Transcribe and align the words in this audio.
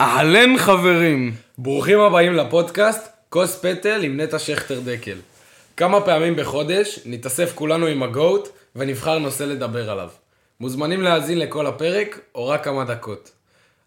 אהלן 0.00 0.58
חברים, 0.58 1.34
ברוכים 1.58 2.00
הבאים 2.00 2.32
לפודקאסט 2.32 3.08
כוס 3.28 3.64
פטל 3.64 4.02
עם 4.02 4.20
נטע 4.20 4.38
שכטר 4.38 4.80
דקל. 4.84 5.16
כמה 5.76 6.00
פעמים 6.00 6.36
בחודש 6.36 6.98
נתאסף 7.04 7.52
כולנו 7.54 7.86
עם 7.86 8.02
הגוט 8.02 8.48
ונבחר 8.76 9.18
נושא 9.18 9.44
לדבר 9.44 9.90
עליו. 9.90 10.08
מוזמנים 10.60 11.02
להאזין 11.02 11.38
לכל 11.38 11.66
הפרק 11.66 12.20
או 12.34 12.48
רק 12.48 12.64
כמה 12.64 12.84
דקות. 12.84 13.30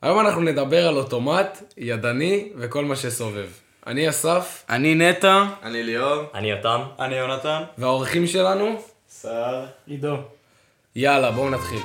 היום 0.01 0.19
אנחנו 0.19 0.41
נדבר 0.41 0.87
על 0.87 0.97
אוטומט, 0.97 1.63
ידני 1.77 2.49
וכל 2.57 2.85
מה 2.85 2.95
שסובב. 2.95 3.47
אני 3.87 4.09
אסף, 4.09 4.63
אני 4.69 4.95
נטע, 4.95 5.45
אני 5.63 5.83
ליאור. 5.83 6.23
אני 6.33 6.51
יותם. 6.51 6.81
אני 6.99 7.15
יונתן. 7.15 7.63
והאורחים 7.77 8.27
שלנו, 8.27 8.81
סער. 9.09 9.65
עידו. 9.87 10.15
יאללה 10.95 11.31
בואו 11.31 11.49
נתחיל. 11.49 11.81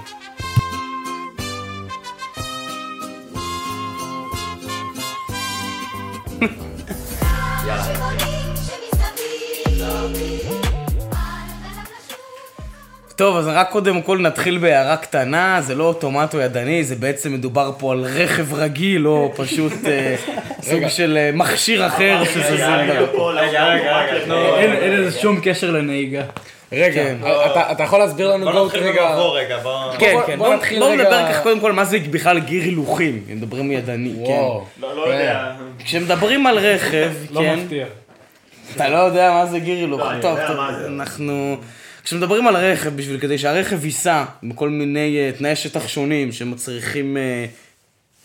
טוב 13.17 13.37
אז 13.37 13.49
רק 13.49 13.71
קודם 13.71 14.03
כל 14.03 14.19
נתחיל 14.19 14.59
בהערה 14.59 14.97
קטנה, 14.97 15.61
זה 15.61 15.75
לא 15.75 15.85
אוטומט 15.85 16.35
או 16.35 16.41
ידני, 16.41 16.85
זה 16.85 16.95
בעצם 16.95 17.33
מדובר 17.33 17.71
פה 17.79 17.93
על 17.93 18.01
רכב 18.01 18.55
רגיל 18.55 19.09
או 19.09 19.33
פשוט 19.37 19.73
אה, 19.87 20.17
סוג 20.71 20.89
של 20.89 21.17
אה, 21.17 21.31
מכשיר 21.35 21.87
אחר 21.87 22.25
שזה 22.25 22.57
זה. 22.57 22.77
רגע, 22.77 23.01
רגע, 23.35 23.67
רגע. 23.67 24.35
אין 24.59 24.73
אין 24.73 24.93
לזה 24.93 25.21
שום 25.21 25.41
קשר 25.43 25.71
לנהיגה. 25.71 26.23
רגע, 26.73 27.05
כן. 27.05 27.17
אתה, 27.51 27.73
אתה 27.73 27.83
יכול 27.83 27.99
להסביר 27.99 28.31
לנו 28.35 28.45
בוא 28.47 28.53
גוט 28.53 28.75
נתחיל 28.75 28.89
רגע? 28.89 29.09
במבוא 29.09 29.39
רגע, 29.39 29.59
בוא... 29.59 29.93
כן, 29.99 30.17
כן, 30.27 30.39
בוא 30.39 30.57
בואו 30.57 30.79
בואו 30.79 30.95
נדבר 30.95 31.33
ככה 31.33 31.43
קודם 31.43 31.61
כל 31.61 31.73
מה 31.73 31.85
זה 31.85 31.99
בכלל 32.11 32.39
גיר 32.39 32.63
הילוכים, 32.63 33.25
אם 33.33 33.37
מדברים 33.37 33.73
ידני, 33.73 34.13
כן. 34.27 34.33
לא 34.81 34.97
לא 34.97 35.03
יודע. 35.09 35.53
כשמדברים 35.85 36.47
על 36.47 36.59
רכב, 36.59 37.11
לא 37.31 37.41
כן, 37.41 37.59
מפתיע. 37.59 37.87
אתה 38.75 38.89
לא 38.89 38.97
יודע 38.97 39.31
מה 39.31 39.47
זה 39.47 39.59
גיר 39.59 39.77
הילוך, 39.77 40.01
לא, 40.01 40.21
טוב. 40.23 40.39
אנחנו... 40.87 41.57
כשמדברים 42.05 42.47
על 42.47 42.57
רכב, 42.57 42.97
בשביל 42.97 43.21
כדי 43.21 43.39
שהרכב 43.39 43.85
ייסע 43.85 44.25
בכל 44.43 44.69
מיני 44.69 45.19
אה, 45.19 45.31
תנאי 45.39 45.57
שטח 45.57 45.89
שונים 45.89 46.33
שמצריכים 46.33 47.17
אה, 47.17 47.47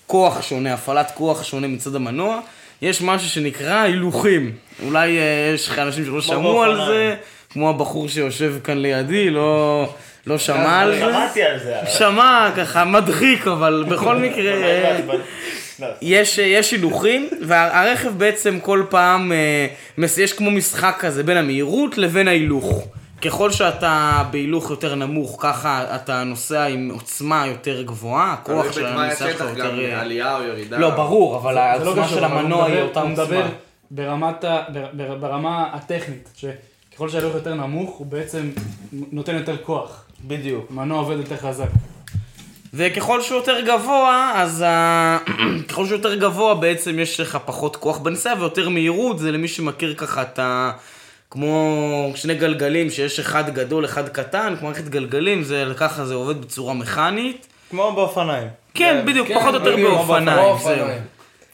כוח 0.07 0.41
שונה, 0.41 0.73
הפעלת 0.73 1.11
כוח 1.11 1.43
שונה 1.43 1.67
מצד 1.67 1.95
המנוע, 1.95 2.39
יש 2.81 3.01
משהו 3.01 3.29
שנקרא 3.29 3.81
הילוכים. 3.81 4.51
אולי 4.85 5.17
אה, 5.17 5.51
יש 5.53 5.67
לך 5.67 5.79
אנשים 5.79 6.05
שלא 6.05 6.21
שמעו 6.21 6.63
על. 6.63 6.85
זה, 6.85 7.15
כמו 7.49 7.69
הבחור 7.69 8.07
שיושב 8.09 8.53
כאן 8.63 8.77
לידי, 8.77 9.29
לא, 9.29 9.85
לא 10.27 10.37
שמע 10.37 10.79
על 10.79 10.95
זה. 10.95 10.99
שמעתי 10.99 11.43
על 11.43 11.59
זה. 11.59 11.75
שמע, 11.85 12.51
ככה, 12.55 12.85
מדחיק, 12.85 13.47
אבל 13.47 13.85
בכל 13.89 14.15
מקרה... 14.15 14.53
יש, 16.01 16.39
אה, 16.39 16.45
יש 16.45 16.71
הילוכים, 16.71 17.29
והרכב 17.47 18.09
בעצם 18.17 18.59
כל 18.59 18.83
פעם, 18.89 19.31
אה, 19.31 19.67
יש 20.17 20.33
כמו 20.33 20.51
משחק 20.51 20.95
כזה 20.99 21.23
בין 21.23 21.37
המהירות 21.37 21.97
לבין 21.97 22.27
ההילוך. 22.27 22.87
ככל 23.21 23.51
שאתה 23.51 24.23
בהילוך 24.31 24.69
יותר 24.69 24.95
נמוך, 24.95 25.37
ככה 25.39 25.95
אתה 25.95 26.23
נוסע 26.23 26.65
עם 26.65 26.89
עוצמה 26.93 27.47
יותר 27.47 27.81
גבוהה, 27.81 28.33
הכוח 28.33 28.71
של 28.71 28.85
הנסיעה 28.85 29.29
שלך 29.31 29.41
יותר... 29.57 29.79
אה, 29.79 30.01
עלייה 30.01 30.37
או 30.37 30.43
ירידה. 30.43 30.77
לא, 30.77 30.89
ברור, 30.89 31.37
אבל 31.37 31.55
לא 31.55 31.59
העוצמה 31.59 32.07
של 32.07 32.23
המנוע 32.23 32.65
היא 32.65 32.81
אותה 32.81 33.01
הוא 33.01 33.09
מדבר 33.09 33.35
עוצמה. 33.37 33.49
ברמת 33.91 34.43
ה- 34.43 34.61
בר- 34.73 34.89
בר- 34.93 35.15
ברמה 35.15 35.65
הטכנית, 35.73 36.29
שככל 36.35 37.09
שההילוך 37.09 37.35
יותר 37.35 37.53
נמוך, 37.53 37.89
הוא 37.97 38.07
בעצם 38.07 38.49
נותן 38.91 39.35
יותר 39.35 39.57
כוח. 39.63 40.03
בדיוק. 40.27 40.65
המנוע 40.69 40.99
עובד 40.99 41.17
יותר 41.17 41.37
חזק. 41.37 41.67
וככל 42.73 43.21
שהוא 43.21 43.37
יותר 43.37 43.61
גבוה, 43.61 44.31
אז 44.35 44.63
ה... 44.67 45.17
ככל 45.69 45.85
שהוא 45.85 45.97
יותר 45.97 46.15
גבוה 46.15 46.55
בעצם 46.55 46.99
יש 46.99 47.19
לך 47.19 47.37
פחות 47.45 47.75
כוח 47.75 47.97
בנסיעה 47.97 48.35
ויותר 48.39 48.69
מהירות, 48.69 49.19
זה 49.19 49.31
למי 49.31 49.47
שמכיר 49.47 49.93
ככה 49.97 50.21
את 50.21 50.39
ה... 50.39 50.71
כמו 51.31 52.11
שני 52.15 52.35
גלגלים 52.35 52.89
שיש 52.89 53.19
אחד 53.19 53.49
גדול, 53.49 53.85
אחד 53.85 54.09
קטן, 54.09 54.55
כמו 54.59 54.67
מערכת 54.67 54.83
גלגלים, 54.89 55.43
זה 55.43 55.65
ככה 55.77 56.05
זה 56.05 56.13
עובד 56.13 56.41
בצורה 56.41 56.73
מכנית. 56.73 57.47
כמו 57.69 57.91
באופניים. 57.95 58.47
כן, 58.73 59.03
בדיוק, 59.05 59.27
כן, 59.27 59.39
פחות 59.39 59.55
או 59.55 59.59
יותר 59.59 59.75
באופניים. 59.75 60.57
זהו. 60.63 60.87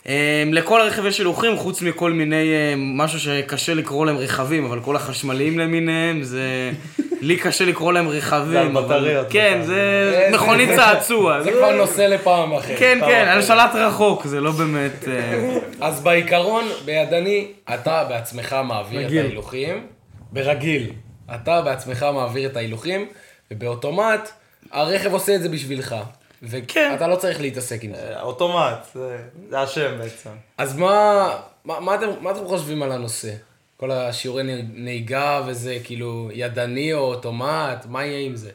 אמ, 0.07 0.13
לכל 0.53 0.81
הרכב 0.81 1.05
יש 1.05 1.17
הילוכים, 1.17 1.57
חוץ 1.57 1.81
מכל 1.81 2.11
מיני, 2.11 2.73
אמ, 2.73 2.97
משהו 2.97 3.19
שקשה 3.19 3.73
לקרוא 3.73 4.05
להם 4.05 4.17
רכבים, 4.17 4.65
אבל 4.65 4.79
כל 4.79 4.95
החשמליים 4.95 5.59
למיניהם, 5.59 6.23
זה... 6.23 6.71
לי 7.21 7.37
קשה 7.37 7.65
לקרוא 7.65 7.93
להם 7.93 8.09
רכבים. 8.09 8.51
זה 8.51 8.61
על 8.61 8.67
בטריות 8.67 9.27
כן, 9.29 9.53
בכלל. 9.53 9.65
זה 9.67 10.29
מכונית 10.33 10.69
צעצוע. 10.75 11.43
זה 11.43 11.51
כבר 11.51 11.75
נושא 11.75 12.01
לפעם 12.01 12.53
אחרת. 12.53 12.79
כן, 12.79 12.99
כן. 13.05 13.27
על 13.27 13.41
שלט 13.41 13.75
רחוק, 13.75 14.25
זה 14.25 14.41
לא 14.41 14.51
באמת... 14.51 15.07
אה, 15.07 15.57
אז 15.87 16.01
בעיקרון, 16.01 16.65
בידני, 16.85 17.47
אתה 17.73 18.03
בעצמך 18.09 18.55
מעביר 18.63 19.07
את. 19.07 19.11
ההילוכים. 19.11 19.87
ברגיל. 20.31 20.91
אתה 21.35 21.61
בעצמך 21.61 22.05
מעביר 22.13 22.49
את 22.49 22.57
ההילוכים, 22.57 23.05
ובאוטומט, 23.51 24.29
הרכב 24.71 25.13
עושה 25.13 25.35
את 25.35 25.41
זה 25.41 25.49
בשבילך. 25.49 25.95
כן. 26.67 26.89
ואתה 26.93 27.07
לא 27.07 27.15
צריך 27.15 27.41
להתעסק 27.41 27.83
עם 27.83 27.91
זה. 27.95 28.15
אה, 28.15 28.21
אוטומט, 28.21 28.77
זה- 28.95 29.27
השם 29.53 29.97
בעצם. 29.97 30.29
אז 30.57 30.77
מה, 30.77 31.29
מה, 31.65 31.79
מה, 31.79 31.95
אתם, 31.95 32.07
מה 32.21 32.31
אתם 32.31 32.45
חושבים 32.47 32.83
על 32.83 32.91
הנושא? 32.91 33.31
כל 33.77 33.91
השיעורי 33.91 34.43
נהיגה 34.73 35.41
וזה, 35.47 35.77
כאילו, 35.83 36.29
ידני 36.33 36.93
או 36.93 36.99
אוטומט, 36.99 37.85
מה 37.85 38.05
יהיה 38.05 38.25
עם 38.25 38.35
זה? 38.35 38.51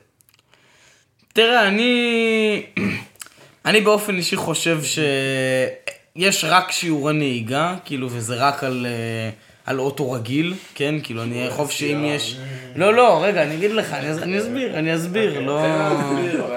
תראה, 1.32 1.68
אני... 1.68 2.62
אני 3.66 3.80
באופן 3.80 4.16
אישי 4.16 4.36
חושב 4.36 4.78
שיש 4.82 6.44
רק 6.48 6.70
שיעורי 6.70 7.12
נהיגה, 7.12 7.74
כאילו, 7.84 8.08
וזה 8.10 8.34
רק 8.34 8.64
על, 8.64 8.86
אה, 8.88 9.30
על 9.66 9.78
אוטו 9.78 10.12
רגיל, 10.12 10.54
כן? 10.74 10.94
כאילו, 11.02 11.22
אני 11.22 11.46
חושב 11.50 11.70
שאם 11.70 12.04
יש... 12.04 12.36
לא, 12.76 12.94
לא, 12.94 13.24
רגע, 13.24 13.42
אני 13.42 13.54
אגיד 13.54 13.70
לך, 13.70 13.92
אני 13.92 14.12
אס- 14.12 14.18
אני 14.22 14.38
אסביר, 14.38 14.74
אני 14.78 14.94
אסביר, 14.96 15.40
לא... 15.40 15.62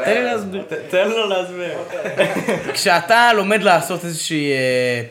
תן 0.06 0.14
לי 0.14 0.24
להסביר. 0.24 0.64
תן 0.90 1.08
לו 1.10 1.30
להסביר. 1.30 1.70
כשאתה 2.74 3.34
לומד 3.34 3.64
לעשות 3.64 4.06
איזושהי 4.06 4.52
אה, 4.52 4.58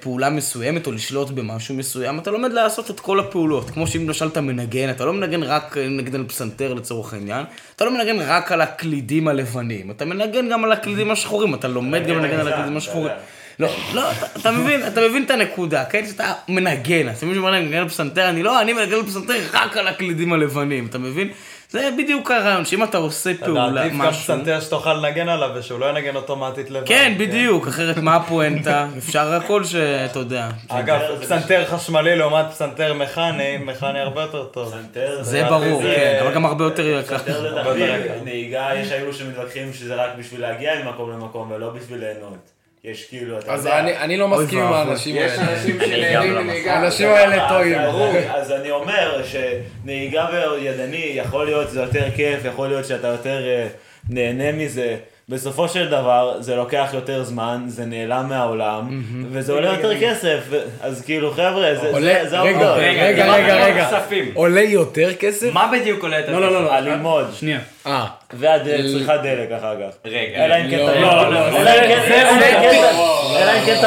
פעולה 0.00 0.30
מסוימת 0.30 0.86
או 0.86 0.92
לשלוט 0.92 1.30
במשהו 1.30 1.74
מסוים, 1.74 2.18
אתה 2.18 2.30
לומד 2.30 2.52
לעשות 2.52 2.90
את 2.90 3.00
כל 3.00 3.20
הפעולות. 3.20 3.70
כמו 3.70 3.86
שאם 3.86 4.06
למשל 4.06 4.26
אתה 4.26 4.40
מנגן, 4.40 4.90
אתה 4.90 5.04
לא 5.04 5.12
מנגן 5.12 5.42
רק 5.42 5.76
אה, 5.78 5.88
נגן 5.88 6.14
על 6.14 6.24
פסנתר 6.28 6.74
לצורך 6.74 7.12
העניין, 7.14 7.44
אתה 7.76 7.84
לא 7.84 7.90
מנגן 7.90 8.16
רק 8.20 8.52
על 8.52 8.60
הקלידים 8.60 9.28
הלבנים, 9.28 9.90
אתה 9.90 10.04
מנגן 10.04 10.48
גם 10.50 10.64
על 10.64 10.72
הקלידים 10.72 11.10
השחורים, 11.10 11.54
אתה 11.54 11.68
לומד 11.68 12.06
גם 12.06 12.18
לנגן 12.18 12.40
על 12.40 12.48
הקלידים 12.48 12.76
השחורים. 12.76 13.12
לא, 13.58 13.68
לא, 13.94 14.10
אתה, 14.10 14.26
אתה 14.40 14.50
מבין, 14.50 14.86
אתה 14.86 15.00
מבין 15.00 15.24
את 15.24 15.30
הנקודה, 15.30 15.84
כן? 15.84 16.06
שאתה 16.06 16.32
מנגן, 16.48 17.08
אז 17.08 17.24
מישהו 17.24 17.40
אומר 17.40 17.50
להם, 17.50 17.64
מנגן 17.64 17.78
על 17.78 17.88
פסנתר, 17.88 18.28
אני 18.28 18.42
לא, 18.42 18.60
אני 18.60 18.72
מנגן 18.72 18.94
על 18.94 19.02
פסנתר 19.02 19.34
רק 19.52 19.76
על 19.76 19.88
הקלידים 19.88 20.32
הלבנים, 20.32 20.86
אתה 20.86 20.98
מבין? 20.98 21.30
זה 21.70 21.90
בדיוק 21.98 22.30
הרעיון, 22.30 22.64
שאם 22.64 22.84
אתה 22.84 22.98
עושה 22.98 23.30
פעולה, 23.44 23.80
עדיף 23.80 23.92
גם 23.92 23.98
משהו... 23.98 24.22
פסנתר 24.22 24.60
שתוכל 24.60 24.94
לנגן 24.94 25.28
עליו 25.28 25.50
ושהוא 25.54 25.80
לא 25.80 25.86
ינגן 25.86 26.16
אוטומטית 26.16 26.70
לבד. 26.70 26.86
כן, 26.86 27.14
בדיוק, 27.18 27.68
אחרת 27.68 27.96
מה 27.96 28.16
הפואנטה? 28.16 28.86
אפשר 28.98 29.32
הכל 29.32 29.64
שאתה 29.64 30.18
יודע. 30.18 30.48
אגב, 30.68 31.00
פסנתר 31.20 31.64
חשמלי 31.66 32.16
לעומת 32.16 32.46
פסנתר 32.50 32.94
מכני, 32.94 33.56
מכני 33.56 34.00
הרבה 34.00 34.22
יותר 34.22 34.44
טוב. 34.44 34.68
פסנתר 34.68 35.18
זה 35.22 35.44
ברור, 35.44 35.82
כן, 35.82 36.18
אבל 36.22 36.34
גם 36.34 36.46
הרבה 36.46 36.64
יותר 36.64 36.86
יקר. 36.86 37.18
פסנתר 37.18 37.40
לדעתי. 37.40 37.80
נהיגה, 38.24 38.68
יש 38.74 38.88
כאלו 38.88 39.14
שמתווכחים 39.14 39.72
שזה 39.72 39.94
רק 39.94 40.10
בשביל 40.18 40.40
להגיע 40.40 40.72
ממקום 40.84 41.10
למקום 41.12 41.50
ולא 41.50 41.70
בשביל 41.70 42.00
ליהנות. 42.00 42.53
יש 42.84 43.04
כאילו, 43.04 43.38
אתה 43.38 43.52
אז 43.54 43.64
יודע. 43.66 43.78
אני, 43.80 43.96
אני 43.96 44.16
לא 44.16 44.28
מסכים 44.28 44.58
עם. 44.58 44.72
האנשים 44.72 45.16
יש 45.18 45.32
האלה. 45.32 45.52
אנשים 45.52 45.78
שנהנים 45.86 46.34
מנהיגה. 46.34 46.74
האנשים 46.74 47.08
האלה 47.08 47.48
טועים. 47.48 47.78
אז- 47.78 47.94
אז 48.34 48.52
אני 48.52 48.70
אומר 48.70 49.22
שנהיגה 49.24 50.26
בידני, 50.30 51.12
יכול 51.14 51.44
להיות 51.46 51.68
שזה 51.68 51.80
יותר 51.80 52.10
כיף, 52.16 52.44
יכול 52.44 52.68
להיות 52.68 52.84
שאתה 52.86 53.08
יותר 53.08 53.46
אה, 53.46 53.66
נהנה 54.10 54.52
מזה. 54.52 54.96
בסופו 55.28 55.68
של 55.68 55.88
דבר, 55.88 56.36
זה 56.40 56.56
לוקח 56.56 56.90
יותר 56.94 57.22
זמן, 57.22 57.62
זה 57.66 57.84
נעלם 57.86 58.26
מהעולם, 58.28 59.02
וזה 59.30 59.52
עולה 59.52 59.68
יותר 59.72 60.00
כסף, 60.00 60.38
אז 60.82 61.02
כאילו 61.04 61.30
חבר'ה, 61.30 61.74
זה- 61.74 61.80
זה 61.80 61.96
רגע, 61.98 62.38
העובדות. 62.38 62.76
רגע, 62.78 63.06
רגע, 63.06 63.34
רגע, 63.64 63.88
עולה 64.34 64.60
יותר 64.62 65.14
כסף? 65.14 65.52
מה 65.52 65.70
בדיוק 65.72 66.02
עולה 66.02 66.20
את 66.20 66.28
לא, 66.28 66.40
לא, 66.40 66.52
לא, 66.52 66.64
לא. 66.64 66.72
הלימוד. 66.74 67.26
שנייה. 67.34 67.58
אה, 67.86 68.06
והצריכת 68.32 69.14
דלק 69.22 69.52
אחר 69.58 69.74
כך. 69.76 69.96
רגע, 70.10 70.44
אלא 70.44 70.54
אם 70.54 70.70
כן 70.70 70.78
לא, 70.78 71.00
לא, 71.00 71.34
לא, 71.34 71.40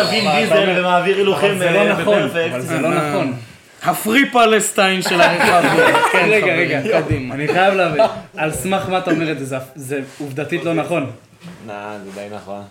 תבין 0.04 0.26
דיזל 0.36 0.74
ומעביר 0.80 1.18
הילוכים 1.18 1.58
זה 1.58 1.70
לא 1.72 1.80
אה, 1.80 1.88
נכון, 1.94 2.20
בפרפקט. 2.28 2.52
אבל 2.52 2.62
זה 2.62 2.80
לא 2.80 2.90
נכון. 2.90 3.34
הפרי 3.84 4.30
פלסטיין 4.32 5.02
של 5.02 5.22
הרכבים. 5.22 5.96
כן, 6.12 6.28
רגע, 6.32 6.54
רגע, 6.56 6.82
קדימה. 7.02 7.36
אני 7.36 7.48
חייב 7.48 7.74
להבין, 7.74 8.02
על 8.38 8.52
סמך 8.52 8.90
מה 8.90 8.98
אתה 8.98 9.12
אומר 9.12 9.32
את 9.32 9.46
זה- 9.46 9.58
זה 9.76 10.00
עובדתית 10.20 10.64
לא 10.66 10.74
נכון. 10.74 11.12
Nah, 11.68 11.72
זה 12.04 12.12
די 12.16 12.28
נכון. 12.36 12.64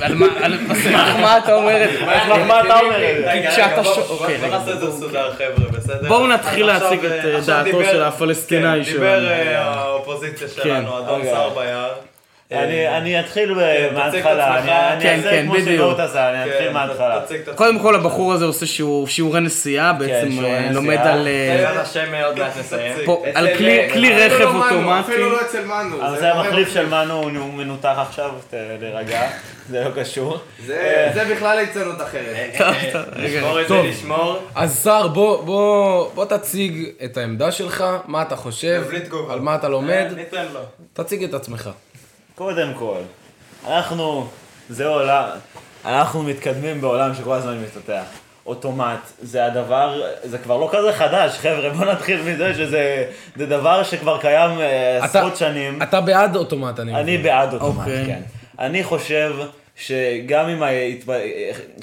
על 0.00 0.14
מה, 0.14 0.26
על 0.40 0.58
סמך 0.82 1.16
מה 1.20 1.38
אתה 1.38 1.54
אומר 1.54 1.84
את 1.84 1.90
זה? 1.92 2.04
מה 2.46 2.60
אתה 2.60 2.80
אומר? 2.80 3.10
את 3.10 3.44
זה? 3.44 3.50
כשאתה 3.50 3.84
ש... 3.84 3.98
אוקיי, 3.98 4.38
בוא 4.38 4.46
רגע. 4.46 4.58
נעשה 4.58 4.72
את 4.72 4.80
זה 4.80 4.86
מסודר 4.86 5.32
חבר'ה, 5.32 5.70
בסדר? 5.70 6.08
בואו 6.08 6.26
נתחיל 6.26 6.66
להציג 6.66 7.04
את, 7.04 7.24
אה, 7.24 7.40
דעתו 7.46 7.84
של 7.84 8.02
הפלסטינאי 8.02 8.84
כן, 8.84 8.90
שלנו. 8.90 9.20
דיבר 9.20 9.30
אה, 9.30 9.64
האופוזיציה 9.64 10.48
שלנו, 10.48 10.90
כן. 10.90 10.96
אדון 10.96 11.20
אוקיי. 11.20 11.30
שר 11.30 11.48
ביער. 11.48 11.90
אני 12.52 12.86
אה, 12.86 12.98
אני 12.98 13.20
אתחיל 13.20 13.54
כן, 13.54 13.94
מההתחלה. 13.94 14.58
אני 14.58 14.70
אני 14.94 15.02
כן, 15.02 15.16
אעשה 15.18 15.30
כן, 15.30 15.42
כמו 15.44 15.52
בדיוק. 15.52 15.68
שגאות 15.68 15.98
עשה, 16.00 16.30
אני 16.30 16.50
אתחיל 16.50 16.66
כן, 16.68 16.72
מההתחלה. 16.72 17.20
קודם 17.54 17.78
כל 17.78 17.94
הבחור 17.94 18.32
הזה 18.32 18.44
עושה 18.44 18.66
שיעור- 18.66 19.08
שיעורי 19.08 19.40
נסיעה, 19.40 19.92
בעצם 19.92 20.30
שיעורי 20.30 20.50
אה, 20.54 20.58
נסיעה. 20.58 20.72
לומד 20.72 20.96
על... 20.96 21.28
אה, 21.28 21.68
על 23.34 23.48
כלי- 23.92 24.14
רכב 24.14 24.40
לא 24.40 24.64
אוטומטי. 24.64 25.00
אפילו 25.00 25.30
לא 25.30 25.40
אצל 25.40 25.64
מנו. 25.64 25.96
אבל 26.08 26.16
זה 26.20 26.26
מראה 26.28 26.40
המחליף. 26.46 26.74
של 26.74 26.86
מנו, 26.86 27.22
הוא 27.22 27.52
מנותח 27.54 27.94
עכשיו, 28.08 28.30
להירגע, 28.80 29.20
זה 29.70 29.84
לא 29.84 30.02
קשור. 30.02 30.38
זה 30.66 31.26
בכלל 31.34 31.58
ליצנות 31.58 32.02
אחרת. 32.02 32.60
לשמור 33.16 33.60
את 33.60 33.68
זה, 33.68 33.74
טוב. 33.74 33.86
לשמור. 33.86 34.38
אז 34.54 34.78
סער, 34.78 35.08
בוא, 35.08 35.44
תציג 36.24 36.88
את 37.04 37.16
העמדה 37.16 37.52
שלך, 37.52 37.84
מה 38.06 38.22
אתה 38.22 38.36
חושב. 38.36 38.82
על 39.30 39.40
מה 39.40 39.54
אתה 39.54 39.68
לומד, 39.68 40.06
ניתן 40.16 40.44
לו. 40.54 40.60
תציג 40.92 41.24
את 41.24 41.34
עצמך. 41.34 41.70
קודם 42.40 42.72
כל, 42.78 42.98
אנחנו, 43.66 44.26
זה 44.68 44.86
עולם, 44.86 45.24
אנחנו 45.84 46.22
מתקדמים 46.22 46.80
בעולם 46.80 47.14
שכל 47.14 47.32
הזמן 47.34 47.58
מתפתח. 47.62 48.02
אוטומט, 48.46 48.98
זה 49.22 49.44
הדבר, 49.46 50.02
זה 50.24 50.38
כבר 50.38 50.56
לא 50.56 50.68
כזה 50.72 50.92
חדש, 50.92 51.38
חבר'ה, 51.38 51.70
בוא 51.70 51.84
נתחיל 51.84 52.22
מזה 52.22 52.54
שזה 52.54 53.04
זה 53.36 53.46
דבר 53.46 53.82
שכבר 53.82 54.20
קיים 54.20 54.60
אה, 54.60 54.96
אתה- 54.98 55.04
עשרות 55.04 55.36
שנים. 55.36 55.82
אתה 55.82 56.00
בעד 56.00 56.36
אוטומט, 56.36 56.80
אני 56.80 56.94
אני 56.94 57.02
מבין. 57.02 57.22
בעד 57.22 57.52
אוטומט, 57.54 57.78
אוקיי. 57.78 58.06
כן. 58.06 58.20
אני 58.58 58.84
חושב 58.84 59.34
שגם 59.76 60.48
עם 60.48 60.62
ההתפ- 60.62 61.10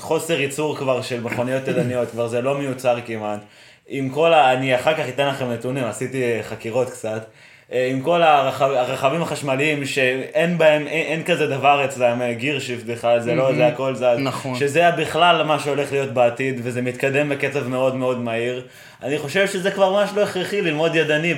חוסר 0.01 0.39
ייצור 0.39 0.77
כבר 0.77 1.01
של 1.01 1.21
מכוניות 1.21 1.67
ידניות, 1.67 2.11
כבר 2.11 2.27
זה 2.27 2.41
לא 2.41 2.57
מיוצר 2.57 2.97
כמעט. 3.05 3.39
עם 3.87 4.09
כל 4.09 4.33
ה... 4.33 4.53
אני 4.53 4.75
אחר 4.75 4.93
כך 4.93 5.03
אתן 5.09 5.27
לכם 5.27 5.51
נתונים, 5.51 5.83
עשיתי 5.83 6.23
חקירות 6.49 6.89
קצת. 6.89 7.25
אה, 7.73 7.87
עם 7.91 8.01
כל 8.01 8.23
הרכב, 8.23 8.65
הרכבים 8.65 9.21
החשמליים 9.21 9.85
שאין 9.85 10.57
בהם, 10.57 10.87
אין, 10.87 11.05
אין 11.05 11.23
כזה 11.23 11.47
דבר 11.47 11.85
אצלם, 11.85 12.21
אה, 12.21 12.33
gear 12.33 12.59
shift 12.59 12.85
בכלל, 12.85 13.19
זה 13.19 13.35
לא, 13.35 13.55
זה 13.55 13.67
הכל 13.67 13.95
זז. 13.95 14.03
נכון. 14.19 14.55
שזה 14.55 14.91
בכלל 14.97 15.43
מה 15.43 15.59
שהולך 15.59 15.91
להיות 15.91 16.09
בעתיד, 16.09 16.59
וזה 16.63 16.81
מתקדם 16.81 17.29
בקצב 17.29 17.67
מאוד 17.67 17.95
מאוד 17.95 18.19
מהיר. 18.19 18.63
אני 19.03 19.17
חושב 19.17 19.47
שזה 19.47 19.71
כבר 19.71 19.91
ממש 19.91 20.09
לא 20.15 20.21
הכרחי 20.21 20.61
ללמוד 20.61 20.95
ידני, 20.95 21.33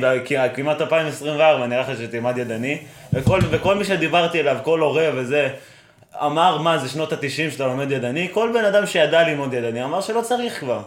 כמעט 0.56 0.82
2024, 0.82 1.68
נראה 1.68 1.82
לך 1.82 2.00
שתלמד 2.00 2.38
ידני. 2.38 2.78
וכל, 3.14 3.40
וכל 3.50 3.76
מי 3.76 3.86
שדיברתי 3.86 4.40
אליו, 4.40 4.58
כל 4.64 4.80
הורה 4.80 5.10
וזה, 5.16 5.50
אמר, 6.26 6.58
מה, 6.58 6.78
זה 6.78 6.90
שנות 6.90 7.14
ה-90 7.14 7.52
שאתה 7.52 7.68
לומד 7.68 7.92
ידני? 7.92 8.28
כל 8.32 8.52
בן 8.54 8.66
אדם 8.66 8.86
שידע 8.86 9.28
ללמוד 9.28 9.54
ידני 9.54 9.84
אמר 9.84 10.02
שלא 10.02 10.22
צריך 10.22 10.60
כבר. 10.60 10.82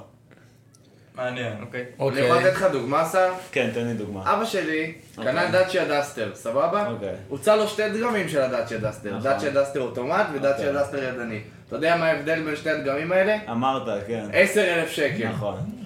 מעניין. 1.24 1.52
אוקיי. 1.60 1.80
אני 1.80 1.88
אוקיי. 1.98 2.24
יכול 2.24 2.36
לתת 2.36 2.52
לך 2.52 2.66
דוגמה, 2.72 3.04
שר? 3.12 3.32
כן, 3.52 3.70
תן 3.74 3.86
לי 3.86 3.94
דוגמה. 3.94 4.34
אבא 4.34 4.44
שלי 4.44 4.94
קנה 5.16 5.50
דאצ'יה 5.50 5.84
דסטר, 5.84 6.30
סבבה? 6.34 6.88
אוקיי. 6.88 7.14
הוצע 7.28 7.56
לו 7.56 7.68
שתי 7.68 7.88
דגמים 7.88 8.28
של 8.28 8.40
הדאצ'יה 8.42 8.78
דסטר, 8.78 9.08
נכון. 9.08 9.22
דאצ'יה 9.22 9.50
דסטר 9.50 9.80
אוטומט 9.80 10.26
ודאצ'יה 10.34 10.68
אוקיי. 10.68 10.82
דסטר 10.82 11.04
ידני. 11.04 11.40
אתה 11.68 11.76
יודע 11.76 11.96
מה 11.96 12.06
ההבדל 12.06 12.42
בין 12.42 12.56
שתי 12.56 12.70
הדגמים 12.70 13.12
האלה? 13.12 13.36
אמרת, 13.50 14.02
כן. 14.06 14.24
עשר 14.32 14.74
אלף 14.74 14.90
שקל. 14.90 15.28
נכון. 15.28 15.81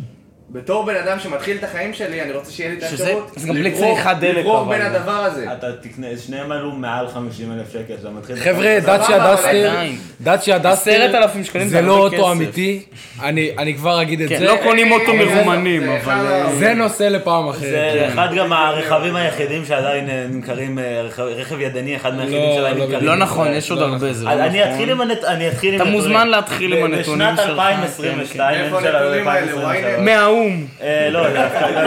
בתור 0.57 0.85
בן 0.87 0.97
אדם 0.97 1.19
שמתחיל 1.21 1.57
את 1.57 1.65
החיים 1.65 1.95
שלי, 1.95 2.23
אני 2.23 2.33
רוצה 2.33 2.53
שיהיה 2.53 2.71
לי 2.71 2.77
את 2.79 2.83
האפשרות 2.83 3.33
זה 3.37 3.49
גם 3.49 3.55
בלי 3.55 3.73
צריכת 3.73 4.17
דלק, 4.21 4.37
לברור. 4.37 4.65
בין 4.69 4.83
הדבר 4.83 5.13
הזה. 5.13 5.47
אתה 5.53 5.67
תקנה, 5.73 6.07
שניהם 6.27 6.53
עלו 6.53 6.71
מעל 6.73 7.09
50 7.09 7.53
אלף 7.53 7.73
שקל, 7.73 7.95
שאתה 7.99 8.11
מתחיל... 8.11 8.37
חבר'ה, 8.37 8.79
דאצ'יה 8.87 9.33
דסטר. 9.33 9.73
דאצ'יה 10.21 10.59
דסטר, 10.59 10.91
10,000 11.09 11.45
שקלים 11.45 11.69
זה 11.69 11.77
זה 11.77 11.83
לא 11.83 11.99
אוטו. 11.99 12.33
אמיתי, 12.33 12.83
אני 13.23 13.51
אני 13.59 13.75
כבר 13.75 14.03
אגיד 14.03 14.21
את 14.21 14.29
כן, 14.29 14.39
זה. 14.39 14.45
לא 14.45 14.57
קונים 14.63 14.93
אוטו 14.93 15.07
זה- 15.13 15.13
מרומנים, 15.35 15.83
זה 15.87 15.97
אבל... 16.05 16.43
זה 16.59 16.75
נושא 16.75 17.03
לפעם 17.05 17.49
אחרת. 17.49 17.61
זה 17.61 18.09
אחד 18.15 18.29
גם 18.37 18.53
הרכבים 18.53 19.17
היחידים 19.17 19.65
שעדיין 19.65 20.11
אה, 20.11 20.27
נמכרים, 20.31 20.79
אה, 20.79 21.03
רכב- 21.19 21.61
ידני, 21.61 21.97
אחד 21.97 22.15
מהיחידים 22.17 22.41
לא, 22.43 22.55
שעדיין 22.55 22.77
לא 22.79 22.85
נמכרים. 22.87 23.05
לא 23.07 23.17
נכון. 23.17 23.49
יש 23.53 23.71
עוד 23.71 23.79
לא 23.81 23.85
הרבה, 23.85 24.13
זה 24.13 24.25
לא 24.25 24.31
אז 24.31 24.41
אני 24.41 24.61
נכון. 24.61 24.73
אתחיל 24.73 24.91
עם 24.91 25.01
הנתונים, 25.01 25.27
אני 25.37 25.49
אתחיל 25.49 25.75
עם 25.75 25.81
אתה. 25.81 25.91
מוזמן 25.91 26.29
להתחיל 26.29 26.73
עם 26.75 26.85
הנתונים 26.85 27.27
בשנת 27.27 27.39
שלך, 27.39 27.49
2022, 27.49 28.55
האלה? 28.75 28.99
2023. 29.01 29.77
מהאו"ם. 29.99 30.46
אה, 30.83 31.09
לא, 31.11 31.29
דווקא, 31.33 31.87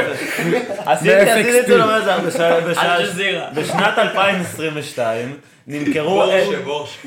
עשיתי 0.91 1.59
את 1.59 1.67
זה 1.67 1.77
לא 1.77 1.97
אל-ג'זירה. 2.79 3.50
בשנת 3.56 3.97
2022 3.97 5.38
נמכרו 5.67 6.23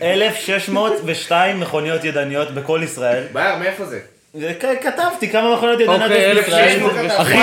1,602 0.02 1.60
מכוניות 1.60 2.04
ידניות 2.04 2.50
בכל 2.50 2.80
ישראל. 2.84 3.24
מאיפה 3.58 3.84
זה? 3.84 4.00
זה 4.34 4.52
כ- 4.60 4.82
כתבתי 4.82 5.30
כמה 5.30 5.54
מכוניות 5.56 5.80
ידניות 5.80 6.02
אוקיי, 6.02 6.30
יש 6.32 6.38
בישראל. 6.38 6.68
1,602. 6.68 7.10
אחי, 7.20 7.38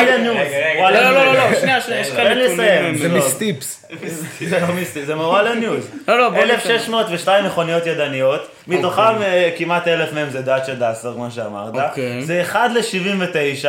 וואלה 0.80 1.12
לא, 1.12 1.26
לא, 1.26 1.34
לא. 1.34 1.50
לא, 1.50 1.60
שנייה, 1.60 1.82
שנייה, 1.82 2.02
יש 2.02 2.12
כאן. 2.12 2.28
נתונים. 2.38 2.98
זה 2.98 3.08
לא. 3.08 3.18
מסטיפס. 3.18 3.86
זה 4.50 4.60
לא 4.60 4.68
מיסטי, 4.68 5.06
זה 5.06 5.16
מוואלה 5.16 5.56
ניוז. 5.56 5.88
לא, 6.08 6.18
לא, 6.20 6.30
בוא 6.30 6.38
ניתן. 6.42 6.54
1,602 6.54 7.46
מכוניות 7.46 7.86
ידניות, 7.86 8.48
מתוכם 8.68 9.02
אה, 9.22 9.50
כמעט 9.58 9.88
1,000 9.88 10.16
מהם 10.16 10.30
זה 10.30 10.42
דאצ'ה 10.42 10.74
דאסר, 10.74 11.14
כמו 11.14 11.32
שאמרת. 11.32 11.90
אוקיי. 11.90 12.24
זה 12.26 12.42
1 12.42 12.70
ל-79 12.74 13.68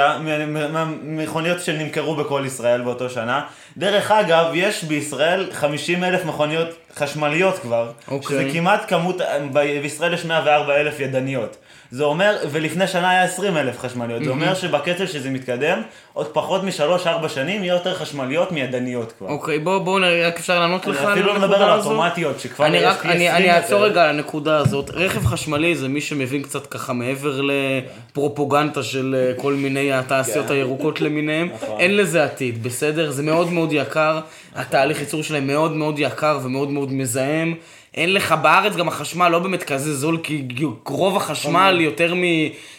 מהמכוניות 0.72 1.60
שנמכרו 1.60 2.14
בכל 2.16 2.42
ישראל 2.46 2.80
באותו 2.80 3.10
שנה. 3.10 3.40
דרך 3.76 4.10
אגב, 4.10 4.46
יש 4.54 4.84
בישראל 4.84 5.46
50 5.52 6.04
אלף 6.04 6.24
מכוניות 6.24 6.68
חשמליות 6.96 7.58
כבר, 7.58 7.90
אוקיי. 8.08 8.28
שזה 8.28 8.48
כמעט 8.52 8.88
כמות, 8.88 9.20
אה, 9.20 9.38
ב- 9.52 9.80
בישראל 9.82 10.14
יש 10.14 10.24
104 10.24 10.76
אלף 10.76 11.00
ידניות. 11.00 11.56
זה 11.90 12.04
אומר, 12.04 12.36
ולפני 12.50 12.86
שנה 12.86 13.10
היה 13.10 13.24
20 13.24 13.56
אלף 13.56 13.78
חשמליות, 13.78 14.24
זה 14.24 14.30
אומר 14.30 14.54
שבקצב 14.54 15.06
שזה 15.06 15.30
מתקדם, 15.30 15.82
עוד 16.12 16.26
פחות 16.26 16.64
משלוש-ארבע 16.64 17.28
שנים 17.28 17.64
יהיה 17.64 17.74
יותר 17.74 17.94
חשמליות 17.94 18.52
מידניות 18.52 19.12
כבר. 19.18 19.28
אוקיי, 19.28 19.58
בוא, 19.58 19.78
בואו 19.78 19.98
נראה, 19.98 20.26
רק 20.28 20.38
אפשר 20.38 20.60
לענות 20.60 20.86
לך 20.86 21.02
אני 21.02 21.12
אפילו 21.12 21.26
לא 21.26 21.34
מדבר 21.34 21.44
הנקודה 21.44 21.72
על 21.72 21.78
הזאת? 21.78 21.92
אוטומטיות, 21.92 22.40
שכבר 22.40 22.66
אני 22.66 22.76
יש 22.76 22.84
אני, 22.84 23.28
20 23.28 23.30
אני 23.30 23.50
אעצור. 23.50 23.84
רגע 23.84 24.02
על 24.02 24.08
הנקודה 24.08 24.56
הזאת. 24.56 24.90
רכב 24.90 25.26
חשמלי 25.26 25.74
זה 25.74 25.88
מי 25.88 26.00
שמבין 26.00 26.42
קצת 26.42 26.66
ככה 26.66 26.92
מעבר 26.92 27.40
לפרופוגנדה 27.40 28.82
של 28.82 29.16
אה, 29.18 29.42
כל 29.42 29.54
מיני 29.54 29.92
התעשיות 29.92 30.50
הירוקות 30.50 31.00
למיניהם. 31.00 31.48
אין 31.78 31.96
לזה 31.96 32.24
עתיד, 32.24 32.62
בסדר? 32.62 33.10
זה 33.10 33.22
מאוד 33.22 33.52
מאוד 33.52 33.72
יקר. 33.72 34.20
התהליך 34.54 35.00
ייצור 35.00 35.22
שלהם 35.22 35.46
מאוד 35.46 35.72
מאוד 35.72 35.98
יקר 35.98 36.38
ומאוד 36.42 36.70
מאוד 36.70 36.92
מזהם. 36.92 37.54
אין 37.94 38.14
לך 38.14 38.32
בארץ 38.32 38.76
גם 38.76 38.88
החשמל 38.88 39.28
לא 39.28 39.38
באמת 39.38 39.62
כזה 39.62 39.94
זול, 39.94 40.18
כי 40.22 40.46
רוב 40.86 41.16
החשמל 41.16 41.78
יותר 41.80 42.14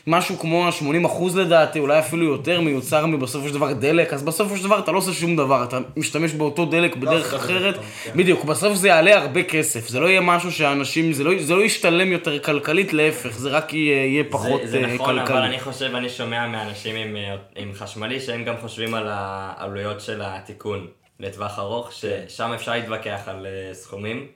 ממשהו 0.08 0.40
כמו 0.40 0.72
80 0.72 1.06
אחוז 1.06 1.38
לדעתי, 1.38 1.80
אולי 1.80 2.00
אפילו 2.00 2.26
יותר, 2.26 2.62
מיוצר 2.62 3.06
מבסופו 3.06 3.48
של 3.48 3.54
דבר 3.54 3.74
דלק, 3.74 4.14
אז 4.14 4.24
בסופו 4.24 4.58
של 4.58 4.64
דבר 4.64 4.80
אתה 4.80 4.92
לא 4.92 4.98
עושה 4.98 5.14
שום 5.14 5.36
דבר, 5.36 5.64
אתה 5.64 5.80
משתמש 5.98 6.34
באותו 6.34 6.66
דלק 6.66 6.96
בדרך 6.96 7.34
אחרת, 7.34 7.76
בדיוק, 8.16 8.44
בסוף 8.46 8.74
זה 8.74 8.88
יעלה 8.88 9.18
הרבה 9.18 9.44
כסף, 9.44 9.88
זה 9.88 10.00
לא 10.00 10.08
יהיה 10.08 10.22
משהו 10.22 10.52
שאנשים, 10.52 11.14
זה 11.14 11.24
לא, 11.24 11.32
זה 11.40 11.56
לא 11.56 11.62
ישתלם 11.62 12.12
יותר 12.12 12.40
כלכלית, 12.40 12.94
להפך, 12.94 13.38
זה 13.38 13.50
רק 13.50 13.74
יהיה, 13.74 14.24
פחות 14.30 14.62
זה, 14.64 14.68
זה 14.68 14.78
אה, 14.78 14.94
נכון, 14.94 15.20
אבל 15.20 15.28
כלכלי. 15.28 15.46
אני 15.46 15.60
חושב, 15.60 15.96
אני 15.96 16.10
שומע 16.10 16.48
מאנשים 16.48 16.96
עם, 16.96 17.16
אה, 17.16 17.36
עם 17.56 17.74
חשמלי 17.74 18.20
שהם 18.20 18.44
גם 18.44 18.56
חושבים 18.62 18.94
על 18.94 19.08
העלויות 19.10 20.02
של 20.02 20.22
התיקון 20.24 20.88
לטווח 21.20 21.60
ארוך, 21.60 21.92
ששם 21.92 22.52
אפשר 22.56 22.72
להתווכח 22.72 23.22
על 23.28 23.46
אה, 23.46 23.74
סכומים, 23.74 24.28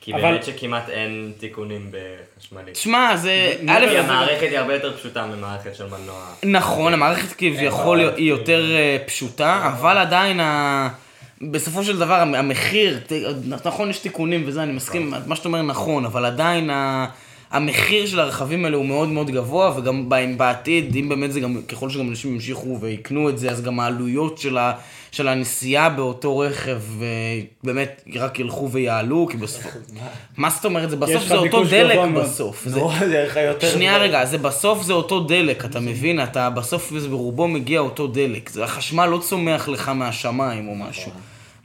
כי 0.00 0.12
אבל- 0.14 0.22
באמת 0.22 0.44
שכמעט 0.44 0.88
אין 0.88 1.32
תיקונים 1.38 1.90
בחשמלי. 1.90 2.72
תשמע, 2.72 3.16
זה, 3.16 3.52
א', 3.68 3.86
כי 3.90 3.98
המערכת 3.98 4.42
היא 4.50 4.58
הרבה 4.58 4.74
יותר 4.74 4.96
פשוטה 4.96 5.26
ממערכת 5.26 5.74
של 5.74 5.84
מנוע. 5.86 6.24
נכון, 6.42 6.92
המערכת 6.94 7.32
כביכול 7.38 8.00
היא 8.16 8.28
יותר 8.30 8.64
אה, 8.76 8.96
פשוטה, 9.06 9.72
אבל 9.78 9.98
עדיין 9.98 10.40
ה... 10.40 10.88
בסופו 11.42 11.84
של 11.84 11.98
דבר 11.98 12.14
המ- 12.14 12.34
המחיר, 12.34 13.00
נכון 13.64 13.90
יש 13.90 13.98
תיקונים 13.98 14.42
וזה, 14.46 14.62
אני 14.62 14.72
מסכים, 14.72 15.14
מה 15.26 15.36
שאתה 15.36 15.48
אומר 15.48 15.62
נכון, 15.62 16.04
אבל 16.04 16.24
עדיין 16.24 16.70
ה... 16.70 17.06
המחיר 17.50 18.06
של 18.06 18.20
הרכבים 18.20 18.64
האלה 18.64 18.76
הוא 18.76 18.86
מאוד 18.86 19.08
מאוד 19.08 19.30
גבוה, 19.30 19.72
וגם 19.76 20.08
בעתיד, 20.36 20.96
אם 20.96 21.08
באמת 21.08 21.32
זה 21.32 21.40
גם, 21.40 21.62
ככל 21.68 21.90
שגם 21.90 22.08
אנשים 22.08 22.34
ימשיכו 22.34 22.78
ויקנו 22.80 23.28
את 23.28 23.38
זה, 23.38 23.50
אז 23.50 23.62
גם 23.62 23.80
העלויות 23.80 24.38
של, 24.38 24.58
ה, 24.58 24.72
של 25.10 25.28
הנסיעה 25.28 25.88
באותו 25.88 26.38
רכב 26.38 26.80
אה, 27.02 27.40
באמת 27.64 28.02
רק 28.14 28.38
ילכו 28.38 28.70
ויעלו, 28.70 29.26
כי 29.30 29.36
בסוף... 29.36 29.66
מה 30.36 30.50
זאת 30.50 30.64
אומרת? 30.64 30.90
זה 30.90 30.96
בסוף 30.96 31.24
זה 31.24 31.36
אותו 31.36 31.64
דלק 31.64 31.96
גבוה. 31.96 32.22
בסוף. 32.24 32.62
זה-. 32.66 32.80
שנייה 33.72 33.98
רגע, 33.98 34.24
זה 34.24 34.38
בסוף 34.38 34.82
זה 34.82 34.92
אותו 34.92 35.20
דלק, 35.20 35.64
אתה 35.64 35.80
מבין? 35.80 36.22
אתה 36.22 36.50
בסוף 36.50 36.92
זה 36.98 37.08
ברובו 37.08 37.48
מגיע 37.48 37.80
אותו 37.80 38.06
דלק. 38.06 38.48
זה 38.48 38.64
החשמל 38.64 39.06
לא 39.06 39.18
צומח 39.18 39.68
לך 39.68 39.88
מהשמיים 39.88 40.68
או 40.68 40.74
משהו. 40.74 41.12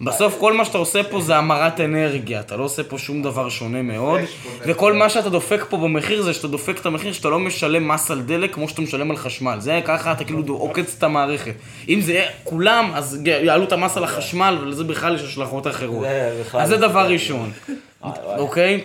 בסוף 0.04 0.36
כל 0.40 0.54
מה 0.54 0.66
שאתה 0.66 0.78
עושה 0.78 1.04
פה 1.04 1.22
זה 1.22 1.38
המרת 1.38 1.80
אנרגיה, 1.80 2.40
אתה 2.40 2.58
לא 2.58 2.64
עושה 2.64 2.84
פה 2.84 2.98
שום 2.98 3.22
דבר 3.22 3.50
שונה 3.50 3.82
מאוד, 3.82 4.20
וכל 4.66 4.94
מה 4.94 5.10
שאתה 5.10 5.30
דופק 5.30 5.66
פה 5.70 5.78
במחיר 5.78 6.22
זה 6.22 6.34
שאתה 6.34 6.48
דופק 6.48 6.80
את 6.80 6.86
המחיר 6.86 7.14
שאתה 7.14 7.30
לא 7.30 7.40
משלם 7.40 7.88
מס 7.88 8.12
על 8.12 8.22
דלק 8.22 8.54
כמו 8.54 8.70
שאתה 8.70 8.82
משלם 8.82 9.12
על 9.12 9.18
חשמל, 9.18 9.60
זה 9.60 9.82
ככה 9.86 10.12
אתה 10.12 10.24
כאילו 10.24 10.44
עוקץ 10.54 10.96
את 10.98 11.04
המערכת. 11.04 11.54
אם 11.90 12.02
זה 12.02 12.14
יהיה 12.14 12.30
כולם, 12.44 12.92
אז 12.94 13.22
יעלו 13.26 13.64
את 13.64 13.72
המס 13.72 13.98
על 13.98 14.04
החשמל, 14.04 14.58
ולזה 14.62 14.84
בכלל 14.84 15.16
יש 15.16 15.22
השלכות 15.22 15.68
אחרות. 15.68 16.06
אז 16.54 16.70
זה 16.70 16.78
לא 16.78 16.88
דבר. 16.88 17.08
ראשון, 17.08 17.52
אוקיי? 18.38 18.84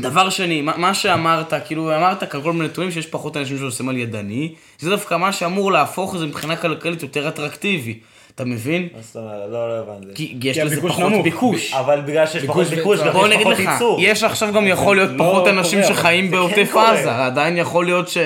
דבר 0.00 0.30
שני, 0.30 0.62
מה, 0.62 0.72
מה 0.76 0.94
שאמרת, 0.94 1.54
כאילו 1.66 1.96
אמרת 1.96 2.24
כאן 2.30 2.42
כל 2.42 2.52
מיני 2.52 2.64
נתונים 2.64 2.90
שיש 2.90 3.06
פחות 3.06 3.36
אנשים 3.36 3.58
שעושים 3.58 3.88
על 3.88 3.96
ידני, 3.96 4.54
זה 4.78 4.90
דווקא 4.90 5.16
מה 5.16 5.32
שאמור 5.32 5.72
להפוך 5.72 6.14
את 6.14 6.20
זה 6.20 6.26
מבחינה 6.26 6.56
כלכלית 6.56 7.02
יותר 7.02 7.28
אטרקטיבי. 7.28 7.98
אתה 8.36 8.44
מבין? 8.44 8.88
מה 8.96 8.98
זאת 9.02 9.16
אומרת? 9.16 9.50
לא, 9.50 9.68
לא 9.68 9.82
הבנתי. 9.82 10.14
כי 10.14 10.48
יש 10.48 10.58
לזה 10.58 10.82
פחות 10.82 11.12
נמוך. 11.12 11.24
ביקוש. 11.24 11.74
אבל 11.74 12.00
בגלל 12.00 12.26
שיש 12.26 12.44
פחות 12.44 12.66
ביקוש 12.66 12.98
ביקוש, 12.98 13.00
גם 13.00 13.12
בוא 13.12 13.26
יש 13.26 13.32
נגיד 13.32 13.46
פחות 13.46 13.58
לך, 13.58 13.72
ייצור. 13.72 13.98
יש 14.00 14.24
עכשיו 14.24 14.52
גם 14.52 14.66
יכול 14.66 14.96
להיות 14.96 15.10
לא 15.10 15.18
פחות 15.18 15.48
אנשים. 15.48 15.82
שחיים 15.82 16.24
כן 16.24 16.30
בעוטף. 16.30 16.76
עזה, 16.76 17.24
עדיין 17.24 17.56
יכול 17.56 17.84
להיות 17.84 18.08
ש... 18.08 18.18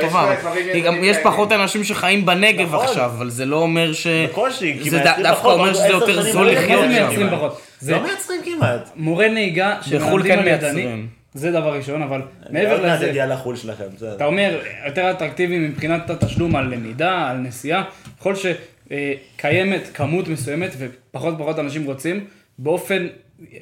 טובה. 0.00 0.36
כבר 0.36 0.50
דברים 0.50 0.72
כי 0.72 0.80
גם 0.80 0.94
ידועים 0.94 1.10
יש. 1.10 1.16
פחות 1.22 1.52
אנשים 1.52 1.84
שחיים 1.84 2.26
בנגב 2.26 2.74
נכון. 2.74 2.86
עכשיו, 2.86 3.10
אבל 3.16 3.30
זה 3.30 3.46
לא 3.46 3.56
אומר 3.56 3.92
ש... 3.92 4.06
בקושי, 4.06 4.78
כי 4.82 4.90
זה 4.90 5.02
מייצרים 5.04 5.22
דווקא 5.22 5.48
אומר 5.48 5.74
שזה 5.74 5.88
יותר 5.88 6.32
זול 6.32 6.46
לא 6.46 6.52
לחיות 6.52 6.88
זה 6.88 7.00
שם. 7.10 7.48
זה 7.80 7.92
לא 7.92 8.02
מייצרים 8.02 8.40
כמעט. 8.44 8.90
מורה 8.96 9.28
נהיגה 9.28 9.76
בחו"ל 9.92 10.22
שמלמדים 10.22 10.32
כן 10.32 10.38
על 10.38 10.48
ידני. 10.48 10.86
זה 11.34 11.50
דבר 11.50 11.74
ראשון, 11.74 12.02
אבל 12.02 12.20
עוד 12.20 12.52
מעבר 12.52 12.82
מעט 12.82 12.96
לזה, 12.96 13.08
יגיע 13.08 13.26
לחו"ל 13.26 13.56
שלכם, 13.56 13.84
בסדר. 13.96 14.16
אתה 14.16 14.24
אומר, 14.24 14.58
יותר 14.86 15.10
אטרקטיבי 15.10 15.58
מבחינת 15.58 16.10
התשלום 16.10 16.56
על 16.56 16.64
למידה, 16.64 17.28
על 17.30 17.36
נסיעה, 17.36 17.82
ככל 18.20 18.34
שקיימת 18.90 19.90
כמות 19.94 20.28
מסוימת 20.28 20.70
ופחות 20.78 21.34
ופחות 21.34 21.58
אנשים 21.58 21.84
רוצים, 21.84 22.24
באופן, 22.58 23.06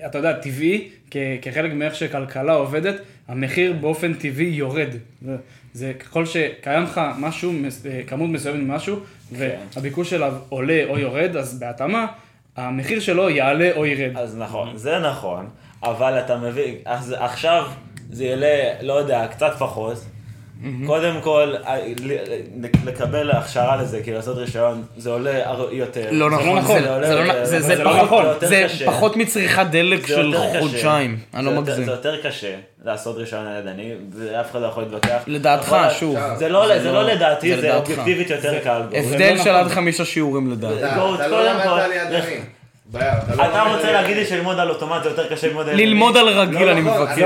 אתה 0.07 0.19
יודע, 0.19 0.33
טבעי, 0.33 0.89
כ- 1.11 1.17
כחלק 1.43 1.73
מאיך 1.73 1.95
שכלכלה 1.95 2.53
עובדת, 2.53 2.95
המחיר 3.29 3.73
באופן 3.73 4.15
טבעי 4.15 4.47
יורד. 4.47 4.89
זה- 5.23 5.37
זה 5.73 5.93
ככל 5.95 6.27
שקיים 6.27 6.83
לך 6.83 7.01
משהו, 7.19 7.53
אה, 7.91 8.01
כמות 8.07 8.31
מסוימת 8.31 8.61
ממשהו, 8.61 8.97
והביקוש 9.33 10.13
אליו 10.13 10.35
עולה 10.49 10.83
או 10.89 10.99
יורד, 10.99 11.37
אז 11.37 11.59
בהתאמה, 11.59 12.07
המחיר 12.57 13.01
שלו 13.01 13.31
יעלה 13.31 13.71
או 13.77 13.87
ירד. 13.87 14.17
אז 14.17 14.37
נכון, 14.39 14.77
זה 14.77 14.99
נכון, 14.99 15.49
אבל 15.83 16.19
אתה 16.21 16.37
מבין, 16.37 16.75
אז 16.85 17.15
עכשיו 17.19 17.67
זה 18.11 18.25
יעלה, 18.25 18.57
לא 18.83 18.93
יודע, 18.93 19.27
קצת 19.31 19.53
פחות. 19.59 20.05
קודם 20.87 21.21
כל, 21.23 21.55
ה- 21.65 21.77
ל- 22.05 22.17
לקבל 22.87 23.31
הכשרה 23.31 23.77
לזה, 23.77 24.01
כי 24.05 24.13
לעשות 24.13 24.37
רישיון, 24.39 24.83
זה 24.97 25.11
עולה 25.11 25.31
יותר. 25.71 26.07
לא 26.11 26.31
נכון, 26.31 26.47
לא 26.47 26.59
נכון. 26.59 26.81
זה- 26.83 26.87
לא- 26.91 27.85
לא 27.85 28.03
נכון. 28.03 28.23
זה 28.23 28.29
יותר 28.29 28.47
זה 28.49 28.63
קשה. 28.65 28.87
פחות 28.87 29.17
מצריכת 29.17 29.67
דלק 29.71 30.01
זה 30.07 30.15
של. 30.15 30.35
חודשיים, 30.61 31.19
אני 31.35 31.45
לא 31.47 31.53
מגזים. 31.53 31.85
זה 31.85 31.91
יותר 31.91 32.23
קשה 32.23 32.55
לעשות 32.85 33.17
רישיון 33.17 33.47
על 33.47 33.59
ידני, 33.59 33.93
ואף 34.15 34.51
אחד 34.51 34.61
לא 34.61 34.67
יכול 34.67 34.83
להתווכח. 34.83 35.23
לדעתך, 35.27 35.69
אבל- 35.69 35.91
שוב. 35.93 36.19
זה 36.39 36.49
לא 36.49 36.79
זה 36.83 36.93
לא 36.93 37.03
לדעתי, 37.03 37.61
זה. 37.61 37.77
אובייקטיבית 37.77 38.31
יותר 38.31 38.59
קל. 38.65 38.83
הבדל 38.93 39.33
לא 39.37 39.45
של. 39.45 39.51
עד 39.51 39.69
חמישה 39.69 40.05
שיעורים 40.05 40.51
לדעתי. 40.53 40.75
אתה 40.85 40.97
לא 40.97 41.17
קודם 41.29 41.45
למדת 41.45 41.63
כל, 41.65 41.69
על 41.81 41.91
ידני. 41.93 42.37
אתה 42.97 43.65
לא 43.65 43.75
רוצה 43.77 43.93
להגיד. 43.93 44.17
לי 44.17 44.27
שללמוד 44.27 44.59
על 44.59 44.71
אוטומט 44.71 45.03
זה 45.03 45.09
יותר 45.09 45.29
קשה 45.35 45.47
ללמוד 45.47 45.69
על 45.69 45.75
ידני? 45.75 45.87
ללמוד 45.87 46.17
על 46.17 46.29
רגיל 46.29 46.63
לא 46.65 46.73
אני 46.73 46.81
נכון, 46.81 47.01
מבקש. 47.03 47.19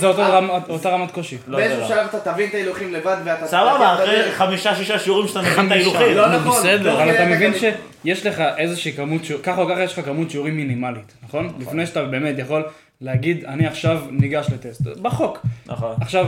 זה 0.00 0.06
אה. 0.06 0.38
רמת- 0.38 0.68
אותה 0.68 0.88
רמת 0.90 1.10
קושי. 1.10 1.36
לא, 1.46 1.56
באיזשהו 1.58 1.80
לא. 1.80 1.88
שלב 1.88 2.06
אתה 2.14 2.32
תבין 2.32 2.48
את 2.48 2.54
ההילוכים 2.54 2.92
לבד 2.92 3.16
ואתה... 3.24 3.46
סבבה, 3.46 3.94
אחרי. 3.94 4.32
חמישה 4.32 4.74
שישה 4.76 4.98
שיעורים 4.98 5.28
שאתה 5.28 5.38
מבין 5.40 5.52
את 5.52 5.56
חמישה. 5.58 5.74
ההילוכים. 5.74 6.16
לא 6.16 6.28
נכון. 6.36 6.52
בסדר. 6.58 6.90
תוך 6.92 7.00
אבל 7.00 7.10
כדי 7.12 7.18
אתה 7.22 7.30
מבין 7.30 7.52
גם- 7.52 7.58
שיש 8.04 8.26
לך 8.26 8.42
איזושהי 8.56 8.92
כמות 8.92 9.24
שיעורים, 9.24 9.44
ככה 9.44 9.62
או 9.62 9.68
ככה 9.68 9.82
יש 9.82 9.98
לך 9.98 10.04
כמות 10.04 10.30
שיעורים 10.30 10.56
מינימלית, 10.56 11.12
נכון? 11.28 11.52
לפני 11.58 11.86
שאתה 11.86 12.04
באמת 12.04 12.34
יכול 12.38 12.62
להגיד, 13.00 13.44
אני 13.44 13.66
עכשיו 13.66 13.98
ניגש 14.10 14.46
לטסט, 14.52 14.80
בחוק. 15.02 15.38
נכון. 15.66 15.94
עכשיו, 16.00 16.26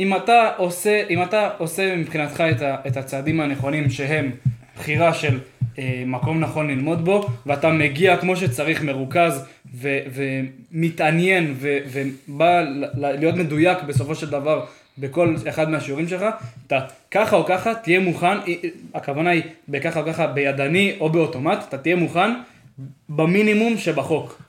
אם 0.00 0.16
אתה 0.16 0.50
עושה, 0.56 1.02
אם 1.10 1.22
אתה 1.22 1.48
עושה 1.58 1.96
מבחינתך 1.96 2.40
את, 2.50 2.62
ה, 2.62 2.76
את 2.86 2.96
הצעדים 2.96 3.40
הנכונים 3.40 3.90
שהם 3.90 4.30
בחירה 4.78 5.14
של 5.14 5.38
מקום 6.06 6.40
נכון 6.40 6.68
ללמוד 6.68 7.04
בו, 7.04 7.26
ואתה 7.46 7.70
מגיע 7.70 8.16
כמו 8.16 8.36
שצריך 8.36 8.82
מרוכז 8.82 9.44
ו, 9.74 9.98
ומתעניין 10.72 11.54
ו, 11.56 11.78
ובא 11.92 12.60
ל- 12.60 12.84
ל- 12.94 13.16
להיות 13.18 13.34
מדויק 13.34 13.78
בסופו 13.82 14.14
של 14.14 14.30
דבר 14.30 14.64
בכל 14.98 15.34
אחד 15.48 15.70
מהשיעורים 15.70 16.08
שלך, 16.08 16.24
אתה 16.66 16.78
ככה 17.10 17.36
או 17.36 17.44
ככה 17.46 17.74
תהיה 17.74 18.00
מוכן, 18.00 18.26
אה, 18.26 18.42
אה, 18.46 18.54
הכוונה 18.94 19.30
היא 19.30 19.42
בככה 19.68 20.00
או 20.00 20.06
ככה 20.06 20.26
בידני 20.26 20.96
או 21.00 21.08
באוטומט, 21.08 21.58
אתה 21.68 21.78
תהיה 21.78 21.96
מוכן 21.96 22.30
במינימום 23.08 23.76
שבחוק. 23.78 24.42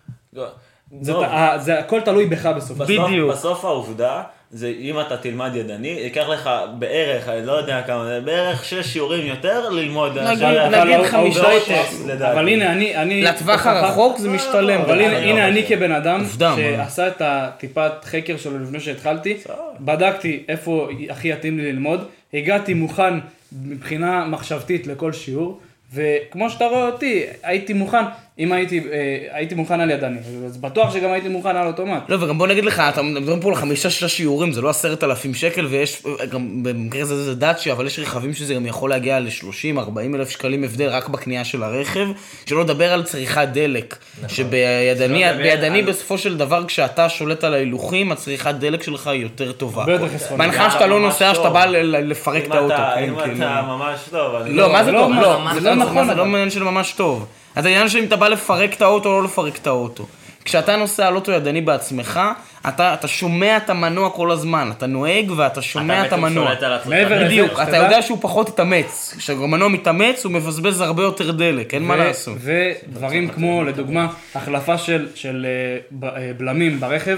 זה, 1.02 1.14
טוב. 1.14 1.24
ה- 1.24 1.58
זה 1.60 1.80
הכל 1.80 2.02
תלוי 2.02 2.26
בך 2.26 2.46
בסופו 2.46 2.86
של 2.86 2.94
דבר. 2.94 3.04
בסוף, 3.04 3.10
בדיוק. 3.12 3.32
בסוף 3.32 3.66
העובדה, 3.66 4.24
זה 4.56 4.74
אם 4.80 5.00
אתה 5.00 5.18
תלמד 5.18 5.56
ידני, 5.56 5.88
ייקח 5.88 6.30
לך 6.30 6.50
בערך, 6.80 7.30
אני 7.30 7.46
לא 7.46 7.52
יודע 7.52 7.82
כמה, 7.82 8.20
בערך 8.26 8.66
שש 8.66 8.88
שיעורים 8.88 9.26
יותר 9.28 9.70
ללמוד. 9.70 10.18
נגיד- 10.18 11.04
חמישה 11.06 11.42
לדעתי. 12.08 12.32
אבל 12.34 12.48
הנה, 12.48 12.72
אני... 12.72 12.96
אני 12.96 13.22
לטווח 13.22 13.68
הרחוק 13.68 14.18
זה 14.18 14.30
משתלם. 14.30 14.82
אבל 14.82 15.02
הנה, 15.02 15.48
אני 15.48 15.62
לא. 15.62 15.68
כבן 15.68 15.92
אדם? 15.92 16.26
שעשה 16.40 17.08
את 17.08 17.22
הטיפת 17.26 17.92
חקר 18.04 18.38
שלו 18.38 18.60
לפני 18.60 18.80
שהתחלתי, 18.80 19.38
בדקתי 19.80 20.44
איפה 20.50 20.88
הכי 21.10 21.28
יתאים 21.28 21.58
לי 21.58 21.72
ללמוד, 21.72 22.06
הגעתי 22.34 22.74
מוכן 22.74 23.14
מבחינה 23.66 24.26
מחשבתית 24.26 24.88
לכל 24.88 25.14
שיעור, 25.14 25.60
וכמו 25.94 26.50
שאתה 26.50 26.66
רואה 26.66 26.86
אותי, 26.86 27.24
הייתי 27.44 27.74
מוכן, 27.74 28.04
אם 28.40 28.52
הייתי, 28.54 28.80
אה, 28.92 28.96
הייתי 29.32 29.56
מוכן 29.56 29.80
על 29.80 29.90
ידני, 29.90 30.18
אז 30.46 30.58
בטוח 30.58 30.94
שגם 30.94 31.12
הייתי 31.12 31.28
מוכן 31.28 31.56
על 31.56 31.68
אוטומט. 31.68 32.10
לא, 32.10 32.24
וגם 32.24 32.38
בוא 32.38 32.48
נגיד 32.48 32.66
לך, 32.66 32.80
אתה 32.80 33.02
מדברים 33.02 33.40
פה 33.40 33.50
על 33.50 33.56
חמישה 33.56 33.90
שישה 33.90 34.08
שיעורים, 34.08 34.52
זה 34.52 34.62
לא 34.62 34.70
עשרת 34.70 35.04
אלפים 35.04 35.34
שקל, 35.34 35.66
ויש, 35.66 36.04
גם 36.32 36.64
במקרה 36.64 37.02
הזה 37.02 37.24
זה 37.24 37.36
דאצ'י, 37.36 37.72
אבל 37.72 37.86
יש 37.88 38.00
רכבים 38.00 38.34
שזה 38.34 38.54
גם 38.54 38.66
יכול 38.66 38.90
להגיע 38.90 39.20
ל-30-40 39.20 39.80
אלף 40.16 40.30
שקלים 40.30 40.64
הבדל 40.64 40.88
רק 40.90 41.10
בקנייה 41.10 41.46
של 41.46 41.64
הרכב, 41.64 42.08
שלא 42.46 42.62
לדבר 42.62 42.94
על 42.94 43.04
צריכת 43.04 43.48
דלק. 43.54 43.96
שבידני 44.28 44.58
שלא 45.20 45.30
לדבר 45.32 45.44
בידני 45.44 45.80
על- 45.80 45.86
בסופו 45.86 46.18
של 46.18 46.38
דבר, 46.38 46.66
כשאתה 46.68 47.10
שולט 47.10 47.44
על 47.44 47.54
ההילוכים, 47.54 48.12
הצריכת 48.12 48.56
דלק 48.56 48.84
שלך 48.84 49.08
היא 49.08 49.22
יותר 49.22 49.52
טובה. 49.52 49.82
הרבה 49.82 49.94
יותר 49.94 50.08
חסכוני. 50.10 50.38
בהנחה 50.38 50.72
שאתה 50.72 50.86
לא 50.88 51.00
נוסע. 51.00 51.34
שאתה 51.36 51.50
בא 51.50 51.66
לפרק 51.66 52.46
את 52.46 52.52
האוטו. 52.52 52.76
כן, 52.76 53.04
אם 53.10 53.16
כאילו. 53.24 53.36
אתה 53.38 53.62
ממש 53.68 54.00
טוב, 54.12 54.36
אני 54.36 54.54
לא, 54.54 54.72
מה 54.72 54.84
זה 54.84 54.92
לא 54.92 55.00
טוב? 55.00 55.12
מה- 55.12 55.22
לא, 55.22 55.54
זה 55.54 55.60
לא 55.60 55.70
לא 55.70 55.76
נכון, 55.86 56.08
זה 56.08 56.16
לא 56.16 56.22
אבל. 56.22 56.30
עניין 56.30 56.50
של 56.50 56.64
ממש 56.64 56.92
טוב. 56.98 57.26
אז 57.56 57.66
העניין 57.66 57.90
של 57.90 57.98
אם 58.00 58.04
אתה 58.04 58.16
בא 58.16 58.28
לפרק 58.28 58.74
את 58.74 58.82
האוטו 58.82 59.10
או 59.10 59.22
לא 59.22 59.26
לפרק 59.28 59.58
את 59.58 59.68
האוטו. 59.68 60.06
כשאתה 60.46 60.76
נוסע 60.76 61.08
על 61.08 61.16
אוטו 61.16 61.32
ידני 61.32 61.62
בעצמך, 61.62 62.20
אתה, 62.68 62.94
אתה 62.94 63.08
שומע 63.08 63.58
את 63.58 63.70
המנוע 63.70 64.10
כל 64.10 64.32
הזמן, 64.32 64.70
אתה 64.78 64.86
נוהג 64.88 65.32
ואתה 65.36 65.62
שומע 65.62 66.02
את 66.02 66.06
אתה 66.08 66.16
בעצם 66.16 66.26
המנוע. 66.26 66.48
שולט 66.48 66.64
על 66.64 66.74
עצמך. 66.74 66.88
מעבר 66.94 67.16
לזה, 67.16 67.26
בדיוק, 67.26 67.52
שתדע- 67.52 67.64
אתה 67.64 67.78
יודע 67.78 68.02
שהוא 68.02 68.18
פחות 68.22 68.50
התאמץ. 68.50 69.16
כשהמנוע 69.18 69.68
מתאמץ 69.68 70.26
הוא 70.26 70.32
מבזבז 70.34 70.82
הרבה 70.82 71.04
יותר 71.04 71.32
דלק, 71.32 71.74
אין 71.74 71.84
מה 71.84 71.94
ו- 71.94 71.98
לעשות. 71.98 72.38
ודברים 72.42 73.28
כמו, 73.30 73.64
לדוגמה, 73.64 74.08
החלפה 74.36 74.78
של, 74.78 75.08
של 75.16 75.46
ב- 75.92 76.06
אה, 76.06 76.32
בלמים 76.38 76.80
ברכב, 76.80 77.18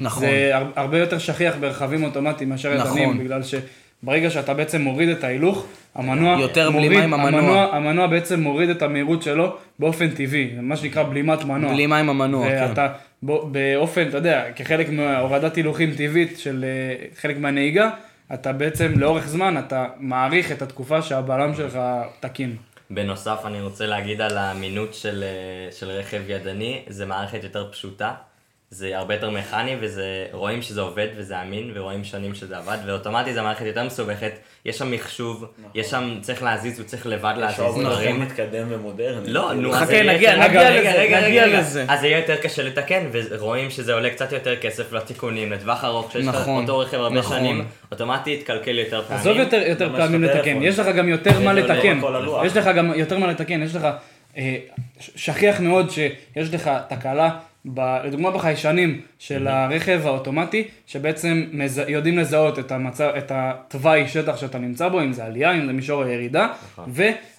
נכון. 0.00 0.20
זה 0.22 0.50
הר- 0.54 0.70
הרבה 0.76 0.98
יותר 0.98 1.18
שכיח 1.18 1.54
ברכבים 1.60 2.04
אוטומטיים 2.04 2.50
מאשר 2.50 2.74
נכון. 2.74 2.98
ידניים, 2.98 3.18
בגלל 3.18 3.42
שברגע 4.02 4.30
שאתה 4.30 4.54
בעצם 4.54 4.80
מוריד 4.82 5.08
את 5.08 5.24
ההילוך, 5.24 5.66
המנוע 5.94 6.40
יותר 6.40 6.70
מוריד, 6.70 6.88
בלימה 6.90 7.04
עם 7.04 7.14
המנוע. 7.14 7.62
המנוע 7.72 8.06
בעצם 8.06 8.40
מוריד 8.40 8.70
את 8.70 8.82
המהירות 8.82 9.22
שלו 9.22 9.56
באופן 9.78 10.10
טבעי, 10.10 10.50
מה 10.62 10.76
שנקרא 10.76 11.02
בלימת 11.02 11.44
מנוע. 11.44 11.72
בלימה 11.72 11.98
עם 11.98 12.10
המנוע, 12.10 12.48
כן. 12.48 12.66
ואתה 12.68 12.88
בו- 13.22 13.48
באופן, 13.52 14.08
אתה 14.08 14.16
יודע, 14.16 14.44
כחלק 14.56 14.88
מהורדת 14.90 15.56
הילוכים 15.56 15.94
טבעית 15.96 16.38
של 16.38 16.64
אה, 16.64 17.06
חלק 17.20 17.38
מהנהיגה, 17.38 17.90
אתה 18.34 18.52
בעצם 18.52 18.92
לאורך 18.96 19.26
זמן, 19.28 19.58
אתה 19.58 19.86
מעריך 19.98 20.52
את 20.52 20.62
התקופה 20.62 21.02
שהבלם 21.02 21.54
שלך 21.54 21.78
תקין. 22.20 22.56
בנוסף, 22.90 23.40
אני 23.44 23.60
רוצה 23.60 23.86
להגיד 23.86 24.20
על 24.20 24.38
האמינות 24.38 24.94
של, 24.94 25.24
אה, 25.26 25.72
של 25.72 25.90
רכב 25.90 26.20
ידני, 26.28 26.82
זה 26.88 27.06
מערכת 27.06 27.44
יותר 27.44 27.68
פשוטה, 27.72 28.12
זה 28.72 28.98
הרבה 28.98 29.14
יותר 29.14 29.30
מכני, 29.30 29.76
וזה, 29.80 30.02
רואים 30.32 30.62
שזה 30.62 30.80
עובד 30.80 31.06
וזה 31.16 31.42
אמין, 31.42 31.70
ורואים 31.74 32.04
שנים 32.04 32.34
שזה 32.34 32.56
עבד, 32.56 32.78
ואוטומטי 32.86 33.32
זה 33.34 33.42
מערכת 33.42 33.66
יותר 33.66 33.84
מסובכת, 33.84 34.32
יש 34.64 34.78
שם 34.78 34.90
מחשוב, 34.90 35.44
יש 35.74 35.90
שם, 35.90 36.18
צריך 36.20 36.42
להזיז, 36.42 36.78
הוא 36.78 36.86
צריך 36.86 37.06
לבד 37.06 37.34
להזיז 37.36 37.60
נכון. 37.60 37.84
דברים. 37.84 38.20
מתקדם 38.20 38.66
ומודרני. 38.68 39.30
לא, 39.30 39.52
נו, 39.54 39.72
חכה, 39.72 40.02
נגיע- 40.02 40.36
נגיע 40.36 40.68
רגע, 40.70 40.70
לזה, 40.80 40.92
רגע, 41.00 41.20
נגיע 41.28 41.44
רגע. 41.44 41.58
לזה. 41.60 41.84
אז 41.88 42.00
זה 42.00 42.06
יהיה 42.06 42.18
יותר 42.18 42.36
קשה 42.36 42.62
לתקן, 42.62 43.02
ורואים 43.12 43.70
שזה 43.70 43.94
עולה 43.94 44.10
קצת 44.10 44.32
יותר 44.32 44.56
כסף 44.56 44.92
לתיקונים, 44.92 45.52
לטווח 45.52 45.84
ארוך, 45.84 46.12
שיש 46.12 46.26
לך 46.26 46.34
נכון, 46.34 46.62
אותו 46.62 46.78
רכב 46.78 46.96
הרבה 47.00 47.16
נכון. 47.18 47.38
שנים, 47.38 47.64
אוטומטי 47.92 48.30
יתקלקל 48.30 48.78
יותר 48.78 49.02
פעמים. 49.02 49.20
עזוב 49.20 49.36
יותר, 49.36 49.62
יותר 49.66 49.96
פעמים. 49.96 50.24
לתקן, 50.24 50.62
יש 50.62 50.78
לך 50.78 50.86
גם 50.86 51.08
יותר 51.08 51.40
מה 51.40 51.52
לתקן. 51.52 52.00
יש 52.46 52.56
לך 52.56 52.66
גם 52.76 52.92
יותר 52.96 53.18
מה 53.18 53.26
לתקן, 53.26 53.62
יש 53.62 53.74
לך, 53.76 53.86
אה, 54.36 54.56
שכיח 54.98 55.60
מאוד 55.60 55.90
שיש 55.90 56.54
לך 56.54 56.70
תקלה, 56.88 57.30
ב, 57.64 57.80
לדוגמה 58.04 58.30
בחיישנים 58.30 59.00
של 59.18 59.48
הרכב 59.48 60.00
האוטומטי, 60.04 60.68
שבעצם 60.86 61.44
מז, 61.52 61.82
יודעים 61.88 62.18
לזהות 62.18 62.58
את 62.58 62.72
המצב, 62.72 63.10
את 63.18 63.32
התוואי 63.34 64.08
שטח 64.08 64.36
שאתה 64.36 64.58
נמצא 64.58 64.88
בו, 64.88 65.00
אם 65.00 65.12
זה 65.12 65.24
עלייה, 65.24 65.52
אם 65.52 65.66
זה 65.66 65.72
מישור 65.72 66.02
הירידה, 66.02 66.48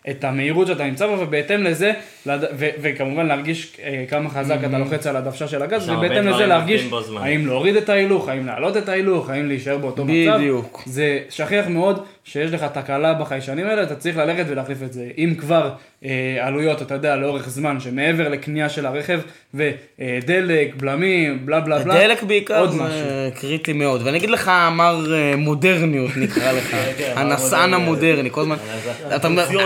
ואת 0.08 0.24
המהירות 0.24 0.68
שאתה 0.68 0.84
נמצא 0.84 1.08
בו, 1.08 1.16
ובהתאם 1.20 1.64
לזה, 1.64 1.92
לד- 2.26 2.48
ו, 2.58 2.68
וכמובן 2.82 3.26
להרגיש 3.26 3.78
אה, 3.84 4.04
כמה 4.10 4.30
חזק 4.30 4.58
אתה 4.70 4.78
לוחץ 4.78 5.08
על 5.08 5.16
הדוושה 5.16 5.48
של 5.48 5.62
הגז, 5.64 5.90
ובהתאם 5.90 6.28
לזה 6.28 6.46
להרגיש. 6.46 6.86
האם 7.20 7.46
להוריד 7.48 7.76
את 7.76 7.90
ההילוך, 7.90 8.30
האם 8.30 8.46
להעלות 8.46 8.78
את 8.78 8.90
ההילוך, 8.90 9.30
האם 9.30 9.48
להישאר 9.48 9.78
באותו 9.78 10.06
מצב. 10.06 10.36
בדיוק. 10.38 10.84
זה 10.86 11.20
שכיח 11.30 11.68
מאוד 11.68 12.00
שיש 12.24 12.52
לך 12.52 12.64
תקלה 12.74 13.14
בחיישנים 13.14 13.68
האלה, 13.68 13.84
אתה 13.84 13.96
צריך 13.96 14.18
ללכת 14.18 14.46
ולהחליף 14.48 14.84
את 14.84 14.94
זה. 14.94 15.08
אם 15.18 15.34
כבר 15.38 15.70
אה, 16.06 16.10
עלויות, 16.42 16.82
אתה 16.82 16.94
יודע, 16.94 17.16
לאורך 17.16 17.50
זמן, 17.50 17.80
שמעבר 17.80 18.30
לקנייה 18.30 18.70
של 18.70 18.86
הרכב, 18.86 19.20
ודלק, 19.54 20.76
בלמים, 20.76 21.46
בלה 21.46 21.60
בלה 21.60 21.80
בלה, 21.80 21.94
דלק 21.94 22.24
בעיקר 22.24 22.60
עוד 22.60 22.72
זה 22.72 22.78
משהו. 22.84 23.00
קריטי 23.42 23.74
מאוד. 23.74 24.02
ואני 24.06 24.18
אגיד 24.18 24.30
לך, 24.30 24.52
מר 24.72 25.14
אה, 25.14 25.36
מודרניות 25.36 26.12
נקרא 26.18 26.52
לך, 26.52 26.76
כן, 26.98 27.12
מר 27.16 27.22
הנסען 27.22 27.70
מודרני. 27.74 27.84
המודרני, 27.86 28.30
כל 28.32 28.42
הזמן. 28.42 28.56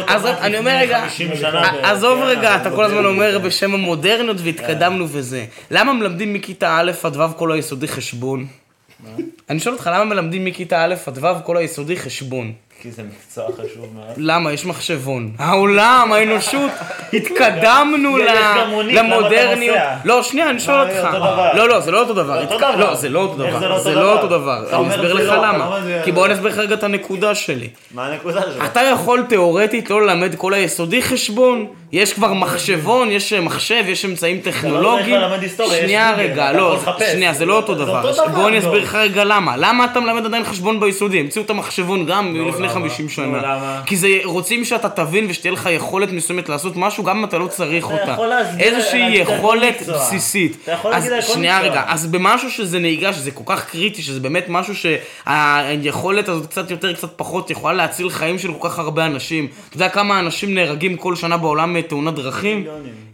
אז 0.08 0.25
עזוב, 0.30 0.44
אני 0.44 0.58
אומר 0.58 0.78
רגע, 0.78 1.02
50 1.02 1.36
שנה 1.36 1.62
ע- 1.62 1.72
ב- 1.72 1.86
עזוב 1.86 2.20
כן, 2.20 2.26
רגע, 2.28 2.56
אתה 2.56 2.72
כל 2.72 2.84
הזמן. 2.84 3.06
אומר 3.06 3.40
בשם 3.40 3.74
המודרניות 3.74 4.38
והתקדמנו 4.44 5.06
וזה. 5.10 5.46
למה 5.72 5.94
מלמדים 5.94 6.34
מכיתה 6.34 6.78
א' 6.80 6.92
עד 7.04 7.16
ו' 7.18 7.38
כל 7.38 7.52
היסודי 7.52 7.88
חשבון? 7.88 8.46
אני 9.50 9.60
שואל 9.60 9.74
אותך, 9.76 9.90
למה 9.94 10.06
מלמדים 10.06 10.46
מכיתה 10.46 10.86
א' 10.86 10.96
עד 11.08 11.18
ו' 11.24 11.44
כל 11.44 11.58
היסודי 11.58 11.98
חשבון? 11.98 12.54
כי 12.82 12.92
זה 12.92 13.04
מקצוע 13.04 13.46
חשוב 13.54 13.86
מאוד. 13.96 14.14
למה? 14.18 14.54
יש 14.54 14.66
מחשבון. 14.66 15.32
העולם, 15.40 16.14
האנושות, 16.14 16.72
התקדמנו 17.14 18.18
למודרניות. 18.84 19.78
לא, 20.06 20.24
שנייה, 20.24 20.50
אני 20.50 20.60
שואל 20.60 20.78
מה, 20.78 20.84
אותך. 20.84 21.16
דבר. 21.16 21.54
לא, 21.54 21.70
לא, 21.70 21.80
זה 21.80 21.92
לא 21.92 22.00
אותו 22.00 22.14
דבר. 22.14 22.44
דבר. 22.46 22.76
לא, 22.76 22.96
זה 22.96 23.10
לא 23.10 23.20
אותו 23.20 23.44
איך 23.44 23.54
זה 23.54 23.60
דבר. 23.60 23.70
לא 23.70 23.80
זה 23.80 23.90
אותו 23.90 24.00
לא 24.00 24.04
דבר? 24.04 24.16
אותו 24.22 24.28
דבר. 24.28 24.64
אתה 24.68 24.78
אני 24.78 24.90
אסביר 24.90 25.14
לך 25.14 25.30
לא, 25.30 25.36
למה. 25.36 25.78
כי 26.04 26.12
בוא 26.12 26.26
אני 26.26 26.34
אסביר 26.34 26.52
לך 26.52 26.58
רגע 26.58 26.74
את 26.76 26.84
הנקודה 26.84 27.36
שלי. 27.36 27.70
מה 27.94 28.08
הנקודה 28.08 28.42
שלך? 28.42 28.66
אתה 28.66 28.82
יכול 28.82 29.24
תיאורטית 29.30 29.90
לא 29.90 30.02
ללמד 30.02 30.36
כל 30.36 30.54
היסודי 30.54 31.02
חשבון, 31.02 31.66
יש 31.92 32.14
כבר 32.14 32.34
מחשבון, 32.34 33.12
יש 33.12 33.34
מחשב, 33.34 33.84
יש 33.88 34.06
אמצעים 34.06 34.40
טכנולוגיים. 34.40 35.22
שנייה 35.70 36.14
רגע, 36.18 36.52
לא. 36.52 36.80
שנייה, 37.12 37.34
זה 37.34 37.46
לא 37.46 37.56
אותו 37.56 37.76
דבר. 37.76 38.12
דבר, 38.12 38.28
בוא 38.28 38.48
אני 38.48 38.60
לא. 38.60 38.62
אסביר 38.62 38.84
לך 38.84 38.96
רגע 38.96 39.24
למה. 39.24 39.58
למה 39.58 39.86
אתה 39.86 40.00
מלמד 40.00 40.26
עדיין 40.26 40.44
חשבון 40.44 40.80
ביסודי? 40.80 41.20
המציאו 41.20 41.44
את 41.44 41.50
המחשבון 41.50 42.06
גם 42.06 42.48
לפני 42.50 42.70
50 42.82 43.10
שנה. 43.10 43.26
למה? 43.26 43.82
כי 43.86 43.96
זה, 43.96 44.08
רוצים 44.24 44.66
שאתה 44.66 44.90
תבין 44.90 45.26
ושתהיה 45.30 45.52
לך 45.52 45.70
יכולת 45.72 46.12
מסוימת 46.12 46.50
לעשות 46.50 46.74
משהו, 46.76 47.04
גם 47.04 47.18
אם 47.18 47.24
אתה 47.24 47.38
לא 47.38 47.48
צריך 47.48 47.86
אתה 47.86 47.94
אותה. 47.94 48.12
יכול 48.12 48.28
להסביר, 48.28 48.66
איזושהי 48.66 49.16
יכולת. 49.16 49.84
בסיסית. 49.88 50.58
אתה 50.64 50.72
יכול 50.72 50.92
להגיד 50.92 51.12
על 51.12 51.22
כל 51.22 51.34
שנייה 51.34 51.58
מקצוע. 51.58 51.72
רגע, 51.72 51.84
אז 51.88 52.08
במשהו 52.08 52.52
שזה 52.52 52.80
נהיגה, 52.80 53.14
שזה 53.14 53.32
כל 53.32 53.44
כך 53.46 53.70
קריטי, 53.70 54.02
שזה 54.02 54.20
באמת 54.20 54.46
משהו 54.50 54.74
שהיכולת 54.76 56.30
הזאת 56.30 56.46
קצת 56.50 56.72
יותר, 56.72 56.94
קצת 56.94 57.10
פחות, 57.16 57.52
יכולה 57.52 57.74
להציל 57.74 58.10
חיים 58.10 58.40
של 58.40 58.54
כל 58.54 58.70
כך 58.70 58.80
הרבה 58.80 59.06
אנשים. 59.06 59.48
אתה 59.70 59.76
יודע 59.76 59.90
כמה 59.90 60.20
אנשים 60.20 60.56
נהרגים 60.56 60.98
כל 60.98 61.16
שנה 61.16 61.38
בעולם 61.38 61.74
מתאונת 61.74 62.14
דרכים? 62.14 62.64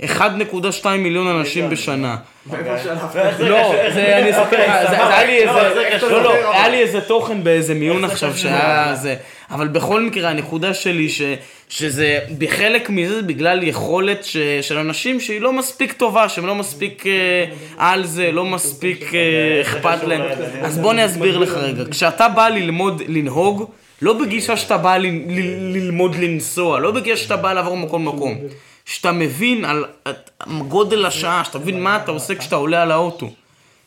1.2 0.02 0.88
מיליון 0.98 1.28
אנשים 1.28 1.70
בשנה. 1.70 2.16
לא, 3.40 3.74
זה, 3.94 4.18
אני 4.18 4.32
אספר 4.32 4.60
לך, 4.60 4.90
היה 5.00 5.26
לי 5.26 5.38
איזה, 5.38 6.08
לא, 6.10 6.24
לא, 6.24 6.54
היה 6.54 6.70
לי 6.70 6.80
איזה 6.80 7.02
תוכן 7.02 7.44
באיזה 7.44 7.74
מיון 7.74 8.04
עכשיו 8.04 8.38
שהיה 8.38 8.96
זה, 8.96 9.16
אבל 9.52 9.68
בכל 9.68 10.02
מקרה 10.02 10.30
הנקודה 10.30 10.74
שלי 10.74 11.08
שזה, 11.70 12.20
בחלק 12.38 12.90
מזה 12.90 13.16
זה 13.16 13.22
בגלל 13.22 13.64
יכולת 13.64 14.26
של 14.62 14.78
אנשים 14.78 15.20
שהיא 15.20 15.42
לא 15.42 15.54
מספיק 15.54 15.94
טובה, 15.94 16.30
שהם 16.30 16.46
לא 16.46 16.56
מספיק 16.56 17.08
אה, 17.08 17.46
על 17.78 18.06
זה, 18.06 18.32
לא 18.32 18.46
מספיק 18.46 19.16
אה, 19.16 19.62
אכפת 19.62 20.04
להם, 20.04 20.22
אז 20.62 20.78
בוא 20.78 20.92
אני 20.92 21.06
אסביר 21.06 21.38
לך 21.38 21.54
רגע, 21.54 21.84
כשאתה 21.92 22.28
בא 22.28 22.48
ללמוד 22.48 23.02
לנהוג, 23.08 23.70
לא 24.02 24.14
בגישה 24.14 24.58
שאתה 24.58 24.78
בא 24.78 24.98
ל, 24.98 25.06
ל, 25.08 25.74
ללמוד 25.74 26.16
לנסוע, 26.16 26.80
לא 26.80 26.92
בגישה 26.92 27.24
שאתה 27.24 27.38
בא 27.38 27.54
לעבור 27.54 27.78
מקום 27.78 28.06
למקום. 28.06 28.38
שאתה 28.86 29.12
מבין 29.12 29.66
על 29.66 29.86
את- 30.10 30.30
גודל 30.68 31.06
השעה, 31.06 31.44
שאתה 31.44 31.60
מבין 31.60 31.84
מה 31.84 31.96
אתה 31.98 32.12
עושה 32.12 32.36
כשאתה 32.36 32.56
עולה 32.56 32.82
על 32.82 32.92
האוטו. 32.92 33.30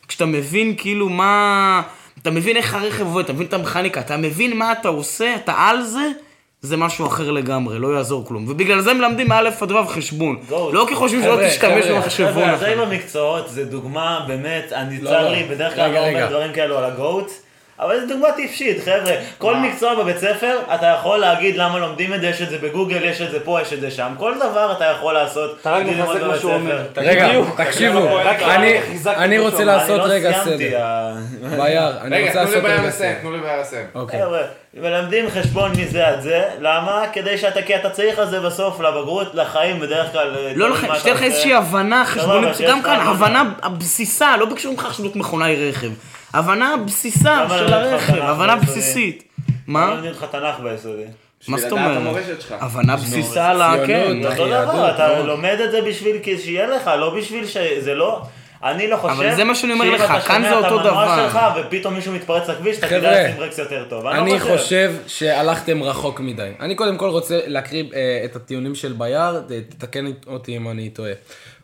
כשאתה 0.09 0.27
מבין 0.27 0.75
כאילו 0.77 1.09
מה... 1.09 1.83
אתה 2.23 2.31
מבין 2.31 2.57
איך 2.57 2.75
הרכב 2.75 3.07
עובד, 3.07 3.25
אתה 3.25 3.33
מבין 3.33 3.47
את 3.47 3.53
המכניקה, 3.55 4.01
אתה 4.01 4.17
מבין 4.17 4.57
מה 4.57 4.73
אתה 4.73 4.89
עושה, 4.89 5.35
אתה 5.35 5.53
על 5.57 5.83
זה, 5.83 6.09
זה 6.63 6.77
משהו 6.77 7.07
אחר 7.07 7.31
לגמרי, 7.31 7.79
לא 7.79 7.97
יעזור 7.97 8.25
כלום. 8.27 8.45
ובגלל 8.49 8.81
זה 8.81 8.95
מלמדים 8.95 9.29
מא' 9.29 9.39
עד 9.61 9.73
ו' 9.73 9.87
חשבון. 9.87 10.37
לא 10.51 10.85
כי 10.89 10.95
חושבים 10.95 11.23
שלא 11.23 11.39
תשתמש 11.49 11.85
במחשבון. 11.87 12.33
חבר'ה, 12.33 12.55
אחר. 12.55 12.67
עם 12.67 12.81
המקצועות, 12.81 13.49
זה 13.49 13.65
דוגמה 13.65 14.25
באמת, 14.29 14.73
אני 14.73 15.01
לא, 15.01 15.11
צר 15.11 15.23
לא. 15.23 15.31
לי, 15.31 15.45
בדרך 15.45 15.75
כלל 15.75 15.93
לא. 15.93 15.99
אומר 16.09 16.27
דברים 16.31 16.53
כאלו 16.53 16.79
על 16.79 16.85
הגוט, 16.85 17.31
אבל 17.81 18.01
זו 18.01 18.07
דוגמה 18.09 18.33
טיפשית, 18.33 18.85
חבר'ה. 18.85 19.15
כל 19.39 19.57
מקצוע 19.57 19.95
בבית 19.95 20.19
ספר, 20.19 20.59
אתה 20.75 20.87
יכול 20.87 21.19
להגיד 21.19 21.57
למה 21.57 21.79
לומדים 21.79 22.15
את 22.15 22.21
זה, 22.21 22.27
יש 22.27 22.43
את 22.43 22.51
זה 22.51 22.59
בגוגל, 22.59 23.05
יש 23.05 23.21
את 23.23 23.31
זה 23.31 23.41
פה, 23.41 23.59
יש 23.63 23.73
את 23.73 23.81
זה 23.81 23.91
שם. 23.91 24.13
כל 24.19 24.35
דבר 24.37 24.73
אתה 24.73 24.85
יכול 24.85 25.15
לעשות. 25.15 25.59
אתה 25.61 25.73
רק 25.73 25.83
מחזק 25.87 26.23
מה 26.23 26.39
שהוא. 26.39 26.53
אומר. 26.53 26.83
רגע, 26.97 27.29
תקשיבו, 27.57 28.09
אני- 29.17 29.39
רוצה 29.39 29.65
לעשות 29.65 29.99
לא 29.99 30.05
רגע 30.05 30.33
סיימתי, 30.33 30.69
סדר. 30.71 30.81
ה- 30.83 31.15
בייר, 31.57 32.01
אני 32.01 32.17
רגע, 32.17 32.27
רוצה 32.27 32.45
תנו 32.45 32.51
לי 32.51 32.57
לעשות 32.57 32.65
רגע 32.65 32.89
לסיים, 32.89 33.13
סדר. 33.13 33.21
תנו 33.21 33.33
לי 33.33 33.39
בעיה 33.41 33.61
לסיים. 33.61 33.87
אוקיי. 33.95 34.21
חבר'ה, 34.23 34.41
מלמדים 34.75 35.31
חשבון 35.31 35.71
מזה 35.79 36.07
עד 36.07 36.21
זה, 36.21 36.43
למה? 36.61 37.05
כדי 37.13 37.39
שאתה, 37.39 37.63
כי 37.63 37.77
אתה 37.77 37.91
צריך 37.91 38.19
על 38.19 38.27
זה 38.31 38.41
בסוף 38.41 38.81
לבגרות, 38.81 39.35
לחיים, 39.35 39.81
בדרך 39.81 40.13
כלל. 40.13 40.31
לא 40.31 40.53
תלוי 40.55 40.71
לך, 40.71 40.85
מה 40.85 40.99
שתהיה 40.99 41.15
לך. 41.15 41.23
איזושהי 41.23 41.55
הבנה 41.55 42.05
חשבונית, 42.07 42.55
שיש 42.57 42.71
גם 42.71 42.79
לך 42.79 42.85
כאן, 42.85 43.01
הבנה. 43.01 43.43
הבסיסה, 43.63 44.37
לא 44.37 44.47
ביקשו 44.47 44.73
ממך 44.73 44.81
חשבונות 44.81 45.17
מכונאי 45.17 45.69
רכב. 45.69 45.89
הבנה 46.35 46.75
בסיסה 46.87 47.45
למה 47.45 47.59
של 47.59 47.73
הרכב, 47.73 48.07
תנ"ך 48.15 48.25
הבנה? 48.25 48.57
בסיסית. 48.57 49.23
לא 49.49 49.55
מה? 49.67 49.91
לומדים 49.95 50.11
אותך 50.11 50.25
תנ"ך 50.31 50.61
ביסודי. 50.61 51.03
מה 51.49 51.59
זאת 51.59 51.67
את 51.67 51.73
אומרת? 51.73 52.17
הבנה 52.51 52.97
בסיסה 52.97 53.51
על 53.51 53.63
ה... 53.63 53.75
כן. 53.87 54.03
ציונות, 54.07 54.33
אותו 54.33 54.47
דבר, 54.47 54.91
אתה 54.95 55.09
לא? 55.09 55.27
לומד 55.27 55.57
את 55.65 55.71
זה 55.71 55.83
בשביל 55.83 56.17
כי 56.23 56.39
שיהיה 56.39 56.67
לך, 56.67 56.91
לא 56.99 57.15
בשביל 57.19 57.47
ש... 57.47 57.57
זה 57.81 57.95
לא... 57.95 58.23
אני 58.65 58.89
לא 58.89 58.97
חושב... 58.97 59.15
אבל 59.15 59.35
זה 59.35 59.45
מה 59.45 59.55
שאני 59.55 59.73
אומר 59.73 59.85
שאם 59.85 59.95
לך, 59.95 60.05
אתה 60.11 60.21
כאן 60.21 60.43
שומע 60.43 60.49
זה 60.61 60.67
את 60.67 60.73
אותו 60.73 60.89
המנוע 60.89 61.05
דבר. 61.17 61.29
שלך 61.29 61.39
ופתאום 61.57 61.95
מישהו 61.95 62.13
מתפרץ 62.13 62.49
לכביש, 62.49 62.79
אתה 62.79 62.87
תדע 62.89 63.23
לשים 63.25 63.37
ברקס 63.37 63.59
יותר 63.59 63.85
טוב. 63.89 64.07
אני 64.07 64.33
לא 64.33 64.39
חושב 64.39 64.95
שהלכתם 65.07 65.83
רחוק 65.83 66.21
מדי. 66.21 66.51
אני 66.61 66.75
קודם 66.75 66.97
כל 66.97 67.09
רוצה 67.09 67.41
להקריא 67.47 67.85
אה, 67.95 68.23
את 68.25 68.37
הטיעונים 68.37 68.75
של 68.75 68.93
בייר, 68.93 69.41
ת- 69.41 69.53
תתקן 69.69 70.05
אותי 70.27 70.57
אם 70.57 70.69
אני 70.71 70.91
טועה. 70.91 71.13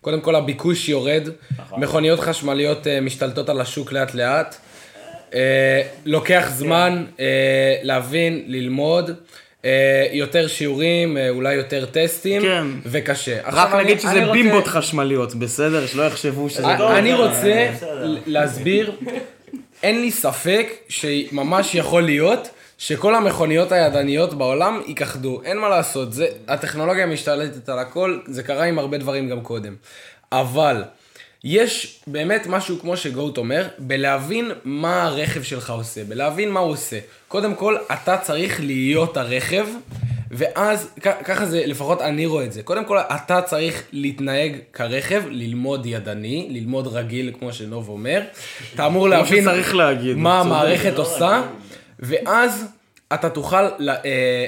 קודם 0.01 0.21
כל 0.21 0.35
הביקוש 0.35 0.89
יורד, 0.89 1.29
נכון. 1.59 1.81
מכוניות 1.83 2.21
חשמליות 2.21 2.87
אה, 2.87 3.01
משתלטות 3.01 3.49
על 3.49 3.61
השוק 3.61 3.93
לאט 3.93 4.15
לאט. 4.15 4.57
אה, 5.35 5.83
לוקח 6.05 6.49
זמן 6.53 7.05
אה, 7.21 7.25
להבין, 7.83 8.43
ללמוד. 8.47 9.11
יותר 10.13 10.47
שיעורים, 10.47 11.17
אולי 11.29 11.55
יותר 11.55 11.87
טסטים, 11.87 12.43
כן. 12.43 12.67
וקשה. 12.87 13.39
רק 13.47 13.75
אני- 13.75 13.83
נגיד 13.85 13.93
אני 13.93 14.01
שזה 14.01 14.21
רוצה- 14.21 14.33
בימבות 14.33 14.67
חשמליות, 14.67 15.35
בסדר? 15.35 15.87
שלא 15.87 16.03
יחשבו 16.03 16.51
שזה... 16.51 16.63
טוב, 16.79 16.91
אני 16.91 17.11
זה- 17.11 17.17
רוצה 17.17 17.71
בסדר. 17.77 18.05
ל- 18.07 18.19
להסביר, 18.27 18.93
אין 19.83 20.01
לי 20.01 20.11
ספק 20.11 20.67
שממש 20.89 21.75
יכול 21.75 22.03
להיות 22.03 22.49
שכל 22.81 23.14
המכוניות 23.14 23.73
הידניות 23.73 24.35
בעולם 24.35 24.81
ייכחדו. 24.87 25.40
אין 25.45 25.59
מה 25.59 25.69
לעשות, 25.69 26.12
זה, 26.12 26.27
הטכנולוגיה 26.49 27.07
משתלטת 27.07 27.69
על 27.69 27.79
הכל, 27.79 28.19
זה 28.27 28.43
קרה 28.43 28.64
עם 28.64 28.79
הרבה 28.79 28.99
דברים 28.99 29.29
גם 29.29 29.40
קודם. 29.40 29.75
אבל 30.33 30.85
יש 31.45 32.01
באמת 32.07 32.47
משהו 32.47 32.79
כמו 32.81 32.97
שגוט 32.97 33.38
אומר, 33.38 33.66
בלהבין 33.79 34.51
מה 34.64 35.03
הרכב 35.03 35.43
שלך 35.43 35.71
עושה, 35.71 36.05
בלהבין 36.05 36.51
מה 36.51 36.61
הוא 36.61 36.71
עושה. 36.71 36.99
קודם 37.29 37.55
כל, 37.55 37.77
אתה 37.93 38.16
צריך 38.19 38.61
להיות 38.61 39.16
הרכב, 39.16 39.66
ואז, 40.31 40.88
כ- 41.01 41.23
ככה 41.25 41.47
זה, 41.47 41.62
לפחות 41.66 42.01
אני 42.03 42.27
רואה 42.27 42.45
את 42.45 42.53
זה. 42.53 42.62
קודם 42.62 42.85
כל, 42.85 42.99
אתה 42.99 43.43
צריך 43.43 43.83
להתנהג 43.93 44.57
כרכב, 44.73 45.23
ללמוד 45.31 45.87
ידני, 45.87 46.49
ללמוד 46.51 46.87
רגיל, 46.87 47.33
כמו 47.38 47.53
שנוב 47.53 47.88
אומר. 47.88 48.23
אתה 48.75 48.87
אמור 48.87 49.09
להבין 49.09 49.45
מה. 50.16 50.40
המערכת 50.40 50.99
עושה, 50.99 51.43
ואז 52.01 52.65
אתה 53.15 53.31
תוכל 53.31 53.63
ל- 53.79 53.89
אה, 53.91 53.97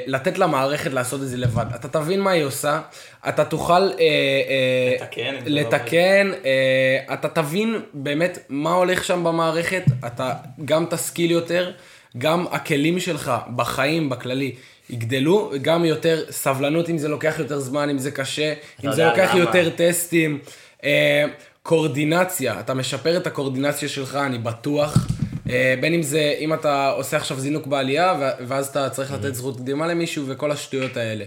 לתת 0.06 0.38
למערכת 0.38 0.92
לעשות 0.92 1.22
את 1.22 1.28
זה 1.28 1.36
לבד. 1.36 1.66
אתה 1.74 1.88
תבין 1.88 2.20
מה 2.20 2.30
היא 2.30 2.44
עושה, 2.44 2.80
אתה 3.28 3.44
תוכל 3.44 3.72
אה, 3.72 3.88
אה, 4.00 4.96
לתקן, 5.00 5.34
לתקן, 5.46 6.30
אה, 6.44 7.14
אתה 7.14 7.28
תבין 7.28 7.80
באמת 7.94 8.38
מה 8.48 8.72
הולך 8.72 9.04
שם 9.04 9.24
במערכת, 9.24 9.82
אתה 10.06 10.32
גם 10.64 10.86
תשכיל 10.90 11.30
יותר, 11.30 11.70
גם 12.18 12.46
הכלים 12.50 13.00
שלך 13.00 13.32
בחיים, 13.56 14.08
בכללי, 14.08 14.54
יגדלו, 14.90 15.52
גם 15.62 15.84
יותר 15.84 16.24
סבלנות 16.30 16.90
אם 16.90 16.98
זה 16.98 17.08
לוקח 17.08 17.34
יותר 17.38 17.58
זמן, 17.58 17.90
אם 17.90 17.98
זה 17.98 18.10
קשה, 18.10 18.52
אם 18.84 18.92
זה 18.92 19.04
לוקח 19.04 19.30
למה. 19.34 19.40
יותר 19.40 19.70
טסטים. 19.76 20.38
אה, 20.84 21.24
קורדינציה, 21.62 22.60
אתה 22.60 22.74
משפר 22.74 23.16
את 23.16 23.26
הקורדינציה 23.26 23.88
שלך, 23.88 24.14
אני 24.26 24.38
בטוח. 24.38 25.06
אה, 25.50 25.74
בין 25.80 25.94
אם 25.94 26.02
זה, 26.02 26.34
אם 26.38 26.54
אתה 26.54 26.90
עושה 26.90 27.16
עכשיו 27.16 27.40
זינוק 27.40 27.66
בעלייה, 27.66 28.32
ואז 28.46 28.68
אתה 28.68 28.90
צריך 28.90 29.12
לתת 29.12 29.34
זכות 29.34 29.56
קדימה 29.56 29.86
למישהו 29.86 30.24
וכל 30.28 30.50
השטויות 30.50 30.96
האלה. 30.96 31.24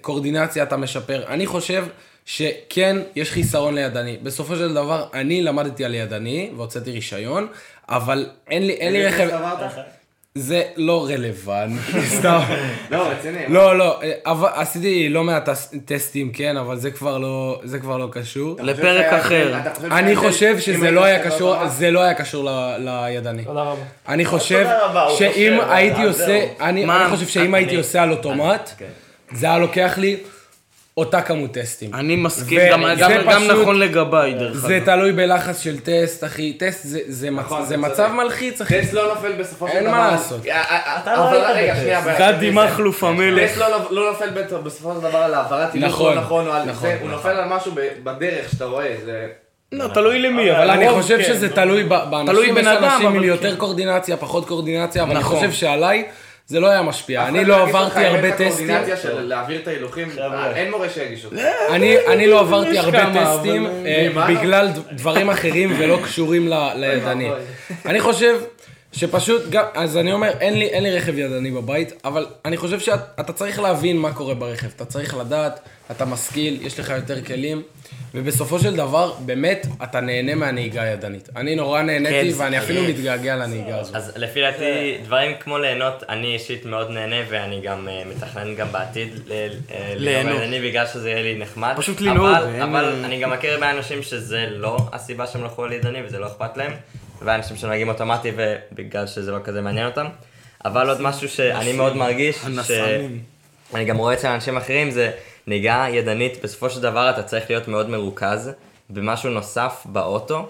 קורדינציה 0.00 0.62
אתה 0.62 0.76
משפר. 0.76 1.24
אני 1.26 1.46
חושב 1.46 1.86
שכן, 2.24 2.96
יש 3.16 3.30
חיסרון 3.30 3.74
לידני. 3.74 4.16
בסופו 4.22 4.56
של 4.56 4.74
דבר, 4.74 5.08
אני 5.14 5.42
למדתי 5.42 5.84
על 5.84 5.94
ידני 5.94 6.50
והוצאתי 6.56 6.90
רישיון, 6.90 7.48
אבל 7.88 8.30
אין 8.50 8.66
לי, 8.66 8.72
אין 8.72 8.92
לי 8.92 9.06
רכב... 9.06 9.28
זה 10.38 10.62
לא 10.76 11.06
רלוונטי, 11.10 12.00
סתם. 12.18 12.40
לא, 12.90 13.08
רציני. 13.08 13.38
לא, 13.48 13.78
לא, 13.78 14.00
אה, 14.02 14.12
עשיתי 14.54 15.08
לא 15.08 15.24
מעט 15.24 15.48
טס- 15.48 15.74
טסטים, 15.84 16.32
כן, 16.32 16.56
אבל 16.56 16.76
זה 16.76 16.90
כבר 16.90 17.18
לא, 17.18 17.60
זה 17.64 17.78
כבר 17.78 17.96
לא 17.98 18.08
קשור. 18.12 18.56
לפרק 18.62 19.12
אחר. 19.12 19.54
אני 19.90 20.16
חושב 20.16 20.58
שזה 20.58 20.90
לא 20.90 21.04
היה 21.04 21.30
קשור, 21.30 21.54
אותו 21.54 21.68
זה 21.68 21.90
לא 21.90 22.00
היה 22.00 22.14
קשור 22.14 22.48
לידני. 22.78 23.44
תודה 23.44 23.62
רבה. 23.62 23.80
אני 24.08 24.24
חושב 24.24 24.66
שאם 25.18 25.58
הייתי 25.68 25.96
אבל 26.00 26.08
עושה. 26.08 26.46
אני 26.60 26.86
חושב 27.10 27.26
שאם 27.26 27.54
הייתי 27.54 27.76
עושה 27.76 28.02
על 28.02 28.10
אוטומט, 28.12 28.70
זה 29.32 29.46
היה 29.46 29.58
לוקח 29.58 29.94
לי 29.98 30.16
אותה 30.96 31.22
כמות 31.22 31.52
טסטים. 31.52 31.94
אני 31.94 32.16
מסכים, 32.16 32.58
וזה 32.58 32.68
גם- 32.70 32.82
גם 32.98 33.10
גם 33.30 33.40
פשוט- 33.42 33.50
נכון 33.62 33.78
לגביי, 33.78 34.34
דרך 34.34 34.56
זה 34.56 34.76
אגב. 34.76 34.84
תלוי 34.84 35.12
בלחץ 35.12 35.60
של 35.60 35.80
טסט, 35.80 36.24
אחי. 36.24 36.52
טסט 36.52 36.80
זה- 36.86 36.98
זה 37.08 37.30
מצ- 37.30 37.44
נכון, 37.44 37.64
זה 37.64 37.74
אתה 37.74 37.82
מצב. 37.82 38.10
מלחיץ, 38.12 38.60
אחי. 38.60 38.80
טסט 38.80 38.92
לא 38.92 39.14
נופל 39.14 39.32
בסופו 39.32 39.68
של 39.68 39.74
אין 39.74 39.82
דבר. 39.84 39.92
מה 39.92 40.10
לעשות. 40.10 40.46
אה, 40.46 40.52
אה, 40.70 40.98
אתה 41.02 41.16
לא 41.16 41.28
היית 41.54 41.76
רגע, 41.76 42.00
בטסט. 42.00 42.20
גדי. 42.20 42.50
מכלוף 42.50 43.04
המלך. 43.04 43.50
טסט 43.50 43.58
לא- 43.58 43.66
לא 43.90 44.10
נופל 44.10 44.30
בסופו 44.62 44.94
של 44.94 45.08
דבר 45.08 45.18
על 45.18 45.34
העברת 45.34 45.74
הילוך 45.74 45.90
נכון, 45.92 46.14
לא 46.14 46.20
נכון, 46.20 46.46
נכון, 46.46 46.74
זה, 46.88 46.98
הוא 47.00 47.10
נופל 47.10 47.28
על 47.28 47.48
משהו 47.48 47.72
ב- 47.74 47.80
בדרך 48.04 48.50
שאתה 48.50 48.64
רואה, 48.64 48.94
זה... 49.04 49.26
לא, 49.72 49.88
תלוי 49.94 50.18
למי, 50.18 50.50
אבל 50.52 50.70
אני 50.70 50.90
חושב 50.90 51.16
כן. 51.18 51.24
שזה 51.24 51.48
תלוי 51.48 51.84
ב- 51.84 51.88
באנשים, 51.88 52.26
תלוי 52.26 52.52
בן 52.52 52.60
יש 52.60 52.66
אדם, 52.66 52.84
אנשים 52.84 53.06
עם 53.06 53.22
יותר 53.24 53.50
כן. 53.50 53.56
קורדינציה, 53.56 54.16
פחות 54.16 54.48
קורדינציה, 54.48 55.02
אבל 55.02 55.10
אני 55.10 55.20
נכון. 55.20 55.36
חושב 55.36 55.52
שעליי 55.52 56.04
זה 56.46 56.60
לא 56.60 56.66
היה 56.70 56.82
משפיע. 56.82 57.28
אני 57.28 57.44
לא 57.44 57.62
לך, 57.62 57.68
עברתי 57.68 58.06
הרבה 58.06 58.30
טסטים. 58.32 58.48
קואורדינציה 58.48 58.96
של 58.96 59.20
להעביר 59.20 59.60
את 59.60 59.68
ההילוכים, 59.68 60.10
חבר'ה. 60.10 60.56
אין 60.56 60.70
מורה 60.70 60.88
שיגיש 60.88 61.24
אותך. 61.24 61.36
אני, 61.70 61.96
אני 62.06 62.26
לא 62.26 62.40
עברתי 62.40 62.70
יש 62.70 62.78
הרבה 62.78 63.04
טסטים 63.14 63.66
אה, 63.66 64.08
ממה? 64.10 64.26
בגלל 64.26 64.68
דברים 64.92 65.30
אחרים 65.30 65.74
ולא 65.78 65.98
קשורים 66.04 66.48
לידני. 66.76 67.30
אני 67.86 68.00
חושב 68.00 68.40
שפשוט, 68.96 69.42
גם, 69.50 69.64
אז 69.74 69.96
אני 69.96 70.12
אומר, 70.12 70.30
אין 70.40 70.58
לי, 70.58 70.66
אין 70.66 70.82
לי 70.82 70.96
רכב 70.96 71.18
ידני 71.18 71.50
בבית, 71.50 71.92
אבל 72.04 72.26
אני 72.44 72.56
חושב 72.56 72.80
שאתה 72.80 73.32
צריך 73.32 73.58
להבין 73.58 73.96
מה 73.98 74.12
קורה 74.12 74.34
ברכב. 74.34 74.66
אתה 74.76 74.84
צריך 74.84 75.16
לדעת, 75.16 75.60
אתה 75.90 76.04
משכיל, 76.04 76.58
יש 76.62 76.80
לך 76.80 76.88
יותר 76.90 77.24
כלים, 77.24 77.62
ובסופו 78.14 78.58
של 78.58 78.76
דבר, 78.76 79.12
באמת, 79.20 79.66
אתה 79.82 80.00
נהנה 80.00 80.34
מהנהיגה 80.34 80.82
הידנית. 80.82 81.28
אני 81.36 81.54
נורא 81.54 81.82
נהניתי, 81.82 82.32
כן, 82.32 82.40
ואני 82.42 82.58
אפילו 82.58 82.80
כיף. 82.80 82.96
מתגעגע 82.96 83.36
לנהיגה 83.36 83.78
הזאת. 83.80 83.94
אז 83.96 84.12
לפי 84.16 84.40
דעתי, 84.40 84.64
דברים 85.04 85.32
כמו 85.40 85.58
ליהנות, 85.58 86.02
אני 86.08 86.34
אישית 86.34 86.64
מאוד 86.64 86.90
נהנה, 86.90 87.16
ואני 87.28 87.60
גם 87.60 87.88
אה, 87.88 88.02
מתכנן 88.16 88.54
גם 88.54 88.66
בעתיד 88.72 89.08
ל- 89.26 89.32
אה, 89.70 89.92
ליהנות. 89.96 90.32
בענייני 90.40 90.68
בגלל 90.68 90.86
שזה 90.86 91.10
יהיה 91.10 91.22
לי 91.22 91.38
נחמד. 91.38 91.74
פשוט 91.76 92.00
לנהוג, 92.00 92.28
אבל- 92.62 93.00
אני 93.04 93.20
גם 93.20 93.30
מכיר 93.32 93.52
הרבה 93.52 93.70
אנשים 93.70 94.02
שזה 94.02 94.46
לא 94.50 94.76
הסיבה 94.92 95.26
שהם 95.26 95.42
הלכו 95.42 95.64
על 95.64 95.72
ידני 95.72 95.98
וזה 96.06 96.18
לא 96.18 96.26
אכפת 96.26 96.56
להם, 96.56 96.72
ואנשים 97.22 97.56
שנוהגים 97.56 97.88
אוטומטי 97.88 98.32
ובגלל 98.36 99.06
שזה 99.06 99.32
לא 99.32 99.38
כזה 99.44 99.60
מעניין 99.60 99.86
אותם. 99.86 100.06
אבל 100.64 100.88
עוד 100.88 101.00
משהו 101.00 101.28
שאני 101.28 101.72
מאוד 101.72 101.96
מרגיש, 101.96 102.36
ש... 102.36 102.44
הנסענים. 102.44 103.22
אני 103.74 103.84
גם 103.84 103.96
רואה 103.96 104.14
אצל 104.14 104.28
אנשים 104.28 104.56
אחרים, 104.56 104.90
זה 104.90 105.10
נהיגה 105.46 105.86
ידנית, 105.90 106.44
בסופו 106.44 106.70
של 106.70 106.80
דבר 106.80 107.10
אתה 107.10 107.22
צריך 107.22 107.50
להיות 107.50 107.68
מאוד 107.68 107.90
מרוכז 107.90 108.50
במשהו 108.90 109.30
נוסף 109.30 109.82
באוטו, 109.84 110.48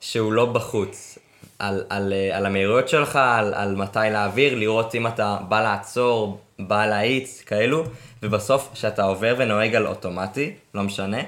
שהוא 0.00 0.32
לא 0.32 0.46
בחוץ. 0.46 1.18
על, 1.58 1.84
על, 1.88 2.12
אה, 2.12 2.36
על 2.36 2.46
המהירויות 2.46 2.88
שלך, 2.88 3.16
על, 3.16 3.54
על 3.54 3.76
מתי 3.76 3.98
להעביר, 4.10 4.54
לראות 4.54 4.94
אם 4.94 5.06
אתה 5.06 5.36
בא 5.48 5.62
לעצור, 5.62 6.40
בא 6.58 6.86
להאיץ, 6.86 7.42
כאלו, 7.46 7.84
ובסוף, 8.22 8.70
כשאתה 8.72 9.04
עובר 9.04 9.34
ונוהג 9.38 9.74
על 9.74 9.86
אוטומטי, 9.86 10.52
לא 10.74 10.82
משנה, 10.82 11.20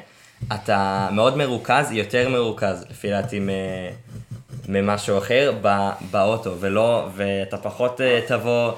אתה 0.54 1.08
מאוד 1.12 1.36
מרוכז, 1.36 1.92
יותר 1.92 2.28
מרוכז, 2.28 2.86
לפי 2.90 3.10
דעתי, 3.10 3.40
ממשהו 4.68 5.18
אחר 5.18 5.52
ב, 5.62 5.68
באוטו, 6.10 6.56
ולא, 6.60 7.08
ואתה 7.14 7.56
פחות 7.56 8.00
אה, 8.00 8.20
תבוא, 8.26 8.72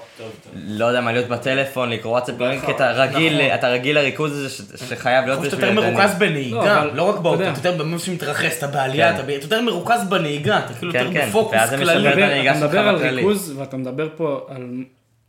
לא 0.55 0.85
יודע 0.85 1.01
מה, 1.01 1.13
להיות 1.13 1.29
בטלפון, 1.29 1.91
לקרוא 1.91 2.13
וואטסאפ, 2.13 2.35
כי 2.67 2.73
אתה 2.73 2.91
רגיל, 2.93 3.41
אתה 3.41 3.69
רגיל 3.69 3.97
לריכוז 3.99 4.33
הזה 4.33 4.51
ש- 4.51 4.61
שחייב 4.89 5.25
להיות 5.27 5.41
בשביל 5.41 5.55
יותר 5.65 5.73
ידני. 5.73 5.91
מרוכז 5.91 6.13
לא, 6.13 6.19
בנהיגה, 6.19 6.83
אבל- 6.83 6.91
לא 6.95 7.03
רק 7.03 7.19
באוטו, 7.21 7.43
אתה 7.43 7.51
אתה. 7.53 7.69
יותר 7.69 7.83
במה 7.85 7.99
שמתרחש, 7.99 8.59
אתה 8.59 8.67
בעלייה, 8.67 9.09
כן. 9.09 9.15
אתה 9.15 9.23
אתה 9.23 9.33
יותר 9.33 9.63
מרוכז 9.63 10.09
בנהיגה, 10.09 10.59
אתה 10.59 10.75
כאילו 10.75 10.93
כן, 10.93 10.99
יותר 11.07 11.21
כן, 11.21 11.29
בפוקוס 11.29 11.53
ואז 11.55 11.71
זה 11.71 11.77
משפר 11.77 11.93
כללי. 11.93 12.09
את 12.25 12.31
הנהיגה 12.31 12.51
אתה 12.59 12.67
מדבר 12.67 12.79
על. 12.89 12.97
ריכוז, 12.97 13.55
ואתה 13.59 13.77
מדבר 13.77 14.09
פה 14.17 14.47
על 14.49 14.85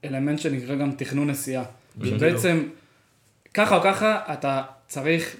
אלמנט 0.05 0.39
שנקרא 0.39 0.75
גם 0.75 0.91
תכנון 0.91 1.29
נסיעה. 1.29 1.63
שבעצם, 2.05 2.63
ככה 3.53 3.75
או 3.75 3.81
ככה, 3.81 4.19
אתה 4.33 4.61
צריך 4.87 5.35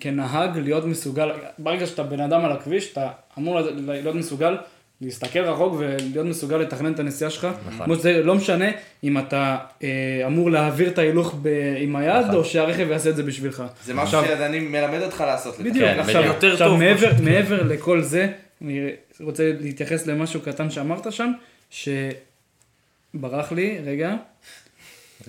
כנהג 0.00 0.58
להיות 0.58 0.84
מסוגל, 0.84 1.28
ברגע 1.58 1.86
שאתה 1.86 2.02
בן 2.02 2.20
אדם 2.20 2.44
על 2.44 2.52
הכביש, 2.52 2.92
אתה 2.92 3.08
אמור 3.38 3.60
להיות 3.86 4.14
מסוגל 4.16 4.56
להסתכל 5.00 5.38
רחוק 5.38 5.74
ולהיות 5.78 6.26
מסוגל 6.26 6.56
לתכנן 6.56 6.92
את 6.92 6.98
הנסיעה 7.00 7.30
שלך. 7.30 7.48
נכון. 7.68 7.96
שזה 7.98 8.22
לא 8.22 8.34
משנה 8.34 8.64
אם 9.04 9.18
אתה 9.18 9.56
אה, 9.82 9.88
אמור 10.26 10.50
להעביר 10.50 10.88
את 10.88 10.98
ההילוך 10.98 11.34
ב- 11.42 11.74
עם 11.78 11.96
היד, 11.96 12.24
נכון. 12.24 12.34
או 12.34 12.44
שהרכב 12.44 12.86
יעשה 12.90 13.10
את 13.10 13.16
זה 13.16 13.22
בשבילך. 13.22 13.62
זה 13.84 13.94
משהו 13.94 14.18
עכשיו- 14.18 14.36
שידני 14.38 14.58
מלמד 14.60 15.02
אותך 15.02 15.20
לעשות. 15.20 15.58
בדיוק, 15.58 15.76
כן, 15.88 15.98
עכשיו, 15.98 16.20
בדיוק. 16.22 16.34
יותר 16.34 16.52
עכשיו 16.52 16.68
טוב 16.68 16.78
מעבר, 16.78 17.14
כן. 17.16 17.24
מעבר 17.24 17.62
לכל 17.62 18.02
זה, 18.02 18.28
אני 18.62 18.90
רוצה 19.20 19.52
להתייחס 19.60 20.06
למשהו 20.06 20.40
קטן 20.40 20.70
שאמרת 20.70 21.12
שם, 21.12 21.32
שברח 21.70 23.52
לי, 23.52 23.78
רגע, 23.84 24.14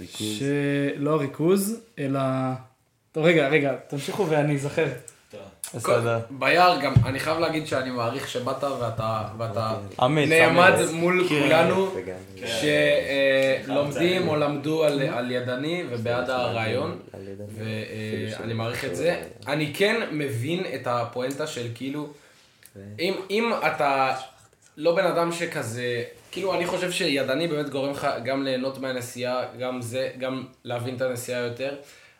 שלא 0.05 1.15
ריכוז, 1.19 1.79
אלא, 1.99 2.19
טוב 3.12 3.26
רגע, 3.26 3.47
רגע, 3.47 3.74
תמשיכו 3.88 4.30
ואני 4.30 4.56
אזכר. 4.56 4.88
בסדר. 5.76 6.19
ביער 6.30 6.82
גם, 6.82 6.93
אני 7.06 7.19
חייב 7.19 7.39
להגיד 7.39 7.67
שאני 7.67 7.89
מעריך 7.89 8.28
שבאת 8.28 8.63
ואתה, 8.63 9.24
ואתה 9.38 9.74
נעמד. 10.08 10.74
מול 10.93 11.28
כן. 11.30 11.41
כולנו 11.41 11.91
שלומדים 13.65 14.28
או 14.28 14.36
למדו 14.36 14.84
על, 14.84 15.02
על 15.02 15.32
ידני 15.32 15.84
ובעד 15.89 16.30
הרעיון, 16.30 17.00
ואני 17.58 18.54
מעריך 18.54 18.86
את 18.86 18.95
זה. 18.95 19.21
אני 19.47 19.74
כן 19.74 19.95
מבין 20.12 20.63
את 20.76 20.88
הפואנטה 20.88 21.47
של 21.47 21.67
כאילו, 21.76 22.10
אם, 23.00 23.13
אם 23.30 23.52
אתה 23.67 24.15
לא 24.78 24.95
בן 24.95 25.06
אדם 25.06 25.32
שכזה, 25.32 26.04
כאילו 26.32 26.54
אני 26.54 26.67
חושב 26.67 26.91
שידני 26.91 27.47
באמת 27.47 27.69
גורם 27.69 27.91
לך 27.91 28.08
גם 28.24 28.43
ליהנות 28.43 28.78
מהנסיעה, 28.78 29.43
גם 29.60 29.82
זה, 29.82 30.10
גם 30.17 30.43
להבין 30.63 30.95
את 30.95 31.02
הנסיעה 31.02 31.39
יותר, 31.41 31.76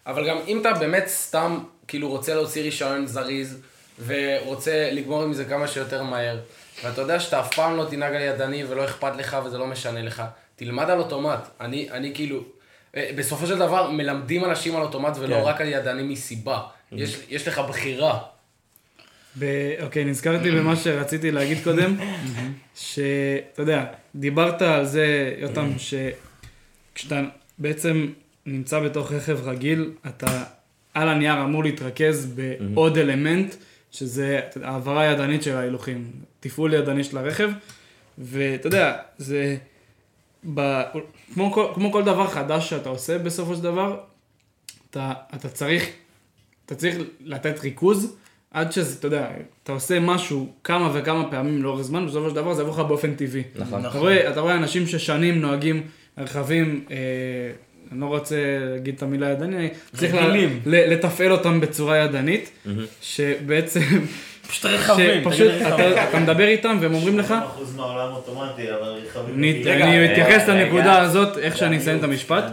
אבל 0.08 0.28
גם 0.28 0.38
אם 0.48 0.62
אתה 0.62 0.74
באמת 0.74 1.04
סתם 1.08 1.58
כאילו 1.88 2.10
רוצה 2.10 2.34
להוציא 2.36 2.62
רישיון 2.62 3.08
זריז, 3.08 3.62
ורוצה 4.06 4.90
לגמור 4.92 5.24
עם 5.24 5.34
זה 5.34 5.46
כמה 5.46 5.68
שיותר 5.68 6.04
מהר, 6.04 6.40
ואתה 6.84 7.02
יודע 7.02 7.20
שאתה 7.20 7.40
אף 7.40 7.56
פעם 7.56 7.78
לא 7.78 7.86
תנהג 7.90 8.16
על 8.16 8.22
ידני 8.22 8.64
ולא 8.64 8.86
אכפת 8.86 9.16
לך 9.18 9.38
וזה 9.46 9.58
לא 9.58 9.68
משנה 9.68 10.02
לך, 10.02 10.24
תלמד 10.56 10.90
על 10.90 11.00
אוטומט. 11.00 11.40
אני, 11.62 11.92
אני 11.92 12.12
כאילו, 12.16 12.44
אה, 12.96 13.10
בסופו 13.16 13.48
של 13.48 13.58
דבר 13.58 13.92
מלמדים 13.92 14.46
אנשים 14.46 14.76
על 14.76 14.82
אוטומט 14.82 15.18
ולא 15.20 15.36
כן. 15.36 15.42
רק 15.42 15.62
על 15.62 15.68
ידני 15.68 16.04
מסיבה. 16.04 16.62
יש, 16.92 17.18
יש 17.30 17.48
לך 17.48 17.60
בחירה. 17.60 18.20
ב- 19.40 19.74
אוקיי, 19.84 20.06
נזכרתי 20.06 20.52
במה 20.52 20.76
שרציתי 20.76 21.32
להגיד 21.32 21.58
קודם, 21.64 21.96
שאתה 22.76 23.62
יודע, 23.62 23.86
דיברת 24.16 24.62
על 24.62 24.86
זה, 24.86 25.34
יותם, 25.38 25.72
שכשאתה 25.78 27.22
בעצם 27.58 28.08
נמצא 28.46 28.80
בתוך 28.80 29.12
רכב 29.12 29.40
רגיל, 29.48 29.92
אתה 30.08 30.44
על 30.94 31.10
הנייר 31.10 31.44
אמור 31.44 31.64
להתרכז 31.64 32.34
בעוד 32.74 32.98
אלמנט, 32.98 33.56
שזה 33.92 34.40
העברה 34.64 35.06
ידנית 35.06 35.44
של 35.44 35.56
ההילוכים, 35.56 36.12
תפעול 36.40 36.74
ידני 36.74 37.04
של 37.04 37.18
הרכב, 37.18 37.50
ואתה 38.18 38.68
יודע, 38.68 38.98
זה... 39.18 39.58
ב... 40.54 40.82
כמו, 41.34 41.52
כל, 41.52 41.66
כמו 41.74 41.92
כל 41.92 42.04
דבר 42.04 42.28
חדש 42.28 42.70
שאתה 42.70 42.90
עושה 42.90 43.18
בסופו 43.18 43.56
של 43.56 43.62
דבר, 43.62 44.00
אתה, 44.90 45.14
אתה 45.36 45.50
צריך 45.50 45.90
אתה 46.72 46.80
צריך 46.80 46.98
לתת 47.20 47.60
ריכוז 47.60 48.16
עד 48.52 48.72
שזה, 48.72 49.00
אתה 49.00 49.08
יודע, 49.08 49.30
אתה 49.64 49.72
עושה 49.72 50.00
משהו 50.00 50.54
כמה 50.64 50.92
וכמה 50.94 51.32
פעמים 51.32 51.64
לאורך 51.64 51.82
זמן, 51.82 52.06
בסופו 52.08 52.30
של 52.30 52.36
דבר 52.36 52.54
זה 52.54 52.62
יבוא 52.62 52.74
לך 52.74 52.80
באופן 52.80 53.16
טבעי. 53.16 53.44
נכון. 53.56 53.86
אתה 53.86 54.00
רואה, 54.00 54.30
אתה 54.30 54.40
רואה 54.40 54.56
אנשים 54.56 54.88
ששנים 54.88 55.42
נוהגים 55.42 55.84
רכבים, 56.18 56.86
אה, 56.92 56.98
אני 57.92 58.02
לא 58.02 58.06
רוצה 58.06 58.36
להגיד 58.74 58.96
את 58.96 59.04
המילה 59.04 59.30
ידני, 59.30 59.58
אני 59.58 59.70
צריך 59.98 60.16
לתפעל 60.66 61.32
אותם 61.32 61.60
בצורה 61.60 61.98
ידנית, 61.98 62.52
שבעצם, 63.02 63.80
פשוט 64.48 64.66
רכבים, 64.66 65.28
רכבים. 65.28 65.68
אתה, 65.68 66.10
אתה 66.10 66.20
מדבר 66.20 66.48
איתם 66.48 66.78
והם 66.82 66.94
אומרים 66.94 67.20
לך, 67.20 67.34
אחוז 67.46 67.76
מהעולם 67.76 68.14
אוטומטי, 68.14 68.72
אבל 68.72 69.00
רכבים... 69.06 69.36
אני, 69.36 70.12
אתייחס 70.12 70.50
רגע. 70.50 70.54
לנקודה 70.54 71.02
הזאת, 71.02 71.38
איך 71.38 71.58
שאני 71.58 71.78
אסיים 71.78 71.98
את 71.98 72.04
בדיוק. 72.04 72.32
המשפט, 72.32 72.44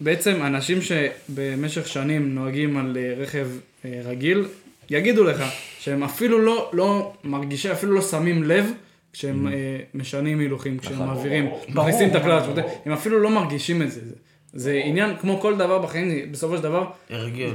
שבעצם 0.00 0.42
אנשים 0.46 0.78
שבמשך 0.82 1.88
שנים 1.88 2.34
נוהגים 2.34 2.76
על 2.76 2.96
אה, 2.96 3.14
רכב 3.22 3.46
אה, 3.84 4.00
רגיל, 4.04 4.44
יגידו 4.90 5.24
לך 5.24 5.44
שהם 5.80 6.04
אפילו 6.04 6.38
לא, 6.38 6.70
לא 6.72 7.12
מרגישים, 7.24 7.70
אפילו 7.70 7.92
לא 7.92 8.02
שמים 8.02 8.42
לב 8.42 8.72
כשהם 9.14 9.48
אה, 9.48 9.52
משנים 9.94 10.38
הילוכים, 10.38 10.78
כשהם 10.78 10.98
מעבירים, 10.98 11.44
מכניסים 11.68 12.08
את 12.10 12.14
הכלל, 12.14 12.40
הם 12.84 12.92
אפילו 12.92 13.20
לא 13.20 13.30
מרגישים 13.30 13.82
את 13.82 13.90
זה. 13.92 14.00
זה- 14.52 14.80
עניין, 14.84 15.16
כמו 15.20 15.40
כל 15.40 15.56
דבר 15.56 15.78
בחיים, 15.78 16.32
בסופו 16.32 16.56
של 16.56 16.62
דבר. 16.62 16.84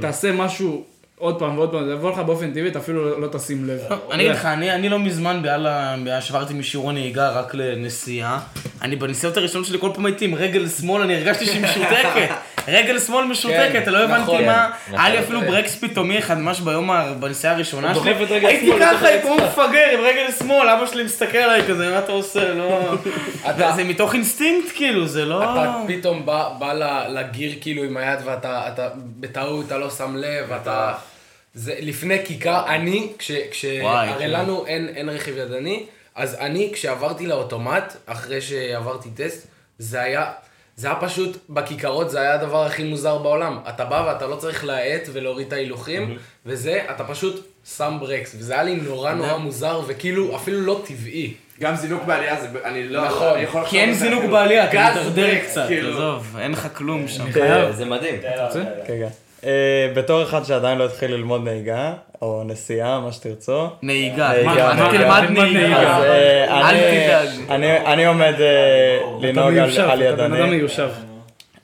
תעשה 0.00 0.32
משהו 0.32 0.84
עוד 1.20 1.38
פעם 1.38 1.58
ועוד 1.58 1.70
פעם, 1.72 1.84
זה 1.84 1.92
יבוא 1.92 2.10
לך 2.10 2.18
באופן 2.18 2.50
טבעי, 2.50 2.68
אתה 2.68 2.78
אפילו 2.78 3.10
לא- 3.10 3.20
לא 3.20 3.28
תשים 3.28 3.64
לב. 3.64 3.80
אני 4.12 4.22
אגיד 4.22 4.32
לך, 4.32 4.46
אני, 4.46 4.70
אני 4.70 4.88
לא 4.88 4.98
מזמן 4.98 5.42
בעל 5.42 5.66
ה... 5.66 5.96
שברתי 6.20 6.54
משיעור 6.54 6.90
הנהיגה 6.90 7.30
רק 7.30 7.54
לנסיעה, 7.54 8.40
אני 8.82 8.96
בניסיונות 8.96 9.36
הראשון 9.36 9.64
שלי 9.64 9.78
כל 9.78 9.90
פעם 9.94 10.06
הייתי 10.06 10.24
עם 10.24 10.34
רגל 10.34 10.68
שמאל, 10.68 11.02
אני 11.02 11.14
הרגשתי 11.14 11.46
שהיא 11.46 11.62
משותקת. 11.62 12.28
רגל 12.68 12.98
שמאל 12.98 13.24
משותקת, 13.24 13.86
לא 13.86 13.98
הבנתי 13.98 14.22
נכון. 14.22 14.44
מה... 14.44 14.70
נכון. 14.86 15.00
היה 15.00 15.14
לי 15.14 15.18
אפילו 15.18 15.40
ברקס 15.40 15.76
פתאומי 15.76 16.18
אחד 16.18 16.38
ממש 16.38 16.60
ביום, 16.60 16.90
בנסיעה 17.20 17.54
הראשונה 17.54 17.94
שלי. 17.94 18.14
הייתי 18.30 18.70
ככה, 18.80 19.06
כמו 19.22 19.36
מפגר 19.36 19.86
עם 19.94 20.00
רגל 20.00 20.32
שמאל, 20.38 20.68
אבא 20.68 20.86
שלי 20.86 21.02
מסתכל 21.02 21.38
עליי 21.38 21.62
כזה, 21.68 21.90
מה 21.90 21.98
אתה 21.98 22.12
עושה? 22.12 22.54
לא... 22.54 22.94
זה 23.76 23.84
מתוך 23.84 24.14
אינסטינקט 24.14 24.68
כאילו, 24.74 25.06
זה 25.06 25.24
לא... 25.24 25.42
אתה 25.42 25.74
פתאום 25.86 26.26
בא, 26.26 26.72
לגיר 27.08 27.52
כאילו 27.60 27.82
עם 27.82 27.96
היד 27.96 28.18
ואתה 28.24 28.68
אתה, 28.68 28.88
בטעות, 29.20 29.66
אתה 29.66 29.78
לא 29.78 29.90
שם 29.90 30.16
לב, 30.16 30.52
אתה... 30.52 30.94
זה 31.54 31.74
לפני 31.80 32.26
כיכר, 32.26 32.66
אני, 32.66 33.12
כש... 33.18 33.30
כש 33.50 33.64
וואי, 33.64 34.08
הרי 34.08 34.24
כן. 34.24 34.30
לנו 34.30 34.66
אין, 34.66 34.88
אין 34.88 35.08
רכב 35.08 35.36
ידני, 35.36 35.86
אז 36.14 36.34
אני, 36.34 36.70
כשעברתי 36.72 37.26
לאוטומט, 37.26 37.96
אחרי 38.06 38.40
שעברתי 38.40 39.10
טסט, 39.10 39.46
זה 39.78 40.00
היה... 40.00 40.32
זה 40.76 40.86
היה 40.86 40.96
פשוט, 41.00 41.36
בכיכרות 41.48 42.10
זה 42.10 42.20
היה 42.20 42.34
הדבר 42.34 42.64
הכי 42.64 42.84
מוזר 42.84 43.18
בעולם. 43.18 43.58
אתה 43.68 43.84
בא 43.84 44.04
ואתה 44.06 44.26
לא 44.26 44.36
צריך 44.36 44.64
להאט 44.64 45.08
ולהוריד 45.12 45.46
את 45.46 45.52
ההילוכים, 45.52 46.18
וזה, 46.46 46.84
אתה 46.90 47.04
פשוט 47.04 47.46
שם 47.76 47.96
ברקס. 48.00 48.34
וזה 48.38 48.52
היה 48.52 48.62
לי 48.62 48.76
נורא 48.76 49.12
נורא 49.12 49.36
מוזר, 49.36 49.80
וכאילו 49.86 50.36
אפילו 50.36 50.60
לא 50.60 50.82
טבעי. 50.86 51.34
גם 51.60 51.74
זינוק 51.76 52.02
בעלייה 52.04 52.40
זה, 52.40 52.48
אני 52.64 52.88
לא, 52.88 53.04
נכון. 53.04 53.26
אני 53.34 53.42
יכול 53.42 53.64
כי 53.66 53.80
אין 53.80 53.92
זינוק. 53.94 54.24
בעלייה, 54.24 54.64
אתה 54.64 55.00
מתדרדר 55.08 55.38
קצת, 55.38 55.64
כאילו. 55.68 55.90
עזוב, 55.92 56.36
אין 56.40 56.52
לך 56.52 56.68
כלום 56.74 57.08
שם. 57.08 57.30
זה- 57.32 57.72
זה 57.72 57.84
מדהים. 57.84 58.14
כן, 58.22 58.36
כן, 58.86 58.94
כן. 59.00 59.08
אה, 59.44 59.92
בתור 59.94 60.22
אחד 60.22 60.44
שעדיין 60.44 60.78
לא 60.78 60.84
התחיל 60.84 61.10
ללמוד 61.14 61.44
נהיגה, 61.44 61.92
או 62.22 62.42
נסיעה, 62.46 63.00
מה 63.00 63.12
שתרצו. 63.12 63.66
נהיגה, 63.82 64.28
נהיגה, 64.32 64.72
אתה. 64.72 64.88
תלמד 64.90 65.22
נהיגה. 65.30 65.96
אז 65.96 66.04
אה, 66.04 66.44
אל 66.60 66.64
אני- 66.76 66.80
תדאג. 67.06 67.28
אני- 67.50 67.78
אני 67.92 68.06
עומד 68.06 68.34
אה, 68.40 68.98
לנהוג 69.20 69.54
על- 69.58 69.80
על 69.80 70.02
אתה 70.02 70.16
בן 70.16 70.24
אדם 70.24 70.34
ידני. 70.34 70.56
מיושב. 70.56 70.88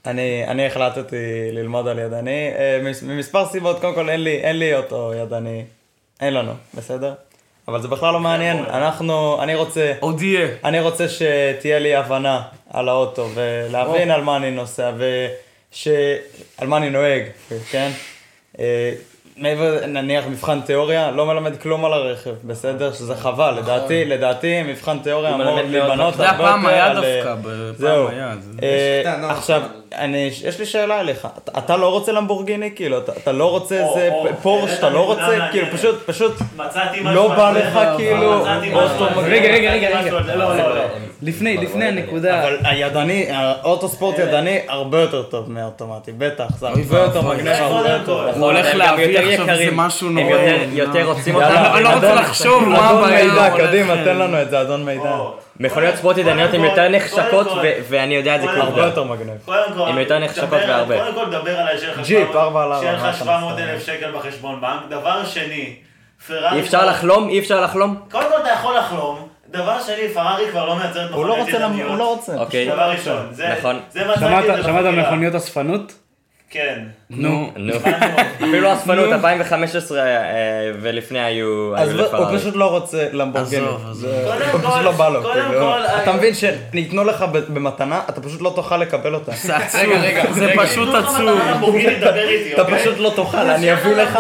אני, 0.06 0.44
אני 0.48 0.66
החלטתי 0.66 1.16
ללמוד 1.52 1.88
על 1.88 1.98
ידני, 1.98 2.50
מס- 2.82 3.02
ממספר 3.02 3.46
סיבות, 3.46 3.80
קודם 3.80 3.94
כל 3.94 4.08
אין 4.10 4.24
לי, 4.24 4.36
אין 4.42 4.58
לי 4.58 4.74
אותו 4.74 5.12
ידני, 5.22 5.64
אין 6.20 6.34
לנו, 6.34 6.52
בסדר? 6.74 7.12
אבל 7.68 7.82
זה 7.82 7.88
בכלל 7.88 8.12
לא 8.12 8.20
מעניין, 8.20 8.64
אנחנו, 8.64 9.42
אני 9.42 9.54
רוצה, 9.54 9.92
עוד 10.00 10.22
יהיה. 10.22 10.48
אני 10.64 10.80
רוצה 10.80 11.08
שתהיה 11.08 11.78
לי 11.78 11.94
הבנה 11.94 12.42
על 12.70 12.88
האוטו, 12.88 13.28
ולהבין 13.34 14.10
על 14.10 14.22
מה 14.22 14.36
אני 14.36 14.50
נוסע, 14.50 14.92
וש... 14.98 15.88
על 16.58 16.68
מה 16.68 16.76
אני 16.76 16.90
נוהג, 16.90 17.22
כן? 17.70 17.90
אה, 19.38 19.42
מעבר, 19.42 19.86
נניח 19.86 20.24
מבחן 20.30 20.60
תיאוריה, 20.60 21.10
לא 21.10 21.26
מלמד 21.26 21.56
כלום 21.56 21.84
על 21.84 21.92
הרכב, 21.92 22.30
בסדר? 22.44 22.92
שזה 22.92 23.14
חבל, 23.16 23.54
לדעתי, 23.58 24.04
לדעתי 24.04 24.62
מבחן 24.62 24.98
תיאוריה 24.98 25.34
אמור 25.34 25.60
להיבנות 25.70 26.14
זה 26.14 26.28
הרבה 26.30 26.44
הפעם 26.48 26.64
יותר 26.64 26.74
על, 26.76 27.04
אה, 27.04 27.22
דווקא, 27.24 27.34
בפעם 27.42 27.74
זהו. 27.76 28.08
היה. 28.08 28.32
זה- 28.40 28.50
אה, 28.62 28.68
יש 28.68 29.06
קטן, 29.06 29.24
עכשיו, 29.30 29.60
נכון. 29.92 30.14
יש 30.44 30.58
לי 30.58 30.66
שאלה 30.66 31.00
אליך, 31.00 31.28
אתה- 31.58 31.76
לא 31.76 31.90
רוצה 31.92 32.12
למבורגיני? 32.12 32.70
כאילו, 32.76 32.98
אתה- 32.98 33.32
לא 33.32 33.50
רוצה 33.50 33.74
איזה 33.74 34.10
פורש, 34.42 34.70
אתה 34.78 34.90
לא 34.90 35.06
רוצה? 35.06 35.22
כאילו, 35.50 35.66
פשוט, 35.72 36.02
פשוט, 36.06 36.32
לא 37.04 37.28
בא 37.28 37.52
זה. 37.52 37.58
לך 37.58 37.78
כאילו, 37.96 38.44
זה. 38.44 38.50
רגע, 39.26 39.48
רגע, 39.48 39.70
רגע, 39.72 40.00
רגע. 40.00 40.10
הם- 41.22 41.28
לפני, 41.28 41.56
לפני 41.56 41.84
הנקודה. 41.84 42.42
אבל 42.42 42.56
הידני, 42.64 43.26
האוטו 43.30 43.88
ספורט 43.88 44.18
ידני 44.18 44.58
הרבה 44.68 45.00
יותר 45.00 45.22
טוב 45.22 45.50
מהאוטומטי, 45.50 46.12
בטח, 46.12 46.44
זה 46.58 46.68
הרבה 46.68 46.98
יותר 46.98 47.22
מגניב, 47.22 47.52
הרבה 47.52 47.88
יותר. 47.90 48.04
כל. 48.32 48.38
הוא 48.38 48.46
הולך 48.46 48.66
הם 48.72 48.78
להביא 48.78 49.04
יותר 49.06 49.42
עכשיו 49.42 49.48
איזה. 49.54 49.70
משהו 49.72 50.08
הם 50.08 50.18
נורא. 50.18 50.36
אני 50.38 50.66
יותר 50.72 51.02
לא- 51.04 51.12
רוצים 51.12 51.34
אותם. 51.34 51.46
אני 51.74 51.84
לא 51.84 51.88
רוצה 51.94 52.08
אדון- 52.12 52.18
לחשוב 52.22 52.68
מה 52.68 52.90
אדון 52.90 53.04
הבעיה. 53.04 53.24
מידע, 53.24 53.46
הולך- 53.52 53.66
קדימה, 53.68 53.94
תן 54.04 54.16
לנו 54.16 54.42
את 54.42 54.50
זה, 54.50 54.60
אדון 54.60 54.84
מידע. 54.84 55.16
מכוניות 55.60 55.94
ספורט 55.94 56.18
ידניות 56.18 56.54
הן 56.54 56.64
יותר 56.64 56.88
נחשקות, 56.88 57.46
ואני 57.88 58.14
יודע 58.14 58.36
את 58.36 58.40
זה 58.40 58.48
כבר. 58.48 58.62
הרבה 58.62 58.82
יותר 58.84 59.04
מגניב. 59.04 59.50
הן 59.86 59.98
יותר 59.98 60.18
נחשקות 60.18 60.48
בהרבה. 60.50 60.98
קודם 60.98 61.14
כל, 61.14 61.30
דבר 61.30 61.58
עליי 61.58 61.78
שיהיה 61.78 61.92
לך 61.92 61.98
ג'יפ, 61.98 62.18
700 62.18 62.36
ארבע 62.36 62.62
על 62.62 62.72
ארבע, 62.72 62.80
שיהיה 62.80 62.96
מה 63.02 63.08
לך 63.08 63.16
אתה 63.16 63.24
700 63.24 63.52
מסתכל? 63.54 63.68
אלף 63.70 63.86
שקל 63.86 64.10
בחשבון 64.18 64.60
בנק. 64.60 64.80
דבר 64.90 65.24
שני, 65.24 65.74
פרארי... 66.26 66.56
אי 66.56 66.60
אפשר 66.60 66.86
לחלום? 66.86 67.28
אי 67.28 67.38
אפשר 67.38 67.60
לחלום? 67.60 67.96
קודם 68.10 68.24
כל 68.32 68.40
אתה 68.42 68.50
יכול 68.50 68.76
לחלום. 68.76 69.25
דבר 69.50 69.82
שני, 69.82 70.08
פרארי 70.14 70.50
כבר 70.50 70.66
לא 70.66 70.76
מייצרת 70.76 71.10
הוא 71.10 71.26
לא 71.26 71.36
מכוניות 71.36 71.54
רוצה, 71.54 71.64
ידניות. 71.66 71.90
הוא 71.90 71.98
לא 71.98 72.14
רוצה. 72.14 72.34
אוקיי. 72.36 72.68
דבר 72.68 72.90
ראשון. 72.90 73.28
זה- 73.32 73.54
נכון. 73.58 73.80
זה 73.90 74.04
מצאתי 74.04 74.20
שמעת 74.20 74.44
את 74.50 74.56
זה 74.56 74.62
שמעת 74.62 74.84
בחקירה. 74.84 75.06
מכוניות 75.06 75.34
אספנות? 75.34 75.92
כן. 76.50 76.82
נו. 77.10 77.50
נו. 77.56 77.72
אפילו 78.44 78.72
אספנות 78.72 79.12
2015 79.12 79.98
אה, 79.98 80.04
ולפני 80.80 81.20
היו 81.24 81.72
אז 81.76 81.90
הוא. 81.92 82.38
פשוט 82.38 82.56
לא 82.56 82.64
רוצה 82.64 83.06
קודם 83.10 83.30
הוא 84.52 84.60
כל- 84.60 84.68
פשוט 84.68 84.84
לא 84.84 84.90
בא 84.90 85.08
לו, 85.08 85.22
קודם 85.22 85.34
כאילו. 85.48 85.60
כל, 85.60 85.80
אתה 86.02 86.10
אה, 86.10 86.16
מבין 86.16 86.34
שניתנו 86.34 87.04
לך 87.04 87.22
ב- 87.32 87.54
במתנה, 87.54 88.00
אתה 88.08 88.20
פשוט 88.20 88.40
לא 88.42 88.52
תוכל 88.56 88.76
לקבל 88.76 89.14
אותה. 89.14 89.32
זה 89.34 89.56
עצוב, 89.56 89.80
רגע, 89.80 89.98
רגע, 90.00 90.32
זה. 90.32 90.52
פשוט 90.56 90.94
עצוב. 90.94 91.28
אתה 91.52 91.62
אוקיי? 92.62 92.78
פשוט 92.78 92.98
לא 92.98 93.12
תוכל, 93.16 93.36
אני 93.36 93.72
אביא 93.72 93.94
לך, 93.94 94.18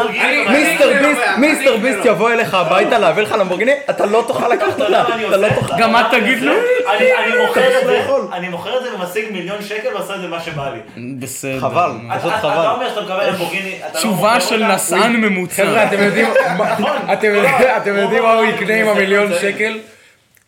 מיסטר 0.50 0.92
ביסט, 1.02 1.20
מיסטר 1.38 1.76
ביסט 1.76 2.04
יבוא 2.04 2.30
אליך 2.30 2.54
הביתה 2.54 2.98
להביא 2.98 3.22
לך 3.22 3.32
למבורגיני, 3.38 3.72
אתה 3.90 4.06
לא 4.06 4.24
תוכל 4.26 4.48
לקחת 4.48 4.80
אותה, 4.80 5.04
אני 5.14 5.28
אתה 5.28 5.36
לא? 5.36 5.48
תוכל. 5.54 5.74
גם 5.78 5.92
מה 5.92 6.08
תגיד 6.10 6.42
לו? 6.42 6.52
אני- 6.52 7.06
מוכר 7.46 7.60
את 7.78 7.84
לא 7.86 7.90
זה. 8.30 8.36
אני 8.36 8.48
מוכר 8.48 8.78
את 8.78 8.82
זה 8.82 8.94
ומשיג 8.94 9.24
מיליון 9.32 9.62
שקל 9.62 9.88
ועושה 9.94 10.14
את 10.14 10.20
זה 10.20 10.28
מה 10.28 10.40
שבא 10.40 10.70
לי. 10.96 11.14
בסדר. 11.18 11.60
חבל, 11.60 11.90
פשוט 12.18 12.32
חבל. 12.32 12.66
אומר 12.76 12.88
שאתה 12.88 13.00
מקבל 13.00 13.28
למבורגיני, 13.30 13.74
אתה 13.78 13.94
לא 13.94 13.98
תשובה 13.98 14.40
של? 14.40 14.66
נסען 14.66 15.16
ממוצע. 15.16 15.64
חבר'ה, 15.66 15.84
אתם 15.88 16.02
יודעים, 16.02 16.26
מה- 16.58 16.74
אתם 17.12 17.26
יודעים- 17.26 17.54
אתם 17.82 17.96
יודעים 17.96 18.22
מה 18.22 18.32
הוא 18.34 18.44
יקנה 18.44 18.74
עם 18.74 18.88
המיליון 18.88 19.32
שקל? 19.40 19.78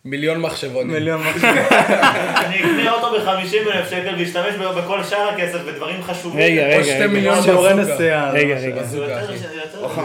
מיליון 0.05 0.41
מחשבות. 0.41 0.85
מיליון 0.85 1.21
אני 2.45 2.59
אקנה 2.59 2.91
אותו 2.91 3.11
ב-50 3.11 3.29
אלף 3.73 3.89
שקל 3.89 4.15
ואשתמש 4.19 4.55
בכל 4.77 5.03
שאר 5.03 5.29
הכסף 5.29 5.59
בדברים 5.67 6.03
חשובים. 6.03 6.39
רגע, 6.39 6.61
או 6.65 6.71
רגע, 6.71 6.83
שתי 6.83 6.93
רגע. 6.93 7.07
מיליון 7.07 7.43
שיעורי. 7.43 7.73
נסיעה. 7.73 8.29
רגע, 8.31 8.55
רגע. 8.55 8.83
זה 8.83 8.97
יותר- 8.97 9.19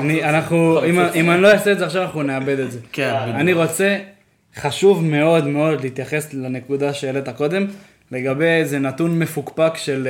אני, 0.01 0.25
אנחנו, 0.25 0.81
אם, 0.85 1.01
אם 1.15 1.31
אני 1.31 1.41
לא 1.43 1.49
אעשה 1.53 1.73
את 1.73 1.79
זה 1.79 1.87
עכשיו, 1.87 2.03
אנחנו 2.03 2.23
נאבד 2.23 2.59
את 2.59 2.73
זה. 2.73 2.79
כן, 2.93 3.15
בדיוק. 3.23 3.37
אני 3.37 3.53
רוצה, 3.53 3.97
חשוב 4.57 5.05
מאוד 5.05 5.47
מאוד 5.47 5.81
להתייחס 5.81 6.35
לנקודה 6.35 6.95
שהעלית 6.95 7.29
קודם, 7.29 7.67
לגבי 8.12 8.45
איזה 8.45 8.79
נתון 8.79 9.19
מפוקפק 9.19 9.73
של 9.77 10.09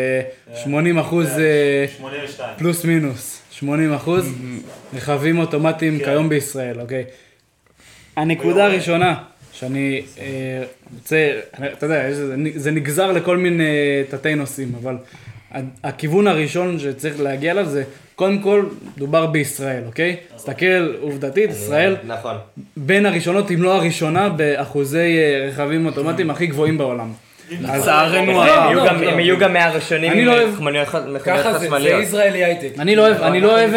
אה, 0.50 0.56
80 0.56 0.98
אחוז 0.98 1.28
אה, 1.38 1.84
82. 1.96 2.54
פלוס 2.58 2.84
מינוס, 2.84 3.42
80 3.50 3.92
אחוז 3.92 4.34
רכבים 4.94 5.38
אוטומטיים 5.38 5.98
כן. 5.98 6.04
כיום 6.04 6.28
בישראל, 6.28 6.80
אוקיי? 6.80 7.04
הנקודה 8.16 8.64
הראשונה 8.64 9.14
שאני 9.52 10.02
אה, 10.18 10.62
רוצה, 10.94 11.40
אתה 11.72 11.86
יודע, 11.86 12.12
זה 12.54 12.70
נגזר 12.70 13.12
לכל 13.12 13.36
מיני 13.36 13.64
תתי 14.10 14.34
נושאים, 14.34 14.72
אבל 14.82 14.96
הכיוון 15.84 16.26
הראשון 16.26 16.78
שצריך 16.78 17.20
להגיע 17.20 17.52
אליו 17.52 17.66
זה, 17.66 17.84
קודם 18.14 18.38
כל, 18.38 18.66
דובר 18.98 19.26
בישראל, 19.26 19.82
אוקיי? 19.86 20.16
תסתכל 20.36 20.94
עובדתית, 21.00 21.50
ישראל 21.50 21.96
נכון. 22.06 22.36
בין 22.76 23.06
הראשונות, 23.06 23.50
אם 23.50 23.62
לא 23.62 23.74
הראשונה, 23.74 24.28
באחוזי 24.28 24.98
אה, 25.18 25.48
רכבים 25.48 25.86
אוטומטיים 25.86 26.30
הכי 26.30 26.46
גבוהים 26.46 26.78
בעולם. 26.78 27.12
לצערנו 27.50 28.32
לא, 28.32 28.42
הם. 28.44 28.76
יהיו 28.76 28.86
גם- 28.86 29.02
הם 29.02 29.20
יהיו 29.20 29.38
גם 29.38 29.52
מהראשונים 29.52 30.12
אני 30.12 30.20
עם 30.20 30.26
לא 30.26 30.32
אוהב- 30.32 30.50
מכוניות 30.60 30.88
ח- 30.88 30.94
מכוניות 30.94 31.22
ככה 31.22 31.52
זה, 31.52 31.58
חשמליות. 31.66 32.02
ישראלי 32.02 32.44
הייטק. 32.44 32.78
אני 32.78 32.96
לא 32.96 33.06
אוהב, 33.08 33.22
אני 33.22 33.40
לא 33.40 33.52
אוהב 33.52 33.74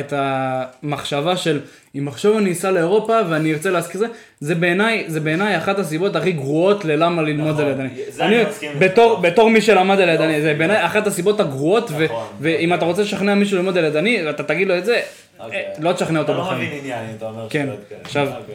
את, 0.00 0.12
המחשבה 0.16 1.36
של 1.36 1.60
אם 1.98 2.08
עכשיו 2.08 2.38
אני 2.38 2.52
אסע 2.52 2.70
לאירופה 2.70 3.18
ואני 3.28 3.52
ארצה 3.52 3.70
להזכיר 3.70 4.00
זה, 4.00 4.06
זה 4.40 4.54
בעיניי, 4.54 5.04
זה 5.06 5.20
בעיניי 5.20 5.56
אחת 5.58 5.78
הסיבות 5.78 6.16
הכי 6.16 6.32
גרועות 6.32 6.84
ללמה 6.84 7.22
ללמוד 7.22 7.60
על 7.60 7.68
ידני. 7.68 7.88
אני. 8.20 8.36
בתור, 8.78 9.16
בתור 9.20 9.50
מי 9.50 9.60
שלמד 9.60 10.00
על 10.00 10.08
ידני, 10.08 10.40
זה 10.42 10.54
בעיניי 10.54 10.86
אחת 10.86 11.06
הסיבות 11.06 11.40
הגרועות, 11.40 11.90
נכון. 11.90 12.24
ואם 12.40 12.74
אתה 12.74 12.84
רוצה 12.84 13.02
לשכנע 13.02 13.34
מישהו 13.34 13.56
ללמוד 13.56 13.78
על 13.78 13.84
ידני, 13.84 14.22
ואתה 14.26 14.42
תגיד 14.42 14.68
לו 14.68 14.78
את 14.78 14.84
זה, 14.84 15.00
אוקיי. 15.40 15.58
אה, 15.58 15.62
לא 15.80 15.92
תשכנע 15.92 16.18
אותו 16.18 16.32
אתה 16.32 16.38
לא 16.40 16.44
בחיים. 16.46 16.58
מבין 16.68 16.78
עניין, 16.78 16.98
אתה 17.18 17.26
אומר 17.26 17.46
כן. 17.50 17.68
עכשיו, 18.02 18.26
אוקיי. 18.28 18.54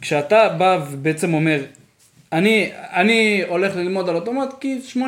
כשאתה 0.00 0.48
בא 0.48 0.78
ובעצם 0.90 1.34
אומר, 1.34 1.58
אני, 2.32 2.70
אני 2.74 3.42
הולך 3.48 3.76
ללמוד 3.76 4.08
על 4.08 4.14
אוטומט 4.14 4.54
כי 4.60 4.78
80% 4.94 4.98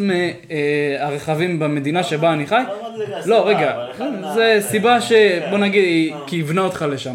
מהרכבים 0.00 1.58
במדינה 1.58 2.02
שבה 2.02 2.32
אני 2.32 2.46
חי, 2.46 2.62
לא 2.68 3.26
לא, 3.26 3.48
רגע, 3.48 3.86
מה- 4.20 4.34
זה 4.34 4.58
סיבה 4.60 4.98
כן. 5.00 5.06
שבוא 5.46 5.58
נגיד 5.58 5.84
היא 5.84 6.12
כיוונה 6.26 6.60
אותך 6.60 6.84
לשם. 6.90 7.14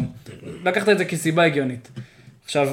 לקחת 0.64 0.88
את 0.88 0.98
זה 0.98 1.04
כסיבה 1.04 1.44
הגיונית. 1.44 1.88
עכשיו, 2.44 2.68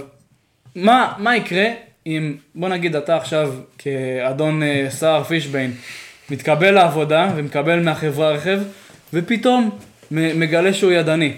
מה, 0.76 1.14
מה 1.18 1.36
יקרה 1.38 1.66
אם, 2.08 2.36
בוא 2.56 2.70
נגיד 2.70 2.96
אתה 2.96 3.16
עכשיו 3.18 3.54
כאדון 3.78 4.64
אה, 4.64 4.86
סער 4.90 5.24
פישביין, 5.24 5.74
מתקבל 6.30 6.72
לעבודה 6.72 7.30
ומקבל 7.36 7.80
מהחברה 7.80 8.30
רכב, 8.32 8.60
ופתאום 9.14 9.70
מגלה 10.12 10.74
שהוא 10.74 10.92
ידני. 10.92 11.34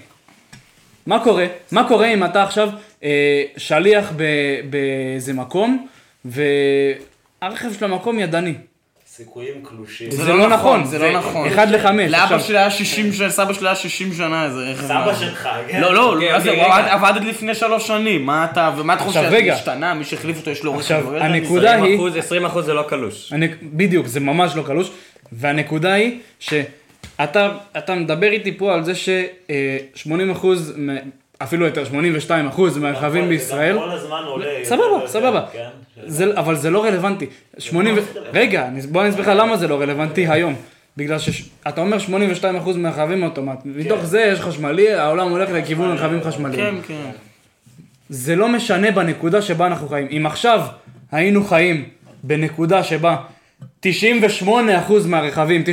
מה 1.07 1.23
קורה? 1.23 1.45
מה 1.71 1.87
קורה 1.87 2.07
אם 2.07 2.25
אתה 2.25 2.43
עכשיו 2.43 2.69
אה, 2.69 2.75
שליח 3.57 4.11
ב- 4.15 4.59
באיזה 4.69 5.33
מקום, 5.33 5.87
והרכב 6.25 7.73
של 7.79 7.85
המקום 7.85 8.19
ידני? 8.19 8.53
סיכויים 9.07 9.53
קלושים. 9.63 10.11
זה 10.11 10.33
לא 10.33 10.47
נכון, 10.49 10.85
זה 10.85 10.99
לא 10.99 11.11
נכון. 11.11 11.47
אחד 11.47 11.69
לחמש. 11.69 12.11
לאבא 12.11 12.39
שלי 12.39 12.57
היה 12.57 12.71
60 12.71 13.13
שנה, 13.13 13.29
סבא 13.29 13.53
שלי 13.53 13.67
היה 13.67 13.75
60 13.75 14.13
שנה 14.13 14.45
איזה 14.45 14.59
רכב. 14.59 14.85
סבא 14.87 15.15
שלך, 15.19 15.49
כן? 15.67 15.81
לא, 15.81 15.93
לא, 15.93 16.13
אוקיי, 16.13 16.41
זה, 16.41 16.49
אוקיי. 16.49 16.63
עבד 16.65 16.83
עבד 16.89 17.11
עד 17.15 17.23
לפני 17.23 17.55
שלוש 17.55 17.87
שנים, 17.87 18.25
מה 18.25 18.47
אתה, 18.51 18.71
ומה 18.77 18.93
אתה 18.93 19.03
חושב, 19.03 19.23
שזה. 19.27 19.53
השתנה, 19.53 19.93
מי 19.93 20.03
שהחליף 20.03 20.37
אותו 20.37 20.51
יש 20.51 20.63
לו 20.63 20.71
רכב. 20.71 20.79
עכשיו, 20.79 21.13
לא 21.13 21.19
הנקודה 21.19 21.71
היא... 21.71 21.79
20 21.83 21.95
אחוז, 21.99 22.15
20 22.17 22.45
אחוז 22.45 22.65
זה 22.65 22.73
לא 22.73 22.83
קלוש. 22.87 23.33
אני, 23.33 23.47
בדיוק, 23.63 24.07
זה 24.07 24.19
ממש 24.19 24.55
לא 24.55 24.63
קלוש. 24.63 24.91
והנקודה 25.31 25.93
היא 25.93 26.19
שאתה 26.39 27.51
אתה 27.77 27.95
מדבר 27.95 28.31
איתי 28.31 28.57
פה 28.57 28.73
על 28.73 28.83
זה 28.83 28.95
ש-80 28.95 30.31
אחוז, 30.31 30.73
אפילו 31.43 31.65
יותר, 31.65 31.85
82 31.85 32.47
אחוז 32.47 32.77
מהרכבים 32.77 33.23
גם 33.23 33.29
בישראל, 33.29 33.77
כל 33.79 33.91
הזמן 33.91 34.23
עולה. 34.25 34.45
סבבה, 34.63 35.07
סבבה. 35.07 35.45
כן? 35.53 35.67
זה, 36.05 36.25
אבל 36.35 36.55
זה 36.55 36.69
לא 36.69 36.83
רלוונטי. 36.83 37.25
80 37.57 37.95
ו... 37.97 37.99
רגע, 38.33 38.69
בוא 38.91 39.01
אני 39.01 39.09
אסביר 39.09 39.25
לך 39.25 39.31
למה 39.35 39.57
זה 39.57 39.67
לא 39.67 39.81
רלוונטי 39.81 40.27
היום. 40.27 40.55
בגלל 40.97 41.19
שאתה 41.19 41.81
אומר 41.81 41.97
82% 41.97 42.77
מהרכבים 42.77 43.23
אוטומט, 43.23 43.59
מתוך 43.65 44.05
זה 44.05 44.21
יש 44.21 44.39
חשמלי, 44.39 44.93
העולם 44.93 45.29
הולך 45.29 45.49
לכיוון 45.51 45.91
רכבים 45.91 46.23
חשמליים. 46.23 46.81
כן, 46.81 46.87
כן. 46.87 47.11
זה 48.09 48.35
לא 48.35 48.49
משנה 48.49 48.91
בנקודה 48.91 49.41
שבה 49.41 49.67
אנחנו 49.67 49.89
חיים. 49.89 50.07
אם 50.11 50.25
עכשיו 50.25 50.61
היינו 51.11 51.43
חיים 51.43 51.89
בנקודה 52.23 52.83
שבה 52.83 53.15
98% 53.61 53.87
מהרכבים, 55.05 55.63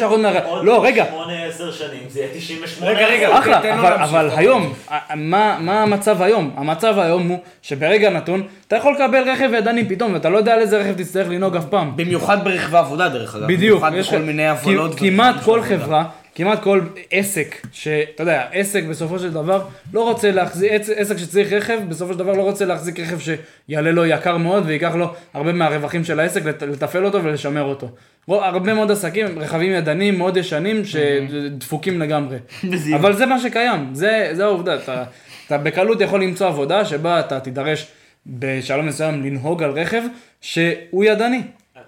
99% 0.00 0.16
מהרכבים, 0.16 0.50
עוד 0.50 0.64
לא 0.64 0.84
רגע, 0.84 1.04
8-10 1.04 1.08
שנים, 1.72 2.00
זה 2.08 2.20
יהיה 2.20 2.28
98. 2.34 2.90
רגע, 2.98 3.06
רגע, 3.06 3.38
אחלה, 3.38 3.58
אבל, 3.74 3.92
אבל. 3.92 4.30
היום, 4.36 4.72
מה, 5.14 5.56
מה 5.60 5.82
המצב 5.82 6.22
היום? 6.22 6.50
המצב 6.56 6.98
היום 6.98 7.28
הוא 7.28 7.38
שברגע 7.62 8.10
נתון, 8.10 8.42
אתה 8.68 8.76
יכול 8.76 8.94
לקבל 8.94 9.30
רכב 9.30 9.50
ידני 9.54 9.88
פתאום, 9.88 10.14
ואתה 10.14 10.28
לא 10.30 10.38
יודע 10.38 10.54
על 10.54 10.60
איזה 10.60 10.78
רכב 10.78 10.92
תצטרך 10.96 11.28
לנהוג 11.28 11.56
אף 11.56 11.64
פעם. 11.64 11.92
במיוחד 11.96 12.44
ברכבי 12.44 12.76
עבודה 12.78 13.08
דרך 13.08 13.34
אגב. 13.36 13.46
בדיוק, 13.46 13.82
במיוחד 13.84 14.14
בכל 14.16 14.22
מיני. 14.24 14.42
כ- 14.56 14.98
כמעט 14.98 15.34
כל. 15.44 15.62
חברה, 15.62 16.04
כמעט 16.34 16.62
כל 16.62 16.80
עסק, 17.10 17.66
שאתה 17.72 18.22
יודע, 18.22 18.44
עסק 18.52 18.84
בסופו 18.84 19.18
של 19.18 19.32
דבר 19.32 19.62
לא 19.92 20.04
רוצה 20.04 20.30
להחזיק, 20.30 20.72
עס- 20.72 20.90
עסק 20.96 21.16
שצריך 21.18 21.52
רכב, 21.52 21.78
בסופו 21.88 22.12
של 22.12 22.18
דבר 22.18 22.32
לא 22.32 22.42
רוצה 22.42 22.64
להחזיק 22.64 23.00
רכב 23.00 23.18
שיעלה 23.68 23.90
לו 23.90 24.06
יקר 24.06 24.36
מאוד 24.36 24.62
וייקח 24.66 24.94
לו 24.94 25.06
הרבה 25.34 25.52
מהרווחים 25.52 26.04
של 26.04 26.20
העסק 26.20 26.44
לת- 26.44 26.62
לתפעל 26.62 27.04
אותו 27.04 27.24
ולשמר 27.24 27.62
אותו. 27.62 27.88
הרבה 28.28 28.74
מאוד 28.74 28.90
עסקים, 28.90 29.38
רכבים 29.38 29.72
ידניים 29.72 30.18
מאוד 30.18 30.36
ישנים 30.36 30.82
שדפוקים 30.84 32.00
לגמרי. 32.00 32.36
אבל 32.96 33.16
זה 33.16 33.26
מה 33.26 33.40
שקיים, 33.40 33.88
זה, 33.92 34.28
זה 34.32 34.44
העובדה, 34.44 34.74
אתה, 34.76 35.04
אתה 35.46 35.58
בקלות 35.58 36.00
יכול 36.00 36.22
למצוא 36.22 36.46
עבודה 36.46 36.84
שבה 36.84 37.20
אתה 37.20 37.40
תידרש 37.40 37.86
בשלום 38.26 38.86
מסוים 38.86 39.22
לנהוג 39.24 39.62
על 39.62 39.70
רכב 39.70 40.02
שהוא 40.40 41.04
ידני. 41.04 41.40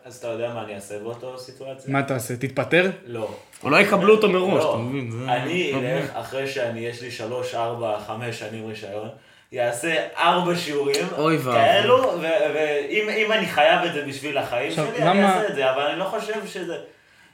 אז 0.06 0.16
אתה 0.16 0.28
יודע 0.28 0.48
מה 0.54 0.62
אני 0.64 0.74
אעשה 0.74 0.98
באותו 0.98 1.38
סיטואציה? 1.38 1.92
מה 1.92 2.02
תעשה, 2.02 2.36
תתפטר? 2.36 2.90
לא. 3.06 3.34
או 3.62 3.70
לא 3.70 3.76
יקבלו 3.76 4.14
אותו 4.14 4.28
מראש, 4.28 4.64
לא. 4.64 4.70
אתה 4.70 4.78
מבין? 4.78 5.10
זה- 5.10 5.32
אני 5.32 5.72
אלך 5.74 6.10
אחרי 6.14 6.46
שאני, 6.48 6.80
יש 6.80 7.02
לי 7.02 7.10
3, 7.10 7.54
4, 7.54 7.98
5 8.06 8.38
שנים 8.38 8.66
רישיון, 8.68 9.08
יעשה 9.52 9.94
4 10.18 10.56
שיעורים 10.56 11.06
אוי 11.18 11.36
ואבוי. 11.36 11.52
כאלו, 11.54 11.96
ו- 12.20 12.20
ואם 12.54 13.08
אם 13.16 13.32
אני 13.32 13.46
חייב 13.46 13.84
את 13.84 13.92
זה 13.94 14.04
בשביל 14.08 14.38
החיים 14.38 14.70
שלי, 14.72 14.84
אני 14.98 15.24
אעשה 15.24 15.48
את 15.48 15.54
זה, 15.54 15.70
אבל 15.70 15.82
אני 15.82 15.98
לא 15.98 16.04
חושב 16.04 16.46
שזה... 16.46 16.76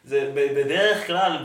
זה 0.04 0.30
ב- 0.34 0.60
בדרך 0.60 1.06
כלל, 1.06 1.38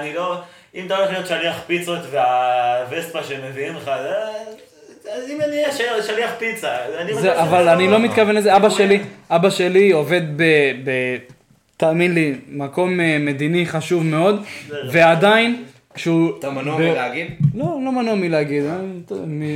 אני 0.00 0.14
לא... 0.14 0.36
אם 0.74 0.86
אתה 0.86 0.96
הולך 0.96 1.10
להיות 1.10 1.26
שליח 1.26 1.60
פיצות 1.66 1.98
והווספה 2.10 3.24
שמביאים 3.24 3.76
לך, 3.76 3.84
זה- 3.84 4.69
אז 5.16 5.30
אם 5.30 5.38
אני 5.40 5.56
אהיה 5.56 5.72
של- 5.72 6.02
שליח 6.06 6.30
פיצה, 6.38 6.68
אני 7.00 7.14
זה, 7.14 7.42
אבל 7.42 7.68
אני 7.68 7.88
לא 7.88 7.98
מתכוון 7.98 8.34
לזה, 8.34 8.56
אבא. 8.56 8.70
שלי, 8.70 9.00
אבא 9.30 9.50
שלי 9.50 9.92
עובד 9.92 10.22
ב... 10.36 10.42
ב 10.84 10.90
תאמין 11.76 12.14
לי, 12.14 12.34
מקום 12.48 13.00
אה, 13.00 13.16
מדיני 13.20 13.66
חשוב 13.66 14.04
מאוד, 14.04 14.42
ועדיין, 14.92 15.64
כשהוא... 15.94 16.38
אתה 16.38 16.50
מנוע 16.50 16.78
מלהגיד? 16.78 17.26
לא, 17.54 17.64
לא 17.84 17.92
מנוע 17.92 18.14
מלהגיד, 18.14 18.64
אה, 18.64 18.76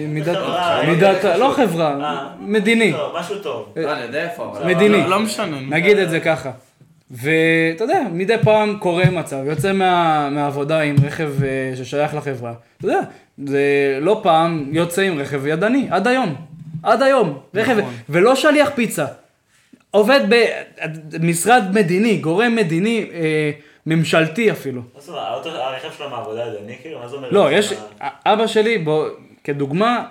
מידת, 0.08 0.36
חברה, 0.36 0.82
מידת, 0.86 1.24
אה, 1.24 1.36
לא. 1.36 1.52
חברה, 1.56 2.00
אה, 2.00 2.26
מדיני, 2.40 2.92
טוב, 2.92 3.12
משהו 3.18 3.38
טוב. 3.38 3.68
לא, 3.76 3.92
אני 3.92 4.02
יודע 4.02 4.24
איפה, 4.30 4.52
אבל... 4.52 4.74
מדיני, 4.74 5.00
לא- 5.02 5.08
לא 5.10 5.20
משנה. 5.20 5.56
נגיד 5.68 5.98
את 5.98 6.10
זה 6.10 6.20
ככה. 6.20 6.50
ואתה 7.10 7.84
יודע, 7.84 8.02
מדי 8.12 8.34
פעם 8.42 8.78
קורה 8.78 9.10
מצב, 9.10 9.36
יוצא 9.46 9.72
מה, 9.72 10.28
מהעבודה 10.30 10.80
עם 10.80 10.96
רכב 11.04 11.30
אה, 11.44 11.76
ששייך 11.76 12.14
לחברה. 12.14 12.52
אתה 12.78 12.86
יודע, 12.86 13.00
זה 13.46 13.60
לא 14.00 14.20
פעם 14.22 14.68
יוצא 14.72 15.02
עם 15.02 15.18
רכב 15.18 15.46
ידני, 15.46 15.86
עד 15.90 16.06
היום. 16.06 16.34
עד 16.82 17.02
היום. 17.02 17.38
רכב, 17.54 17.76
ולא 18.08 18.34
שליח 18.34 18.70
פיצה. 18.74 19.06
עובד 19.90 20.20
במשרד 21.12 21.64
מדיני, 21.74 22.16
גורם 22.16 22.56
מדיני, 22.56 23.06
אה, 23.14 23.50
ממשלתי 23.86 24.50
אפילו. 24.50 24.82
מה 24.94 25.00
זאת 25.00 25.08
אומרת, 25.08 25.46
הרכב 25.46 25.88
שלו 25.98 26.10
מהעבודה 26.10 26.40
ידני, 26.46 26.76
כאילו, 26.82 26.98
מה 26.98 27.08
זה 27.08 27.16
אומר? 27.16 27.28
לא, 27.30 27.52
יש, 27.52 27.72
מה- 27.72 28.08
אבא 28.26 28.46
שלי, 28.46 28.78
בוא, 28.78 29.08
כדוגמה, 29.44 30.04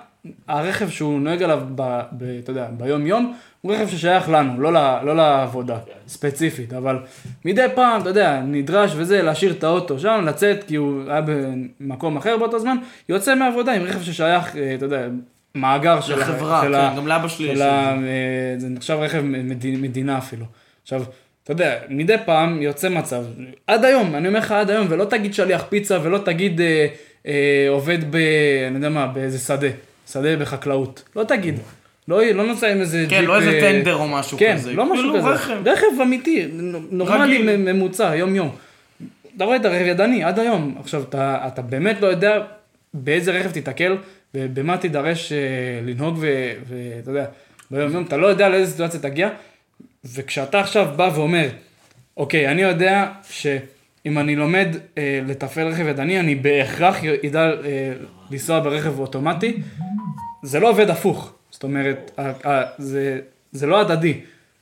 הרכב 0.48 0.88
שהוא 0.88 1.20
נוהג 1.20 1.42
עליו, 1.42 1.62
ב, 1.74 2.00
ב, 2.12 2.22
אתה 2.38 2.50
יודע, 2.50 2.68
ביום 2.70 3.06
יום, 3.06 3.34
הוא 3.60 3.74
רכב 3.74 3.88
ששייך 3.88 4.28
לנו, 4.28 4.60
לא, 4.60 4.72
ל, 4.72 5.04
לא 5.04 5.16
לעבודה, 5.16 5.78
ספציפית, 6.08 6.72
אבל 6.72 6.98
מדי 7.44 7.66
פעם, 7.74 8.00
אתה 8.00 8.10
יודע, 8.10 8.40
נדרש 8.40 8.92
וזה, 8.96 9.22
להשאיר 9.22 9.52
את 9.52 9.64
האוטו 9.64 9.98
שם, 9.98 10.24
לצאת, 10.26 10.64
כי 10.64 10.76
הוא 10.76 11.02
היה 11.10 11.20
במקום 11.20 12.16
אחר 12.16 12.36
באותו 12.36 12.58
זמן, 12.58 12.76
יוצא 13.08 13.34
מהעבודה 13.34 13.72
עם 13.72 13.82
רכב 13.82 14.02
ששייך, 14.02 14.56
אה, 14.56 14.74
אתה 14.74 14.84
יודע, 14.84 15.08
מאגר 15.54 16.00
של, 16.00 16.18
לחברה, 16.18 16.62
של 16.62 16.72
כן, 16.72 16.96
גם 16.96 17.06
לאבא 17.06 17.28
שלי 17.28 17.48
יש 17.48 17.58
את 17.58 17.62
אה, 17.62 18.54
זה 18.58 18.68
נחשב 18.68 18.98
רכב 19.00 19.20
מדינה, 19.24 19.78
מדינה 19.78 20.18
אפילו. 20.18 20.46
עכשיו, 20.82 21.02
אתה 21.44 21.52
יודע, 21.52 21.78
מדי 21.88 22.16
פעם 22.24 22.62
יוצא 22.62 22.88
מצב, 22.88 23.24
עד 23.66 23.84
היום, 23.84 24.14
אני 24.14 24.28
אומר 24.28 24.38
לך 24.38 24.52
עד 24.52 24.70
היום, 24.70 24.86
ולא 24.90 25.04
תגיד 25.04 25.34
שליח 25.34 25.64
פיצה 25.68 25.98
ולא 26.02 26.18
תגיד 26.18 26.60
אה, 26.60 26.86
אה, 27.26 27.66
עובד 27.68 27.98
ב... 28.10 28.16
אני 28.66 28.74
יודע 28.74 28.88
מה, 28.88 29.06
באיזה 29.06 29.38
שדה, 29.38 29.68
שדה 30.12 30.36
בחקלאות. 30.36 31.02
לא 31.16 31.24
תגיד. 31.24 31.58
לא, 32.08 32.24
לא 32.24 32.46
נוסע 32.46 32.68
עם 32.68 32.80
איזה 32.80 33.06
כן, 33.08 33.20
ג'יפ... 33.20 33.28
לא 33.28 33.36
איזה 33.36 33.50
אה, 33.50 33.60
טנדר 33.60 33.94
או 33.94 34.08
משהו 34.08 34.38
כן, 34.38 34.56
כזה. 34.56 34.72
לא 34.72 34.92
משהו 34.92 35.04
כאילו 35.04 35.18
כזה. 35.18 35.28
רכב. 35.28 35.68
רכב 35.68 36.00
אמיתי, 36.02 36.48
נורמלי, 36.90 37.38
רגיל. 37.38 37.56
ממוצע, 37.56 38.16
יום 38.16 38.34
יום. 38.34 38.50
אתה 39.36 39.44
רואה 39.44 39.56
את 39.56 39.64
הרכב 39.64 39.86
ידני 39.86 40.24
עד 40.24 40.38
היום. 40.38 40.74
עכשיו, 40.80 41.02
אתה, 41.02 41.38
אתה 41.46 41.62
באמת 41.62 42.00
לא 42.00 42.06
יודע 42.06 42.42
באיזה 42.94 43.32
רכב 43.32 43.50
תיתקל 43.50 43.96
ובמה 44.34 44.76
תידרש 44.76 45.32
אה, 45.32 45.38
לנהוג 45.86 46.18
ואתה 46.18 47.10
יודע, 47.10 47.24
ביום 47.70 47.92
יום, 47.92 48.04
אתה 48.04 48.16
לא 48.16 48.26
יודע 48.26 48.48
לאיזה 48.48 48.72
סיטואציה 48.72 49.00
תגיע. 49.00 49.28
וכשאתה 50.14 50.60
עכשיו 50.60 50.86
בא 50.96 51.10
ואומר, 51.14 51.48
אוקיי, 52.16 52.48
אני 52.48 52.62
יודע 52.62 53.06
שאם 54.04 54.18
אני 54.18 54.36
לומד 54.36 54.68
אה, 54.98 55.20
לתפעל 55.26 55.68
רכב 55.68 55.86
ידני, 55.88 56.20
אני 56.20 56.34
בהכרח 56.34 56.96
ידע 57.22 57.40
אה, 57.40 57.92
לנסוע 58.30 58.60
ברכב 58.60 58.98
אוטומטי, 58.98 59.56
זה 60.42 60.60
לא 60.60 60.70
עובד 60.70 60.90
הפוך. 60.90 61.32
זאת 61.50 61.62
אומרת, 61.62 62.10
ה- 62.18 62.48
ה- 62.50 62.64
זה, 62.78 63.20
זה 63.52 63.66
לא 63.66 63.80
הדדי. 63.80 64.20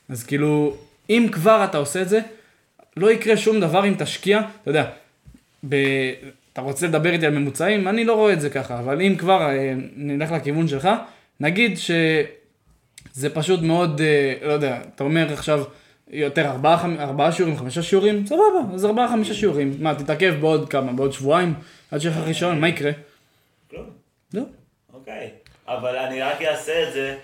אז 0.09 0.25
כאילו, 0.25 0.77
אם 1.11 1.27
כבר 1.33 1.65
אתה 1.65 1.79
עושה 1.79 2.03
את 2.03 2.09
זה, 2.09 2.21
לא 2.97 3.13
יקרה 3.13 3.37
שום 3.37 3.61
דבר 3.61 3.89
אם 3.89 3.95
תשקיע, 3.99 4.41
אתה 4.63 4.71
יודע, 4.71 4.91
ב... 5.69 5.77
אתה 6.53 6.61
רוצה 6.61 6.87
לדבר 6.87 7.13
איתי 7.13 7.27
על 7.27 7.39
ממוצעים? 7.39 7.89
אני 7.89 8.05
לא 8.05 8.15
רואה 8.15 8.33
את 8.33 8.41
זה 8.41 8.51
ככה, 8.51 8.79
אבל 8.79 9.01
אם 9.03 9.15
כבר 9.19 9.43
אה, 9.51 9.73
נלך 9.97 10.33
לכיוון 10.33 10.69
שלך, 10.69 10.89
נגיד 11.41 11.79
שזה 11.79 13.31
פשוט 13.35 13.63
מאוד, 13.63 14.01
אה, 14.01 14.35
לא 14.49 14.53
יודע, 14.53 14.79
אתה 14.95 15.05
אומר 15.05 15.33
עכשיו 15.33 15.65
יותר 16.13 16.47
ארבעה, 16.47 16.79
חמ- 16.83 17.01
ארבעה 17.01 17.33
שיעורים, 17.33 17.57
חמישה 17.57 17.83
שיעורים, 17.83 18.27
סבבה, 18.27 18.43
אז 18.75 18.85
ארבעה, 18.85 19.09
חמישה 19.09 19.35
שיעורים. 19.35 19.77
מה, 19.81 19.95
תתעכב 19.95 20.35
בעוד 20.41 20.69
כמה, 20.69 20.93
בעוד 20.93 21.13
שבועיים, 21.13 21.55
עד 21.91 22.01
שיהיה 22.01 22.17
לך 22.19 22.27
רישיון, 22.27 22.61
מה 22.61 22.69
יקרה? 22.69 22.91
כלום. 23.71 23.87
לא. 24.35 24.43
אוקיי. 24.95 25.31
אבל 25.69 25.97
אני 25.97 26.23
רק 26.23 26.43
אעשה 26.43 26.89
את 26.89 26.93
זה, 26.93 27.17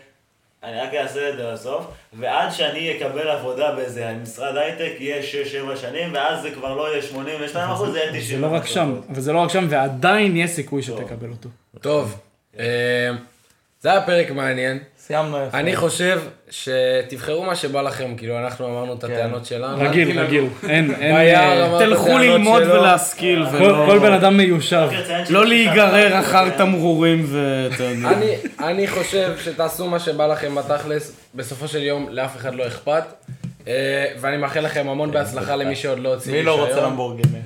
אני 0.65 0.81
רק 0.81 0.95
אעשה 0.95 1.31
את 1.31 1.37
זה 1.37 1.53
בסוף, 1.53 1.87
ועד 2.13 2.51
שאני 2.53 2.97
אקבל 2.97 3.29
עבודה 3.29 3.75
באיזה 3.75 4.15
משרד 4.23 4.57
הייטק, 4.57 4.93
יהיה 5.01 5.23
6-7 5.73 5.77
שנים, 5.77 6.15
ואז 6.15 6.43
זה 6.43 6.51
כבר 6.51 6.75
לא 6.77 6.93
יהיה 6.93 7.03
82 7.03 7.71
אחוז, 7.71 7.91
זה 7.93 7.99
יהיה 7.99 8.11
90 8.13 8.41
זה 8.41 8.47
לא 8.47 8.55
רק 8.55 8.67
שם, 8.67 8.95
אבל 9.11 9.21
זה 9.21 9.33
לא 9.33 9.39
רק 9.39 9.51
שם, 9.51 9.67
ועדיין 9.69 10.37
יש 10.37 10.51
סיכוי. 10.51 10.83
שתקבל 10.83 11.31
אותו. 11.31 11.49
טוב, 11.81 12.21
אה, 12.59 13.11
זה 13.81 13.91
היה 13.91 14.01
פרק 14.01 14.31
מעניין. 14.31 14.79
סיימנו 14.99 15.39
יפה. 15.47 15.59
אני 15.59 15.77
חושב 15.77 16.21
שתבחרו 16.51 17.43
מה 17.43 17.57
שבא 17.57 17.83
לכם, 17.83 18.15
כאילו 18.17 18.39
אנחנו 18.39 18.67
אמרנו 18.67 18.95
את 18.95 19.05
הטענות 19.05 19.47
שלנו. 19.47 19.79
רגיל, 19.79 20.21
רגיל. 20.21 20.47
אין, 20.69 20.95
אין... 21.01 21.17
אה, 21.17 21.79
תלכו 21.79 22.19
ללמוד. 22.19 22.63
ולהשכיל, 22.63 23.47
כל 23.51 23.57
ולא... 23.57 23.87
כל 23.87 23.99
בן 23.99 24.13
אדם 24.13 24.37
מיושב. 24.37 24.89
לא 25.31 25.47
להיגרר 25.47 26.21
אחר 26.21 26.51
תמרורים 26.51 27.27
יודע. 27.33 28.09
אני, 28.09 28.35
אני 28.61 28.87
חושב 28.87 29.33
שתעשו 29.45 29.87
מה 29.87 29.99
שבא 29.99 30.27
לכם 30.27 30.55
בתכלס, 30.55 31.17
בסופו 31.35 31.69
של 31.69 31.83
יום 31.83 32.09
לאף 32.11 32.37
אחד 32.37 32.55
לא 32.55 32.67
אכפת. 32.67 33.05
אה, 33.69 34.07
ואני 34.21 34.37
מאחל 34.37 34.61
לכם 34.61 34.89
המון 34.89 35.11
בהצלחה 35.11 35.57
למי 35.57 35.77
שעוד 35.77 35.99
לא 35.99 36.15
הוציא 36.15 36.33
מי 36.33 36.43
לא 36.43 36.65
רוצה. 36.65 36.81
למבורגיני? 36.81 37.39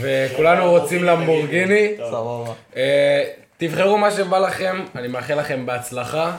וכולנו 0.00 0.70
רוצים 0.70 1.04
למבורגיני. 1.04 1.94
סבבה. 1.96 2.52
תבחרו 3.60 3.98
מה 3.98 4.10
שבא 4.10 4.38
לכם, 4.38 4.84
אני 4.94 5.08
מאחל 5.08 5.34
לכם 5.40 5.66
בהצלחה. 5.66 6.36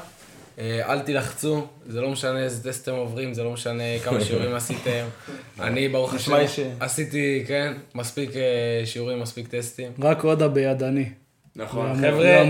אה, 0.60 0.82
אל 0.90 1.00
תילחצו, 1.00 1.68
זה 1.88 2.02
לא 2.02 2.10
משנה 2.10 2.40
איזה 2.40 2.70
טסט 2.70 2.84
אתם 2.84 2.98
עוברים, 2.98 3.34
זה 3.34 3.44
לא 3.44 3.52
משנה 3.52 3.84
כמה 4.04 4.22
שיעורים 4.22 4.56
עשיתם. 4.56 5.06
אני, 5.66 5.88
ברוך 5.90 6.14
השם, 6.14 6.34
עשיתי, 6.80 7.44
כן, 7.48 7.74
מספיק 7.96 8.30
אה, 8.36 8.86
שיעורים, 8.86 9.20
מספיק 9.20 9.48
טסטים. 9.48 9.92
רק 10.02 10.24
עודה 10.24 10.48
בידני. 10.48 11.10
נכון. 11.56 11.96
חבר'ה. 12.02 12.44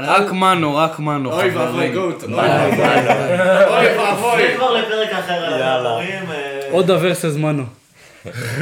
רק 0.00 0.32
מנו, 0.32 0.76
רק 0.76 0.98
מנו. 0.98 1.32
אוי 1.32 1.50
חברים. 1.50 1.66
ואבוי 1.66 1.92
גוט. 1.92 2.22
אוי 2.24 2.34
ואבוי. 2.34 2.84
אוי 3.68 3.98
ואבוי. 3.98 4.48
זה 4.48 4.54
כבר 4.56 4.72
לפרק 4.72 5.12
אחר 5.12 5.58
יאללה. 5.60 5.98
אה, 5.98 6.70
עודה 6.70 6.96
ורסס 7.00 7.36
מנו. 7.36 7.64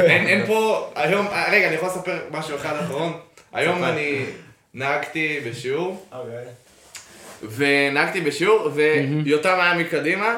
אין 0.01 0.47
פה, 0.47 0.91
היום, 0.95 1.27
רגע, 1.53 1.67
אני 1.67 1.75
יכול 1.75 1.89
לספר 1.89 2.19
משהו 2.31 2.57
אחד 2.57 2.77
אחרון? 2.77 3.13
היום 3.53 3.85
אני 3.85 4.25
נהגתי 4.77 5.41
בשיעור, 5.51 6.07
ונהגתי 7.57 8.21
בשיעור, 8.21 8.71
ויותם 8.75 9.61
היה 9.61 9.75
מקדימה, 9.75 10.37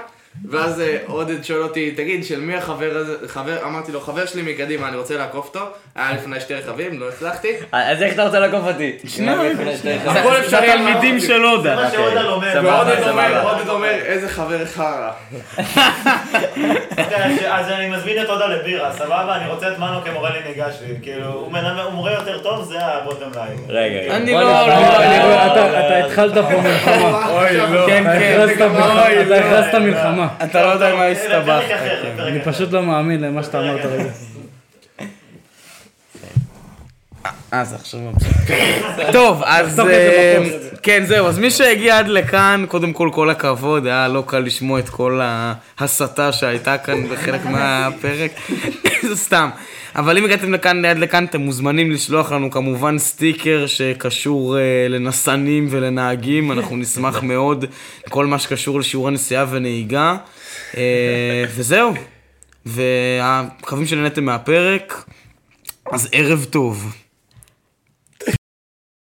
ואז 0.51 0.81
אה, 0.81 0.99
עודד 1.07 1.45
שואל 1.45 1.63
אותי, 1.63 1.91
תגיד, 1.91 2.25
של 2.25 2.41
מי 2.41 2.57
החבר 2.57 2.97
הזה, 2.97 3.29
חבר, 3.29 3.65
אמרתי 3.65 3.93
לו, 3.93 4.01
חבר 4.01 4.27
שלי 4.27 4.53
מקדימה, 4.53 4.89
אני 4.89 4.97
רוצה 4.97 5.17
לעקוף 5.17 5.47
אותו, 5.47 5.61
היה 5.95 6.13
לפני 6.13 6.41
שתי 6.41 6.55
רכבים, 6.55 7.01
לא 7.01 7.09
הצלחתי. 7.09 7.49
אז 7.73 8.03
איך 8.03 8.15
אתה 8.15 8.25
רוצה 8.27 8.39
לעקוף 8.39 8.65
אותי? 8.65 8.97
הכל 10.07 10.37
אפשרי, 10.37 10.67
תלמידים 10.67 11.21
של 11.21 11.45
הודה. 11.45 11.77
מה 11.77 11.91
שעודה 11.91 12.23
לומד. 12.23 12.55
ועודד 12.65 13.01
סבבה. 13.01 13.41
אומר, 13.41 13.55
עודד 13.55 13.69
אומר, 13.69 13.95
איזה 14.05 14.29
חבר 14.29 14.67
חרא. 14.67 15.11
אוקיי, 17.05 17.53
אז 17.53 17.71
אני 17.71 17.89
מזמין 17.91 18.23
את 18.23 18.29
הודה 18.29 18.47
לבירה, 18.47 18.93
סבבה? 18.93 19.37
אני 19.37 19.51
רוצה 19.51 19.69
את 19.69 19.79
מנו 19.79 20.01
כמורה 20.05 20.31
לנהיגה 20.31 20.73
שלי. 20.73 20.95
כאילו, 21.03 21.33
הוא 21.33 21.53
מורה 21.93 22.13
יותר 22.13 22.39
טוב, 22.39 22.65
זה 22.65 22.79
ה 22.87 22.93
bottom 22.93 23.27
line. 23.35 23.59
רגע, 23.69 24.01
רגע. 24.01 24.17
אני 24.17 24.33
לא- 24.33 24.41
נפתח. 24.41 24.67
לא- 24.69 25.03
אני 25.05 25.25
רואה, 25.25 25.47
אתה- 25.47 25.81
אתה 25.87 26.07
התחלת 26.07 26.35
פה 26.35 26.61
מלחמה. 26.63 27.29
אוי, 27.31 27.57
לא. 27.57 27.87
כן, 27.87 28.05
כן. 28.05 28.49
אתה 29.27 29.37
הכרזת 29.37 29.75
מלחמה. 29.75 30.29
אתה 30.45 30.63
לא 30.63 30.69
יודע 30.69 30.95
מה 30.95 31.05
הסתבכת. 31.07 31.77
אני. 32.19 32.41
פשוט 32.41 32.73
לא 32.73 32.83
מאמין 32.83 33.21
למה 33.21 33.43
שאתה 33.43 33.59
אמרת 33.61 33.85
רגע. 33.85 34.05
אה, 37.53 37.65
זה 37.65 37.77
עכשיו. 37.77 38.01
טוב, 39.13 39.43
אז 39.45 39.81
אה, 39.81 39.85
בפוסט. 39.85 40.79
כן, 40.83 41.05
זהו, 41.07 41.27
אז 41.27 41.39
מי 41.39 41.51
שהגיע 41.51 41.99
עד 41.99 42.09
לכאן, 42.09 42.65
קודם 42.69 42.93
כל 42.93 43.11
כל 43.13 43.31
הכבוד, 43.31 43.87
היה 43.87 44.09
לא 44.09 44.25
קל 44.27 44.39
לשמוע 44.39 44.79
את 44.79 44.89
כל 44.89 45.21
ההסתה 45.79 46.33
שהייתה 46.33 46.79
כאן 46.79 47.09
בחלק 47.09 47.45
מהפרק, 47.53 48.31
זה 49.03 49.17
סתם. 49.27 49.51
אבל 49.97 50.19
אם 50.19 50.25
הגעתם 50.25 50.55
לכאן, 50.55 50.85
עד 50.85 50.99
לכאן, 50.99 51.25
אתם 51.25 51.41
מוזמנים 51.41 51.91
לשלוח 51.91 52.33
לנו 52.33 52.51
כמובן 52.51 52.99
סטיקר 52.99 53.67
שקשור 53.67 54.59
אה, 54.59 54.87
לנסנים 54.89 55.67
ולנהגים, 55.71 56.53
אנחנו 56.53 56.77
נשמח 56.77 57.23
מאוד 57.23 57.65
לכל 58.07 58.27
מה 58.27 58.39
שקשור 58.39 58.81
לשיעורי 58.81 59.13
נסיעה 59.13 59.47
ונהיגה. 59.51 60.17
אה, 60.77 61.45
וזהו, 61.55 61.95
ומקווים 62.67 63.87
שנהנתם 63.87 64.25
מהפרק, 64.25 65.05
אז 65.93 66.09
ערב 66.13 66.47
טוב. 66.51 66.93